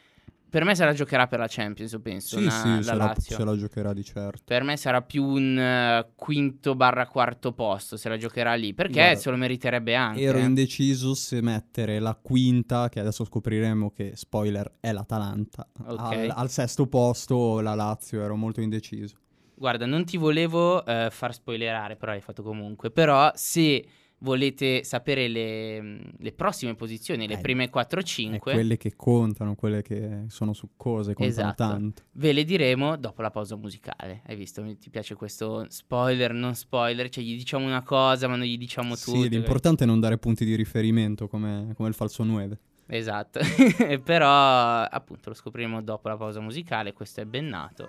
per 0.49 0.65
me 0.65 0.75
se 0.75 0.85
la 0.85 0.93
giocherà 0.93 1.27
per 1.27 1.39
la 1.39 1.47
Champions, 1.49 1.93
io 1.93 2.01
penso, 2.01 2.37
sì, 2.39 2.43
una- 2.45 2.51
sì, 2.51 2.69
la 2.69 2.83
se 2.83 2.95
la, 2.95 3.05
Lazio. 3.07 3.37
se 3.37 3.45
la 3.45 3.57
giocherà 3.57 3.93
di 3.93 4.05
certo. 4.05 4.43
Per 4.45 4.63
me 4.63 4.77
sarà 4.77 5.03
più 5.03 5.25
un 5.25 5.59
eh, 5.59 6.09
quinto 6.15 6.75
barra 6.75 7.07
quarto 7.07 7.53
posto 7.53 7.97
se 7.97 8.09
la 8.09 8.17
giocherà 8.17 8.55
lì, 8.55 8.73
perché 8.75 9.01
Guarda, 9.01 9.19
se 9.19 9.31
lo 9.31 9.37
meriterebbe 9.37 9.95
anche. 9.95 10.21
Ero 10.23 10.39
eh. 10.39 10.43
indeciso 10.43 11.15
se 11.15 11.41
mettere 11.41 11.99
la 11.99 12.15
quinta, 12.15 12.89
che 12.89 13.01
adesso 13.01 13.25
scopriremo 13.25 13.91
che, 13.91 14.13
spoiler, 14.15 14.75
è 14.81 14.93
l'Atalanta, 14.93 15.69
Ok. 15.87 16.01
al, 16.01 16.33
al 16.35 16.51
sesto 16.51 16.87
posto 16.87 17.61
la 17.61 17.75
Lazio, 17.75 18.23
ero 18.23 18.37
molto 18.37 18.61
indeciso. 18.61 19.17
Guarda, 19.59 19.87
non 19.87 20.05
ti 20.05 20.17
volevo 20.19 20.85
eh, 20.85 21.09
far 21.11 21.33
spoilerare, 21.33 21.97
però 21.97 22.13
hai 22.13 22.21
fatto 22.21 22.43
comunque. 22.43 22.91
Però 22.91 23.31
se 23.35 23.85
volete 24.27 24.83
sapere 24.83 25.29
le, 25.29 26.01
le 26.19 26.33
prossime 26.33 26.75
posizioni, 26.75 27.29
le 27.29 27.35
Eh, 27.35 27.41
prime 27.41 27.65
È 27.65 27.71
4-5, 27.73 28.39
quelle 28.39 28.77
che 28.77 28.95
contano, 28.97 29.55
quelle 29.55 29.83
che 29.83 30.25
sono 30.27 30.53
succose, 30.53 31.15
contano 31.15 31.29
Esatto. 31.51 31.55
tanto. 31.62 32.03
ve 32.12 32.33
le 32.33 32.43
diremo 32.45 32.97
dopo 32.97 33.23
la 33.23 33.31
pausa 33.31 33.55
musicale. 33.57 34.23
Hai 34.27 34.35
visto? 34.35 34.62
Mi- 34.62 34.77
Ti 34.77 34.91
piace 34.91 35.15
questo 35.15 35.67
spoiler, 35.69 36.33
non 36.33 36.55
spoiler? 36.57 37.09
Cioè 37.09 37.23
gli 37.23 37.37
diciamo 37.37 37.65
una 37.65 37.83
cosa 37.83 38.27
ma 38.27 38.35
non 38.37 38.47
gli 38.47 38.59
diciamo 38.59 38.97
tutto. 38.97 39.23
Sì, 39.23 39.29
l'importante 39.29 39.85
è 39.85 39.87
non 39.87 40.01
dare 40.01 40.19
punti 40.19 40.45
di 40.45 40.57
riferimento 40.57 41.29
come, 41.29 41.73
come 41.77 41.89
il 41.89 41.95
falso 41.95 42.25
9. 42.25 42.59
Esatto, 42.89 43.41
però 44.05 44.83
appunto 44.83 45.29
lo 45.31 45.35
scopriremo 45.35 45.83
dopo 45.83 46.09
la 46.09 46.17
pausa 46.17 46.41
musicale, 46.41 46.93
questo 46.93 47.21
è 47.21 47.25
Bennato, 47.25 47.89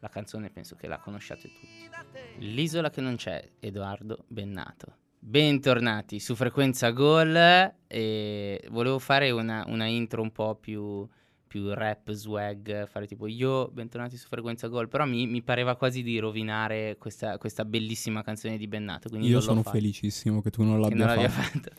la 0.00 0.08
canzone 0.08 0.50
penso 0.50 0.76
che 0.76 0.86
la 0.86 0.98
conosciate 0.98 1.42
tutti. 1.48 1.68
L'isola 2.38 2.90
che 2.90 3.00
non 3.00 3.16
c'è, 3.16 3.42
Edoardo 3.58 4.24
Bennato. 4.28 4.96
Bentornati 5.28 6.20
su 6.20 6.36
Frequenza 6.36 6.90
Gol 6.90 7.34
e 7.88 8.64
volevo 8.70 9.00
fare 9.00 9.32
una, 9.32 9.64
una 9.66 9.86
intro 9.86 10.22
un 10.22 10.30
po' 10.30 10.54
più, 10.54 11.04
più 11.48 11.74
rap, 11.74 12.12
swag, 12.12 12.86
fare 12.86 13.08
tipo 13.08 13.26
io, 13.26 13.66
bentornati 13.72 14.16
su 14.16 14.28
Frequenza 14.28 14.68
Gol, 14.68 14.86
però 14.86 15.04
mi, 15.04 15.26
mi 15.26 15.42
pareva 15.42 15.74
quasi 15.74 16.04
di 16.04 16.20
rovinare 16.20 16.94
questa, 16.96 17.38
questa 17.38 17.64
bellissima 17.64 18.22
canzone 18.22 18.56
di 18.56 18.68
Bennato. 18.68 19.08
Quindi 19.08 19.26
Io 19.26 19.40
sono 19.40 19.64
felicissimo 19.64 20.40
che 20.40 20.50
tu 20.50 20.62
non 20.62 20.80
l'abbia 20.80 20.96
non 20.96 21.06
l'abbia 21.08 21.28
fatto. 21.28 21.70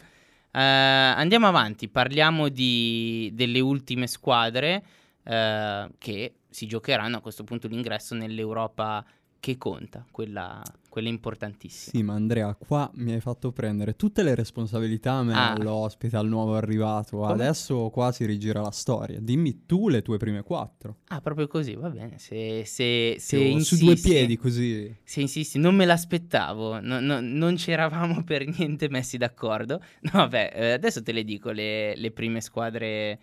Eh, 0.51 0.59
andiamo 0.59 1.47
avanti, 1.47 1.87
parliamo 1.87 2.49
di- 2.49 3.31
delle 3.33 3.61
ultime 3.61 4.07
squadre 4.07 4.83
eh, 5.23 5.89
che 5.97 6.33
si 6.49 6.67
giocheranno 6.67 7.15
a 7.15 7.21
questo 7.21 7.45
punto 7.45 7.69
l'ingresso 7.69 8.13
nell'Europa 8.13 9.05
che 9.39 9.57
conta, 9.57 10.05
quella, 10.11 10.61
quella 10.89 11.07
importantissima. 11.09 11.91
Sì, 11.97 12.03
ma 12.03 12.13
Andrea, 12.15 12.53
qua 12.55 12.89
mi 12.95 13.13
hai 13.13 13.19
fatto 13.19 13.51
prendere 13.51 13.95
tutte 13.95 14.23
le 14.23 14.35
responsabilità 14.35 15.13
a 15.13 15.23
me, 15.23 15.33
Ah. 15.33 15.53
all'ospite, 15.53 16.17
al 16.17 16.27
nuovo 16.27 16.55
arrivato. 16.55 17.17
Come? 17.17 17.31
Adesso 17.33 17.89
qua 17.89 18.11
si 18.11 18.25
rigira 18.25 18.61
la 18.61 18.71
storia. 18.71 19.19
Dimmi 19.19 19.65
tu 19.65 19.89
le 19.89 20.01
tue 20.01 20.17
prime 20.17 20.41
quattro. 20.43 20.97
Ah, 21.07 21.21
proprio 21.21 21.47
così, 21.47 21.75
va 21.75 21.89
bene. 21.89 22.17
Se, 22.17 22.63
se, 22.65 23.15
se 23.19 23.37
insisti, 23.37 23.75
su 23.77 23.85
due 23.85 23.95
piedi 23.95 24.37
così. 24.37 24.95
Se 25.03 25.21
insisti, 25.21 25.59
non 25.59 25.75
me 25.75 25.85
l'aspettavo, 25.85 26.79
no- 26.81 26.99
no- 26.99 27.19
non 27.21 27.55
ci 27.57 27.71
eravamo 27.71 28.23
per 28.25 28.45
niente 28.47 28.89
messi 28.89 29.17
d'accordo. 29.17 29.79
No, 30.01 30.11
vabbè, 30.13 30.51
eh, 30.55 30.71
adesso 30.71 31.01
te 31.03 31.11
le 31.11 31.23
dico 31.23 31.51
le, 31.51 31.95
le 31.95 32.11
prime 32.11 32.41
squadre, 32.41 33.19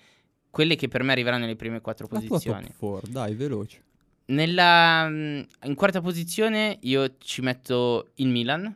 quelle 0.51 0.77
che 0.77 0.89
per 0.89 1.03
me 1.03 1.13
arriveranno 1.13 1.43
nelle 1.45 1.57
prime 1.57 1.81
quattro 1.81 2.07
La 2.11 2.19
tua 2.21 2.29
posizioni. 2.29 2.67
top 2.67 2.77
4, 2.77 3.11
dai, 3.11 3.35
veloce. 3.35 3.83
Nella, 4.27 5.07
mm, 5.09 5.41
in 5.65 5.75
quarta 5.75 6.01
posizione 6.01 6.79
io 6.83 7.17
ci 7.19 7.43
metto 7.43 8.13
il 8.17 8.29
Milan 8.29 8.75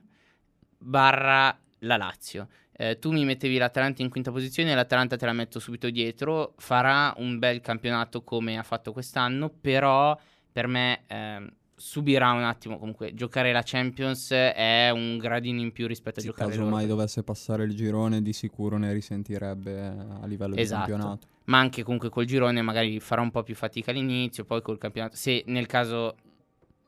barra 0.78 1.56
la 1.80 1.96
Lazio. 1.96 2.48
Eh, 2.72 2.98
tu 2.98 3.10
mi 3.12 3.24
mettevi 3.24 3.56
l'Atalanta 3.56 4.02
in 4.02 4.10
quinta 4.10 4.30
posizione, 4.30 4.74
l'Atalanta 4.74 5.16
te 5.16 5.26
la 5.26 5.32
metto 5.32 5.58
subito 5.58 5.90
dietro. 5.90 6.54
Farà 6.58 7.14
un 7.18 7.38
bel 7.38 7.60
campionato 7.60 8.22
come 8.22 8.58
ha 8.58 8.62
fatto 8.62 8.92
quest'anno, 8.92 9.48
però 9.48 10.16
per 10.52 10.66
me 10.66 11.04
ehm, 11.06 11.50
subirà 11.78 12.32
un 12.32 12.42
attimo. 12.42 12.78
Comunque, 12.78 13.14
giocare 13.14 13.52
la 13.52 13.62
Champions 13.64 14.30
è 14.32 14.90
un 14.92 15.16
gradino 15.16 15.60
in 15.60 15.72
più 15.72 15.86
rispetto 15.86 16.18
a 16.18 16.22
Se 16.22 16.26
giocare 16.28 16.48
caso 16.50 16.58
l'Europa. 16.60 16.80
mai 16.80 16.88
dovesse 16.88 17.22
passare 17.22 17.64
il 17.64 17.74
girone, 17.74 18.20
di 18.20 18.32
sicuro 18.32 18.76
ne 18.76 18.92
risentirebbe 18.92 19.80
a 20.20 20.26
livello 20.26 20.54
Esatto. 20.56 20.84
di 20.84 20.90
campionato. 20.90 21.26
ma 21.44 21.58
anche 21.58 21.82
comunque 21.82 22.10
col 22.10 22.26
girone 22.26 22.60
magari 22.60 23.00
farà 23.00 23.22
un 23.22 23.30
po' 23.30 23.42
più 23.42 23.54
fatica 23.54 23.90
all'inizio, 23.90 24.44
poi 24.44 24.60
col 24.60 24.76
campionato, 24.76 25.16
se 25.16 25.44
nel 25.46 25.64
caso 25.66 26.16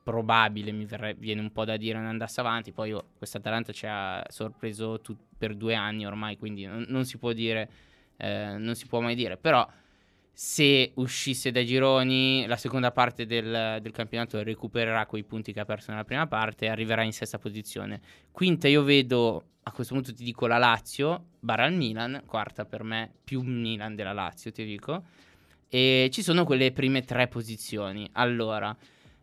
probabile 0.02 0.72
mi 0.72 0.84
verre- 0.86 1.14
viene 1.14 1.40
un 1.40 1.52
po' 1.52 1.64
da 1.64 1.76
dire 1.76 1.98
non 1.98 2.06
andasse 2.08 2.40
avanti, 2.40 2.72
poi 2.72 2.92
oh, 2.92 3.04
questa 3.16 3.38
Atalanta 3.38 3.72
ci 3.72 3.86
ha 3.88 4.24
sorpreso 4.28 5.00
tu- 5.00 5.16
per 5.38 5.54
due 5.54 5.74
anni 5.74 6.06
ormai, 6.06 6.36
quindi 6.36 6.64
non, 6.64 6.84
non 6.88 7.04
si 7.04 7.16
può 7.18 7.32
dire, 7.32 7.70
eh, 8.16 8.56
non 8.58 8.74
si 8.74 8.86
può 8.86 9.00
mai 9.00 9.14
dire, 9.14 9.36
però 9.36 9.66
se 10.32 10.92
uscisse 10.94 11.50
dai 11.50 11.66
gironi, 11.66 12.46
la 12.46 12.56
seconda 12.56 12.92
parte 12.92 13.26
del, 13.26 13.78
del, 13.82 13.92
campionato 13.92 14.42
recupererà 14.42 15.06
quei 15.06 15.22
punti 15.24 15.52
che 15.52 15.60
ha 15.60 15.64
perso 15.64 15.90
nella 15.90 16.04
prima 16.04 16.26
parte 16.26 16.64
e 16.64 16.68
arriverà 16.68 17.02
in 17.02 17.12
sesta 17.12 17.38
posizione. 17.38 18.00
Quinta 18.30 18.66
io 18.68 18.82
vedo, 18.82 19.44
a 19.64 19.72
questo 19.72 19.94
punto 19.94 20.14
ti 20.14 20.24
dico 20.24 20.46
la 20.46 20.58
Lazio, 20.58 21.26
barra 21.40 21.66
il 21.66 21.74
Milan, 21.74 22.22
quarta 22.26 22.64
per 22.64 22.82
me, 22.82 23.12
più 23.22 23.42
Milan 23.42 23.94
della 23.94 24.12
Lazio 24.12 24.50
ti 24.50 24.64
dico. 24.64 25.04
E 25.68 26.08
ci 26.12 26.22
sono 26.22 26.44
quelle 26.44 26.72
prime 26.72 27.02
tre 27.02 27.28
posizioni. 27.28 28.08
Allora, 28.12 28.76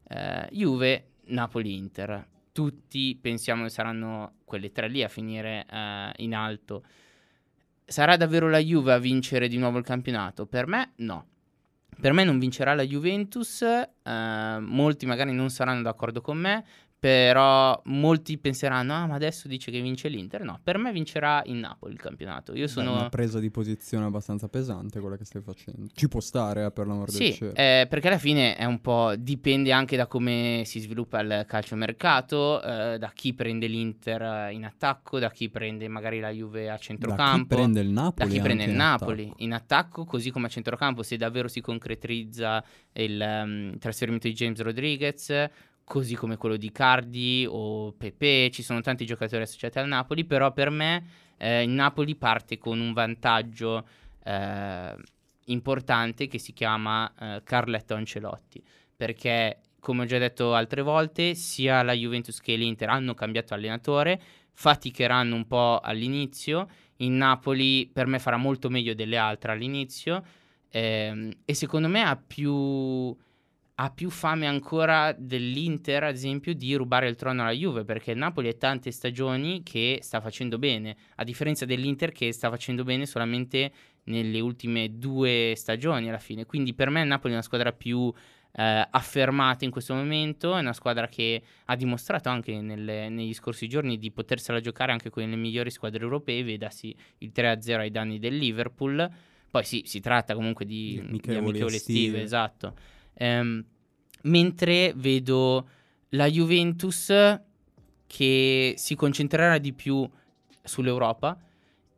eh, 0.10 0.48
Juve, 0.52 1.08
Napoli, 1.26 1.76
Inter. 1.76 2.26
Tutti 2.52 3.18
pensiamo 3.20 3.64
che 3.64 3.70
saranno 3.70 4.38
quelle 4.46 4.72
tre 4.72 4.88
lì 4.88 5.04
a 5.04 5.08
finire 5.10 5.66
eh, 5.70 6.12
in 6.18 6.34
alto. 6.34 6.84
Sarà 7.90 8.18
davvero 8.18 8.50
la 8.50 8.60
Juve 8.60 8.92
a 8.92 8.98
vincere 8.98 9.48
di 9.48 9.58
nuovo 9.58 9.78
il 9.78 9.86
campionato? 9.86 10.46
Per 10.46 10.68
me 10.68 10.92
no. 10.98 11.26
Per 12.00 12.12
me 12.12 12.26
non 12.26 12.38
vincerà 12.38 12.76
la 12.76 12.86
Juventus, 12.86 13.62
eh, 13.62 14.58
molti 14.60 15.06
magari 15.06 15.32
non 15.32 15.50
saranno 15.50 15.84
d'accordo 15.84 16.20
con 16.20 16.38
me, 16.38 16.66
però 17.00 17.80
molti 17.86 18.38
penseranno, 18.38 18.94
ah 18.94 19.06
ma 19.06 19.16
adesso 19.16 19.48
dice 19.48 19.72
che 19.72 19.82
vince 19.82 20.08
l'Inter. 20.08 20.42
No, 20.44 20.60
per 20.64 20.78
me 20.78 20.92
vincerà 20.92 21.44
il 21.46 21.56
Napoli 21.56 21.94
il 21.94 22.00
campionato. 22.00 22.56
Io 22.56 22.68
sono... 22.68 22.96
È 22.96 23.00
una 23.00 23.10
presa 23.10 23.40
di 23.40 23.52
posizione 23.52 24.06
abbastanza 24.06 24.48
pesante 24.48 25.00
quella 25.00 25.18
che 25.18 25.26
stai 25.26 25.42
facendo. 25.42 25.88
Ci 25.94 26.08
può 26.08 26.20
stare, 26.20 26.66
eh, 26.66 26.72
per 26.72 26.88
l'amor 26.88 27.10
sì, 27.10 27.18
del 27.18 27.34
cielo. 27.34 27.54
Eh, 27.54 27.86
perché 27.90 28.08
alla 28.08 28.18
fine 28.18 28.56
è 28.56 28.66
un 28.66 28.82
po'... 28.82 29.14
dipende 29.18 29.72
anche 29.72 29.96
da 29.96 30.08
come 30.08 30.64
si 30.66 30.80
sviluppa 30.80 31.20
il 31.20 31.46
calciomercato, 31.48 32.62
eh, 32.62 32.98
da 32.98 33.12
chi 33.14 33.34
prende 33.34 33.68
l'Inter 33.68 34.52
in 34.52 34.66
attacco, 34.66 35.20
da 35.20 35.30
chi 35.30 35.50
prende 35.50 35.88
magari 35.88 36.20
la 36.20 36.30
Juve 36.30 36.70
a 36.70 36.78
centrocampo. 36.78 37.26
Da 37.26 37.38
chi 37.38 37.46
prende 37.46 37.80
il 37.82 37.90
Napoli. 37.90 38.28
Da 38.28 38.34
chi 38.34 38.42
prende 38.42 38.64
il 38.64 38.70
in 38.70 38.76
Napoli 38.76 39.24
attacco. 39.24 39.44
in 39.44 39.54
attacco, 39.54 40.06
così 40.06 40.32
come 40.32 40.48
a 40.48 40.50
centrocampo, 40.50 41.04
se 41.04 41.18
davvero 41.18 41.48
si 41.48 41.62
concretizza 41.62 42.64
il 42.94 43.22
um, 43.22 43.78
trasferimento 43.78 44.28
di 44.28 44.34
James 44.34 44.60
Rodriguez 44.62 45.50
così 45.88 46.16
come 46.16 46.36
quello 46.36 46.58
di 46.58 46.70
Cardi 46.70 47.48
o 47.50 47.94
Pepe, 47.94 48.50
ci 48.52 48.62
sono 48.62 48.82
tanti 48.82 49.06
giocatori 49.06 49.44
associati 49.44 49.80
al 49.80 49.88
Napoli, 49.88 50.26
però 50.26 50.52
per 50.52 50.70
me 50.70 51.06
eh, 51.38 51.64
il 51.64 51.70
Napoli 51.70 52.18
parte 52.18 52.58
con 52.58 52.82
un 52.82 52.92
vantaggio 52.92 53.88
eh, 54.26 54.96
importante 55.46 56.28
che 56.28 56.40
si 56.40 56.52
chiama 56.52 57.10
eh, 57.18 57.42
Carletto 57.42 57.94
Ancelotti, 57.94 58.62
perché 58.98 59.62
come 59.80 60.04
ho 60.04 60.06
già 60.06 60.18
detto 60.18 60.54
altre 60.54 60.82
volte, 60.82 61.36
sia 61.36 61.82
la 61.84 61.94
Juventus 61.94 62.42
che 62.42 62.56
l'Inter 62.56 62.90
hanno 62.90 63.14
cambiato 63.14 63.54
allenatore, 63.54 64.22
faticheranno 64.52 65.36
un 65.36 65.48
po' 65.48 65.80
all'inizio, 65.80 66.68
in 66.98 67.16
Napoli 67.16 67.88
per 67.88 68.08
me 68.08 68.20
farà 68.20 68.36
molto 68.36 68.70
meglio 68.70 68.94
delle 68.94 69.16
altre 69.16 69.54
all'inizio 69.54 70.22
ehm, 70.70 71.32
e 71.46 71.54
secondo 71.54 71.88
me 71.88 72.02
ha 72.02 72.18
più 72.18 73.16
ha 73.80 73.92
più 73.92 74.10
fame 74.10 74.48
ancora 74.48 75.14
dell'Inter, 75.16 76.04
ad 76.04 76.16
esempio, 76.16 76.56
di 76.56 76.74
rubare 76.74 77.08
il 77.08 77.16
trono 77.16 77.44
alla 77.44 77.52
Juve, 77.52 77.84
perché 77.86 78.12
il 78.12 78.18
Napoli 78.18 78.50
è 78.50 78.58
tante 78.58 78.90
stagioni 78.90 79.62
che 79.62 80.00
sta 80.02 80.20
facendo 80.20 80.58
bene, 80.58 80.96
a 81.16 81.24
differenza 81.24 81.64
dell'Inter 81.64 82.12
che 82.12 82.32
sta 82.32 82.50
facendo 82.50 82.84
bene 82.84 83.06
solamente 83.06 83.72
nelle 84.06 84.40
ultime 84.40 84.98
due 84.98 85.54
stagioni 85.56 86.10
alla 86.10 86.18
fine. 86.18 86.46
Quindi 86.46 86.74
per 86.74 86.90
me 86.90 87.02
il 87.02 87.08
Napoli 87.08 87.34
è 87.34 87.36
una 87.36 87.44
squadra 87.44 87.72
più 87.72 88.12
eh, 88.54 88.88
affermata 88.90 89.64
in 89.64 89.70
questo 89.70 89.94
momento, 89.94 90.56
è 90.56 90.60
una 90.60 90.74
squadra 90.74 91.08
che 91.08 91.44
ha 91.66 91.76
dimostrato 91.76 92.30
anche 92.30 92.60
nelle, 92.60 93.10
negli 93.10 93.34
scorsi 93.34 93.68
giorni 93.68 94.00
di 94.00 94.10
potersela 94.10 94.60
giocare 94.60 94.92
anche 94.92 95.12
con 95.12 95.22
le 95.30 95.36
migliori 95.36 95.70
squadre 95.70 96.02
europee, 96.02 96.42
vedasi 96.44 96.96
il 97.20 97.32
3-0 97.32 97.78
ai 97.78 97.92
danni 97.92 98.18
del 98.18 98.38
Liverpool. 98.38 99.08
Poi 99.52 99.64
sì, 99.64 99.84
si 99.86 100.00
tratta 100.00 100.34
comunque 100.34 100.66
di, 100.66 101.00
Di 101.12 101.20
estive, 101.76 102.06
estive. 102.08 102.22
esatto. 102.24 102.96
Ehm, 103.18 103.64
mentre 104.24 104.94
vedo 104.96 105.68
la 106.10 106.30
Juventus 106.30 107.12
che 108.06 108.74
si 108.78 108.96
concentrerà 108.96 109.58
di 109.58 109.74
più 109.74 110.10
sull'Europa 110.64 111.38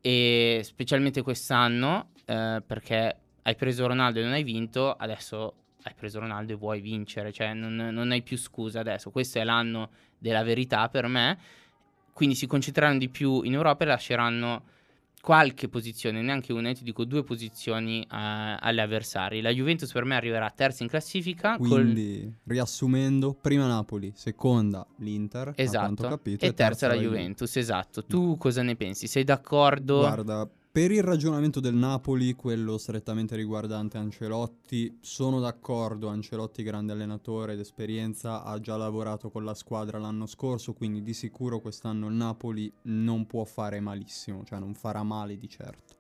e 0.02 0.62
specialmente 0.64 1.22
quest'anno 1.22 2.12
eh, 2.26 2.62
perché 2.66 3.18
hai 3.42 3.56
preso 3.56 3.88
Ronaldo 3.88 4.20
e 4.20 4.24
non 4.24 4.34
hai 4.34 4.44
vinto, 4.44 4.92
adesso 4.94 5.54
hai 5.84 5.94
preso 5.96 6.20
Ronaldo 6.20 6.54
e 6.54 6.56
vuoi 6.56 6.82
vincere, 6.82 7.32
cioè 7.32 7.54
non, 7.54 7.76
non 7.76 8.12
hai 8.12 8.22
più 8.22 8.38
scusa 8.38 8.80
adesso, 8.80 9.12
questo 9.12 9.40
è 9.40 9.44
l'anno 9.44 9.90
della 10.18 10.44
verità 10.44 10.90
per 10.90 11.08
me, 11.08 11.38
quindi 12.14 12.36
si 12.36 12.48
concentreranno 12.48 12.98
di 12.98 13.10
più 13.10 13.42
in 13.44 13.54
Europa 13.54 13.84
e 13.84 13.88
lasceranno 13.88 14.64
qualche 15.22 15.68
posizione, 15.68 16.22
neanche 16.22 16.54
una, 16.54 16.70
io 16.70 16.76
ti 16.76 16.84
dico 16.84 17.06
due 17.06 17.24
posizioni 17.24 18.02
eh, 18.02 18.08
alle 18.10 18.82
avversari. 18.82 19.42
La 19.42 19.52
Juventus 19.52 19.92
per 19.92 20.06
me 20.06 20.16
arriverà 20.16 20.50
terza 20.50 20.84
in 20.84 20.90
classifica. 20.90 21.58
col- 21.58 21.68
Quindi, 21.68 22.34
riassumendo, 22.46 23.34
prima 23.34 23.68
Napoli, 23.68 24.12
seconda 24.16 24.86
l'Inter, 24.98 25.54
Esatto, 25.56 26.08
capito, 26.08 26.46
e 26.46 26.54
terza 26.54 26.88
la 26.88 26.96
Juventus, 26.96 27.56
esatto. 27.58 28.04
Tu 28.06 28.38
cosa 28.38 28.62
ne 28.62 28.76
pensi? 28.76 29.08
Sei 29.08 29.24
d'accordo? 29.24 29.98
Guarda, 30.00 30.50
per 30.72 30.92
il 30.92 31.02
ragionamento 31.02 31.60
del 31.60 31.74
Napoli, 31.74 32.36
quello 32.36 32.78
strettamente 32.78 33.36
riguardante 33.36 33.98
Ancelotti, 33.98 35.00
sono 35.02 35.40
d'accordo, 35.40 36.10
Ancelotti 36.10 36.62
grande 36.62 36.94
allenatore 36.94 37.54
ed 37.54 37.60
esperienza, 37.60 38.44
ha 38.44 38.60
già 38.60 38.78
lavorato 38.78 39.32
con 39.32 39.44
la 39.44 39.56
squadra 39.56 39.98
l'anno 39.98 40.28
scorso, 40.28 40.74
quindi 40.74 41.02
di 41.02 41.16
sicuro 41.16 41.60
quest'anno 41.60 42.08
il 42.08 42.14
Napoli 42.14 42.72
non 42.84 43.26
può 43.26 43.46
fare 43.46 43.80
malissimo, 43.80 44.44
cioè 44.46 44.60
non 44.60 44.76
farà 44.76 45.02
male 45.02 45.38
di 45.38 45.50
certo. 45.50 45.96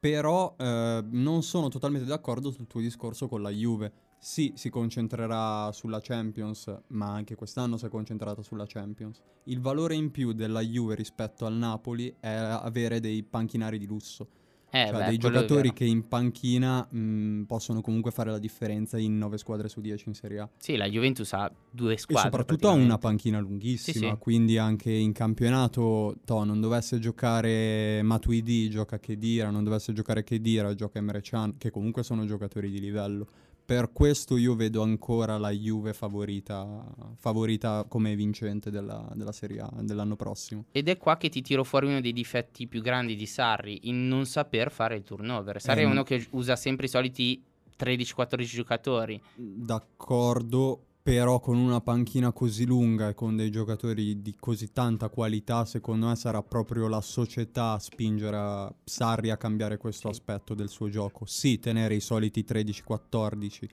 Però 0.00 0.54
eh, 0.58 1.04
non 1.10 1.42
sono 1.42 1.68
totalmente 1.68 2.06
d'accordo 2.06 2.50
sul 2.50 2.66
tuo 2.66 2.80
discorso 2.80 3.28
con 3.28 3.42
la 3.42 3.50
Juve. 3.50 3.92
Sì, 4.24 4.52
si 4.54 4.70
concentrerà 4.70 5.72
sulla 5.72 5.98
Champions, 6.00 6.72
ma 6.90 7.12
anche 7.12 7.34
quest'anno 7.34 7.76
si 7.76 7.86
è 7.86 7.88
concentrata 7.88 8.40
sulla 8.40 8.66
Champions. 8.68 9.20
Il 9.46 9.60
valore 9.60 9.96
in 9.96 10.12
più 10.12 10.30
della 10.32 10.60
Juve 10.60 10.94
rispetto 10.94 11.44
al 11.44 11.54
Napoli 11.54 12.14
è 12.20 12.28
avere 12.28 13.00
dei 13.00 13.24
panchinari 13.24 13.78
di 13.78 13.86
lusso. 13.86 14.28
Eh, 14.70 14.86
cioè 14.86 14.98
beh, 15.00 15.04
dei 15.08 15.18
giocatori 15.18 15.72
che 15.72 15.84
in 15.84 16.06
panchina 16.06 16.86
mh, 16.88 17.42
possono 17.48 17.80
comunque 17.80 18.12
fare 18.12 18.30
la 18.30 18.38
differenza 18.38 18.96
in 18.96 19.18
9 19.18 19.38
squadre 19.38 19.68
su 19.68 19.80
10 19.80 20.08
in 20.10 20.14
Serie 20.14 20.38
A. 20.38 20.48
Sì, 20.56 20.76
la 20.76 20.88
Juventus 20.88 21.32
ha 21.32 21.52
due 21.68 21.96
squadre. 21.96 22.28
e 22.28 22.30
soprattutto 22.30 22.68
ha 22.68 22.72
una 22.74 22.98
panchina 22.98 23.40
lunghissima, 23.40 24.06
Sì, 24.06 24.12
sì. 24.12 24.16
quindi 24.20 24.56
anche 24.56 24.92
in 24.92 25.10
campionato, 25.12 26.14
to, 26.24 26.44
non 26.44 26.60
dovesse 26.60 27.00
giocare 27.00 28.02
Matuidi, 28.02 28.70
gioca 28.70 29.00
Kedira, 29.00 29.50
non 29.50 29.64
dovesse 29.64 29.92
giocare 29.92 30.22
Kedira, 30.22 30.72
gioca 30.74 30.98
Emre 30.98 31.22
Can, 31.22 31.56
che 31.58 31.70
comunque 31.72 32.04
sono 32.04 32.24
giocatori 32.24 32.70
di 32.70 32.78
livello. 32.78 33.26
Per 33.64 33.92
questo 33.92 34.36
io 34.36 34.54
vedo 34.54 34.82
ancora 34.82 35.38
la 35.38 35.50
Juve 35.50 35.92
favorita, 35.92 36.84
favorita 37.16 37.84
come 37.88 38.14
vincente 38.16 38.70
della, 38.70 39.08
della 39.14 39.32
Serie 39.32 39.60
A 39.60 39.70
dell'anno 39.80 40.16
prossimo. 40.16 40.64
Ed 40.72 40.88
è 40.88 40.96
qua 40.98 41.16
che 41.16 41.28
ti 41.28 41.40
tiro 41.42 41.64
fuori 41.64 41.86
uno 41.86 42.00
dei 42.00 42.12
difetti 42.12 42.66
più 42.66 42.82
grandi 42.82 43.14
di 43.16 43.26
Sarri, 43.26 43.88
in 43.88 44.08
non 44.08 44.26
saper 44.26 44.70
fare 44.70 44.96
il 44.96 45.04
turnover. 45.04 45.60
Sarri 45.60 45.82
è 45.82 45.84
Ehm. 45.84 45.90
uno 45.90 46.02
che 46.02 46.26
usa 46.30 46.56
sempre 46.56 46.86
i 46.86 46.88
soliti 46.88 47.42
13-14 47.78 48.44
giocatori. 48.44 49.20
D'accordo, 49.34 50.84
però 51.02 51.40
con 51.40 51.56
una 51.56 51.80
panchina 51.80 52.30
così 52.30 52.64
lunga 52.64 53.08
e 53.08 53.14
con 53.14 53.34
dei 53.34 53.50
giocatori 53.50 54.22
di 54.22 54.36
così 54.38 54.72
tanta 54.72 55.08
qualità, 55.08 55.64
secondo 55.64 56.06
me 56.06 56.14
sarà 56.14 56.42
proprio 56.44 56.86
la 56.86 57.00
società 57.00 57.72
a 57.72 57.78
spingere 57.80 58.36
a 58.36 58.74
Sarri 58.84 59.30
a 59.30 59.36
cambiare 59.36 59.78
questo 59.78 60.08
aspetto 60.08 60.54
del 60.54 60.68
suo 60.68 60.88
gioco. 60.88 61.26
Sì, 61.26 61.58
tenere 61.58 61.96
i 61.96 62.00
soliti 62.00 62.44
13-14, 62.44 63.68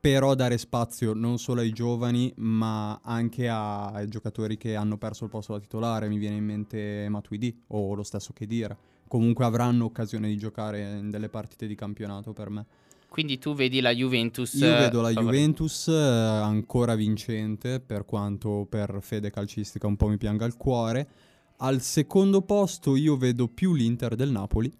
però 0.00 0.36
dare 0.36 0.58
spazio 0.58 1.12
non 1.12 1.38
solo 1.38 1.60
ai 1.60 1.72
giovani, 1.72 2.32
ma 2.36 3.00
anche 3.02 3.48
a- 3.48 3.86
ai 3.88 4.06
giocatori 4.06 4.56
che 4.56 4.76
hanno 4.76 4.96
perso 4.96 5.24
il 5.24 5.30
posto 5.30 5.54
da 5.54 5.60
titolare. 5.60 6.08
Mi 6.08 6.18
viene 6.18 6.36
in 6.36 6.44
mente 6.44 7.08
Matuidi 7.08 7.64
o 7.68 7.94
lo 7.94 8.04
stesso 8.04 8.32
Kedira. 8.32 8.78
Comunque 9.08 9.44
avranno 9.44 9.86
occasione 9.86 10.28
di 10.28 10.36
giocare 10.36 10.98
in 10.98 11.10
delle 11.10 11.28
partite 11.28 11.66
di 11.66 11.74
campionato 11.74 12.32
per 12.32 12.48
me. 12.48 12.64
Quindi 13.10 13.40
tu 13.40 13.54
vedi 13.54 13.80
la 13.80 13.92
Juventus. 13.92 14.52
Io 14.54 14.68
vedo 14.68 15.00
la 15.00 15.10
eh, 15.10 15.14
favorita. 15.14 15.20
Juventus 15.20 15.88
eh, 15.88 15.92
ancora 15.92 16.94
vincente, 16.94 17.80
per 17.80 18.04
quanto 18.04 18.68
per 18.70 18.98
fede 19.00 19.30
calcistica 19.30 19.88
un 19.88 19.96
po' 19.96 20.06
mi 20.06 20.16
pianga 20.16 20.44
il 20.44 20.56
cuore. 20.56 21.08
Al 21.56 21.80
secondo 21.80 22.42
posto 22.42 22.94
io 22.94 23.16
vedo 23.16 23.48
più 23.48 23.74
l'Inter 23.74 24.14
del 24.14 24.30
Napoli 24.30 24.72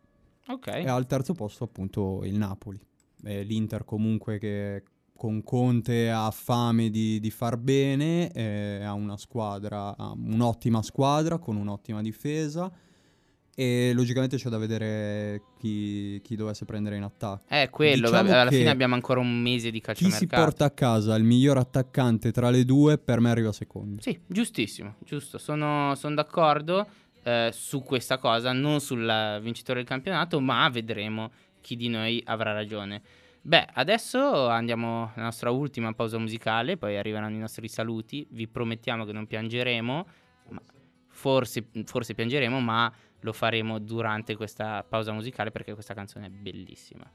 Ok. 0.46 0.68
e 0.68 0.88
al 0.88 1.06
terzo 1.06 1.34
posto 1.34 1.64
appunto 1.64 2.20
il 2.22 2.36
Napoli. 2.36 2.80
Eh, 3.24 3.42
L'Inter 3.42 3.84
comunque 3.84 4.38
che 4.38 4.84
con 5.16 5.42
Conte 5.42 6.08
ha 6.08 6.30
fame 6.30 6.88
di, 6.88 7.18
di 7.18 7.30
far 7.30 7.56
bene, 7.58 8.30
eh, 8.30 8.82
ha 8.84 8.92
una 8.92 9.16
squadra, 9.16 9.96
ha 9.96 10.12
un'ottima 10.16 10.82
squadra 10.82 11.38
con 11.38 11.56
un'ottima 11.56 12.00
difesa 12.00 12.72
e 13.60 13.92
logicamente 13.92 14.38
c'è 14.38 14.48
da 14.48 14.56
vedere 14.56 15.42
chi, 15.58 16.18
chi 16.24 16.34
dovesse 16.34 16.64
prendere 16.64 16.96
in 16.96 17.02
attacco. 17.02 17.42
È 17.46 17.68
quello, 17.68 18.08
Diciamo 18.08 18.28
vabbè, 18.28 18.38
alla 18.38 18.50
fine 18.50 18.70
abbiamo 18.70 18.94
ancora 18.94 19.20
un 19.20 19.38
mese 19.38 19.70
di 19.70 19.82
Chi 19.82 20.10
si 20.10 20.26
porta 20.26 20.64
a 20.64 20.70
casa 20.70 21.14
il 21.14 21.24
miglior 21.24 21.58
attaccante 21.58 22.32
tra 22.32 22.48
le 22.48 22.64
due, 22.64 22.96
per 22.96 23.20
me 23.20 23.28
arriva 23.28 23.52
secondo. 23.52 24.00
Sì, 24.00 24.18
giustissimo, 24.26 24.94
giusto. 25.04 25.36
Sono, 25.36 25.94
sono 25.94 26.14
d'accordo 26.14 26.88
eh, 27.22 27.50
su 27.52 27.82
questa 27.82 28.16
cosa, 28.16 28.50
non 28.52 28.80
sul 28.80 29.38
vincitore 29.42 29.80
del 29.80 29.88
campionato, 29.88 30.40
ma 30.40 30.66
vedremo 30.70 31.30
chi 31.60 31.76
di 31.76 31.88
noi 31.88 32.22
avrà 32.24 32.54
ragione. 32.54 33.02
Beh, 33.42 33.68
adesso 33.74 34.48
andiamo 34.48 35.12
alla 35.14 35.24
nostra 35.24 35.50
ultima 35.50 35.92
pausa 35.92 36.16
musicale, 36.16 36.78
poi 36.78 36.96
arriveranno 36.96 37.36
i 37.36 37.40
nostri 37.40 37.68
saluti. 37.68 38.26
Vi 38.30 38.48
promettiamo 38.48 39.04
che 39.04 39.12
non 39.12 39.26
piangeremo, 39.26 40.06
forse, 41.08 41.66
forse 41.84 42.14
piangeremo, 42.14 42.58
ma 42.58 42.90
lo 43.20 43.32
faremo 43.32 43.78
durante 43.78 44.36
questa 44.36 44.84
pausa 44.88 45.12
musicale 45.12 45.50
perché 45.50 45.74
questa 45.74 45.94
canzone 45.94 46.26
è 46.26 46.30
bellissima. 46.30 47.10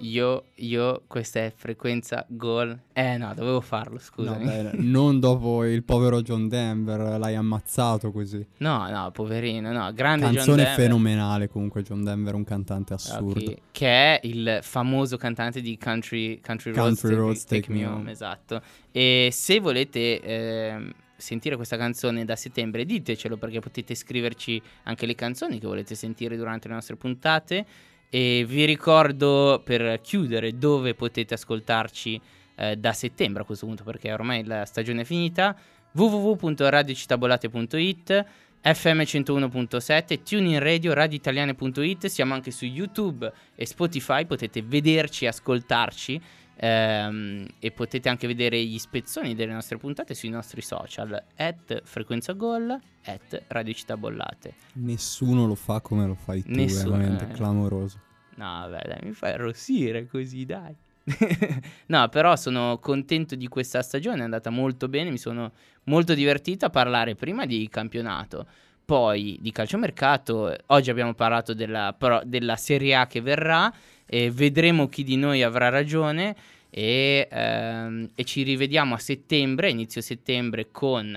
Io, 0.00 0.48
io, 0.56 1.04
questa 1.06 1.40
è 1.40 1.52
frequenza 1.56 2.24
gol. 2.28 2.78
Eh 2.92 3.16
no, 3.16 3.32
dovevo 3.34 3.62
farlo, 3.62 3.98
scusa. 3.98 4.36
No, 4.36 4.70
non 4.74 5.20
dopo 5.20 5.64
il 5.64 5.84
povero 5.84 6.20
John 6.20 6.48
Denver, 6.48 7.18
l'hai 7.18 7.34
ammazzato 7.34 8.12
così. 8.12 8.46
No, 8.58 8.90
no, 8.90 9.10
poverino, 9.10 9.72
no, 9.72 9.90
grande 9.94 10.26
Canzone 10.26 10.66
fenomenale 10.66 11.48
comunque, 11.48 11.82
John 11.82 12.04
Denver, 12.04 12.34
un 12.34 12.44
cantante 12.44 12.92
assurdo. 12.92 13.38
Okay. 13.38 13.58
Che 13.70 13.86
è 13.86 14.20
il 14.24 14.58
famoso 14.60 15.16
cantante 15.16 15.62
di 15.62 15.78
Country, 15.78 16.40
country, 16.40 16.72
country 16.72 17.14
Roads, 17.14 17.18
Roads 17.18 17.44
Take, 17.44 17.60
Take, 17.68 17.72
Me 17.72 17.86
Home. 17.86 18.10
Esatto. 18.10 18.60
E 18.90 19.30
se 19.32 19.60
volete... 19.60 20.20
Eh, 20.20 20.94
sentire 21.16 21.56
questa 21.56 21.76
canzone 21.76 22.24
da 22.24 22.36
settembre, 22.36 22.84
ditecelo 22.84 23.36
perché 23.36 23.60
potete 23.60 23.94
scriverci 23.94 24.60
anche 24.84 25.06
le 25.06 25.14
canzoni 25.14 25.58
che 25.58 25.66
volete 25.66 25.94
sentire 25.94 26.36
durante 26.36 26.68
le 26.68 26.74
nostre 26.74 26.96
puntate. 26.96 27.66
E 28.08 28.44
vi 28.46 28.64
ricordo 28.64 29.60
per 29.64 30.00
chiudere 30.00 30.56
dove 30.56 30.94
potete 30.94 31.34
ascoltarci 31.34 32.20
eh, 32.56 32.76
da 32.76 32.92
settembre 32.92 33.42
a 33.42 33.44
questo 33.44 33.66
punto, 33.66 33.82
perché 33.84 34.12
ormai 34.12 34.44
la 34.44 34.64
stagione 34.64 35.02
è 35.02 35.04
finita. 35.04 35.56
www.radiocitabolate.it 35.92 38.26
FM 38.62 39.02
101.7, 39.02 40.22
TuneIn 40.24 40.58
Radio, 40.58 40.92
radioitaliane.it, 40.92 42.06
siamo 42.06 42.34
anche 42.34 42.50
su 42.50 42.64
YouTube 42.64 43.32
e 43.54 43.64
Spotify, 43.64 44.26
potete 44.26 44.60
vederci 44.60 45.26
ascoltarci 45.26 46.20
ehm, 46.56 47.46
e 47.58 47.70
potete 47.70 48.08
anche 48.08 48.26
vedere 48.26 48.62
gli 48.62 48.78
spezzoni 48.78 49.34
delle 49.34 49.52
nostre 49.52 49.76
puntate 49.76 50.14
sui 50.14 50.28
nostri 50.28 50.62
social, 50.62 51.22
at 51.36 51.82
frequenza 51.84 52.32
gol, 52.32 52.78
at 53.04 53.42
Radio 53.48 53.74
Città 53.74 53.96
Bollate. 53.96 54.54
Nessuno 54.74 55.46
lo 55.46 55.54
fa 55.54 55.80
come 55.80 56.06
lo 56.06 56.14
fai 56.14 56.42
tu, 56.42 56.50
Nessuno, 56.50 56.94
è 56.94 56.98
veramente 56.98 57.24
eh. 57.24 57.34
clamoroso. 57.34 58.00
No, 58.36 58.68
vabbè, 58.68 58.88
dai, 58.88 58.98
mi 59.02 59.12
fai 59.12 59.32
arrossire 59.32 60.06
così, 60.06 60.44
dai. 60.44 60.74
no, 61.86 62.08
però 62.08 62.34
sono 62.34 62.78
contento 62.80 63.36
di 63.36 63.46
questa 63.48 63.80
stagione, 63.82 64.20
è 64.20 64.24
andata 64.24 64.50
molto 64.50 64.88
bene, 64.88 65.10
mi 65.10 65.18
sono 65.18 65.52
molto 65.84 66.14
divertito 66.14 66.66
a 66.66 66.70
parlare 66.70 67.14
prima 67.14 67.46
di 67.46 67.68
campionato, 67.68 68.46
poi 68.84 69.38
di 69.40 69.52
calciomercato, 69.52 70.54
oggi 70.66 70.90
abbiamo 70.90 71.14
parlato 71.14 71.54
della, 71.54 71.94
però, 71.96 72.20
della 72.24 72.56
Serie 72.56 72.96
A 72.96 73.06
che 73.06 73.20
verrà 73.20 73.72
e 74.06 74.30
vedremo 74.30 74.88
chi 74.88 75.02
di 75.02 75.16
noi 75.16 75.42
avrà 75.42 75.68
ragione 75.68 76.34
e, 76.70 77.28
ehm, 77.30 78.10
e 78.14 78.24
ci 78.24 78.42
rivediamo 78.42 78.94
a 78.94 78.98
settembre, 78.98 79.70
inizio 79.70 80.00
settembre 80.00 80.70
con 80.70 81.14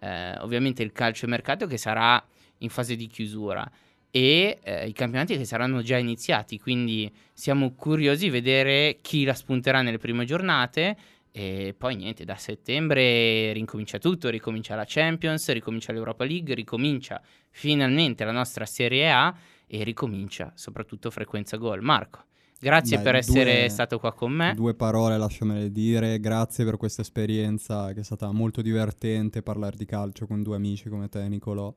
eh, 0.00 0.38
ovviamente 0.38 0.82
il 0.82 0.92
calciomercato 0.92 1.66
che 1.66 1.76
sarà 1.76 2.24
in 2.58 2.68
fase 2.68 2.96
di 2.96 3.06
chiusura 3.06 3.70
e 4.10 4.58
eh, 4.62 4.86
i 4.86 4.92
campionati 4.92 5.36
che 5.36 5.44
saranno 5.44 5.82
già 5.82 5.96
iniziati, 5.96 6.58
quindi 6.58 7.10
siamo 7.32 7.72
curiosi 7.72 8.24
di 8.24 8.30
vedere 8.30 8.98
chi 9.00 9.24
la 9.24 9.34
spunterà 9.34 9.80
nelle 9.82 9.98
prime 9.98 10.24
giornate 10.24 10.96
e 11.34 11.74
poi 11.76 11.96
niente, 11.96 12.26
da 12.26 12.36
settembre 12.36 13.54
ricomincia 13.54 13.98
tutto, 13.98 14.28
ricomincia 14.28 14.74
la 14.74 14.84
Champions, 14.86 15.50
ricomincia 15.50 15.90
l'Europa 15.90 16.24
League, 16.24 16.54
ricomincia 16.54 17.22
finalmente 17.48 18.22
la 18.24 18.32
nostra 18.32 18.66
Serie 18.66 19.10
A 19.10 19.34
e 19.74 19.84
ricomincia 19.84 20.52
soprattutto 20.54 21.10
frequenza 21.10 21.56
gol. 21.56 21.80
Marco, 21.80 22.24
grazie 22.58 22.98
Beh, 22.98 23.02
per 23.02 23.14
essere 23.14 23.60
due, 23.60 23.68
stato 23.70 23.98
qua 23.98 24.12
con 24.12 24.30
me. 24.30 24.52
Due 24.54 24.74
parole 24.74 25.16
lasciamele 25.16 25.72
dire, 25.72 26.20
grazie 26.20 26.66
per 26.66 26.76
questa 26.76 27.00
esperienza 27.00 27.94
che 27.94 28.00
è 28.00 28.02
stata 28.04 28.30
molto 28.32 28.60
divertente 28.60 29.40
parlare 29.40 29.78
di 29.78 29.86
calcio 29.86 30.26
con 30.26 30.42
due 30.42 30.56
amici 30.56 30.90
come 30.90 31.08
te 31.08 31.26
Nicolò. 31.26 31.72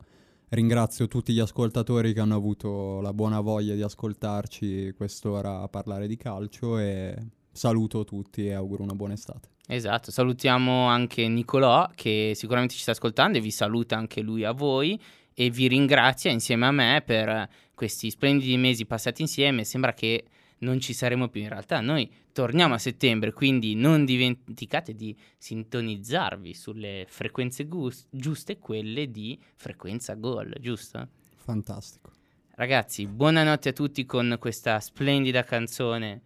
Ringrazio 0.50 1.08
tutti 1.08 1.32
gli 1.32 1.40
ascoltatori 1.40 2.12
che 2.12 2.20
hanno 2.20 2.36
avuto 2.36 3.00
la 3.00 3.14
buona 3.14 3.40
voglia 3.40 3.74
di 3.74 3.82
ascoltarci 3.82 4.92
quest'ora 4.94 5.62
a 5.62 5.68
parlare 5.68 6.06
di 6.06 6.18
calcio 6.18 6.78
e 6.78 7.16
saluto 7.50 8.04
tutti 8.04 8.46
e 8.46 8.52
auguro 8.52 8.82
una 8.82 8.94
buona 8.94 9.14
estate. 9.14 9.48
Esatto, 9.66 10.10
salutiamo 10.10 10.84
anche 10.84 11.26
Nicolò 11.26 11.88
che 11.94 12.32
sicuramente 12.34 12.74
ci 12.74 12.80
sta 12.82 12.90
ascoltando 12.90 13.38
e 13.38 13.40
vi 13.40 13.50
saluta 13.50 13.96
anche 13.96 14.20
lui 14.20 14.44
a 14.44 14.52
voi 14.52 15.00
e 15.38 15.50
vi 15.50 15.68
ringrazia 15.68 16.30
insieme 16.30 16.66
a 16.66 16.70
me 16.70 17.02
per 17.04 17.48
questi 17.76 18.10
splendidi 18.10 18.56
mesi 18.56 18.86
passati 18.86 19.20
insieme. 19.22 19.62
Sembra 19.62 19.92
che 19.92 20.24
non 20.58 20.80
ci 20.80 20.94
saremo 20.94 21.28
più 21.28 21.42
in 21.42 21.50
realtà. 21.50 21.80
Noi 21.80 22.10
torniamo 22.32 22.74
a 22.74 22.78
settembre, 22.78 23.32
quindi 23.32 23.74
non 23.74 24.04
dimenticate 24.04 24.94
di 24.94 25.14
sintonizzarvi 25.36 26.54
sulle 26.54 27.04
frequenze 27.06 27.68
gus- 27.68 28.06
giuste, 28.10 28.58
quelle 28.58 29.10
di 29.10 29.38
frequenza 29.54 30.14
gol, 30.14 30.54
giusto? 30.58 31.06
Fantastico. 31.36 32.10
Ragazzi, 32.52 33.06
buonanotte 33.06 33.68
a 33.68 33.72
tutti 33.72 34.06
con 34.06 34.36
questa 34.40 34.80
splendida 34.80 35.44
canzone 35.44 36.22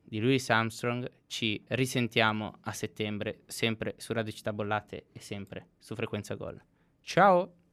di 0.00 0.20
Louis 0.20 0.48
Armstrong. 0.48 1.10
Ci 1.26 1.60
risentiamo 1.68 2.58
a 2.60 2.72
settembre, 2.72 3.40
sempre 3.46 3.94
su 3.96 4.12
Radio 4.12 4.32
Città 4.32 4.52
Bollate 4.52 5.06
e 5.12 5.18
sempre 5.18 5.70
su 5.80 5.96
frequenza 5.96 6.34
gol. 6.36 6.62
Ciao! 7.02 7.63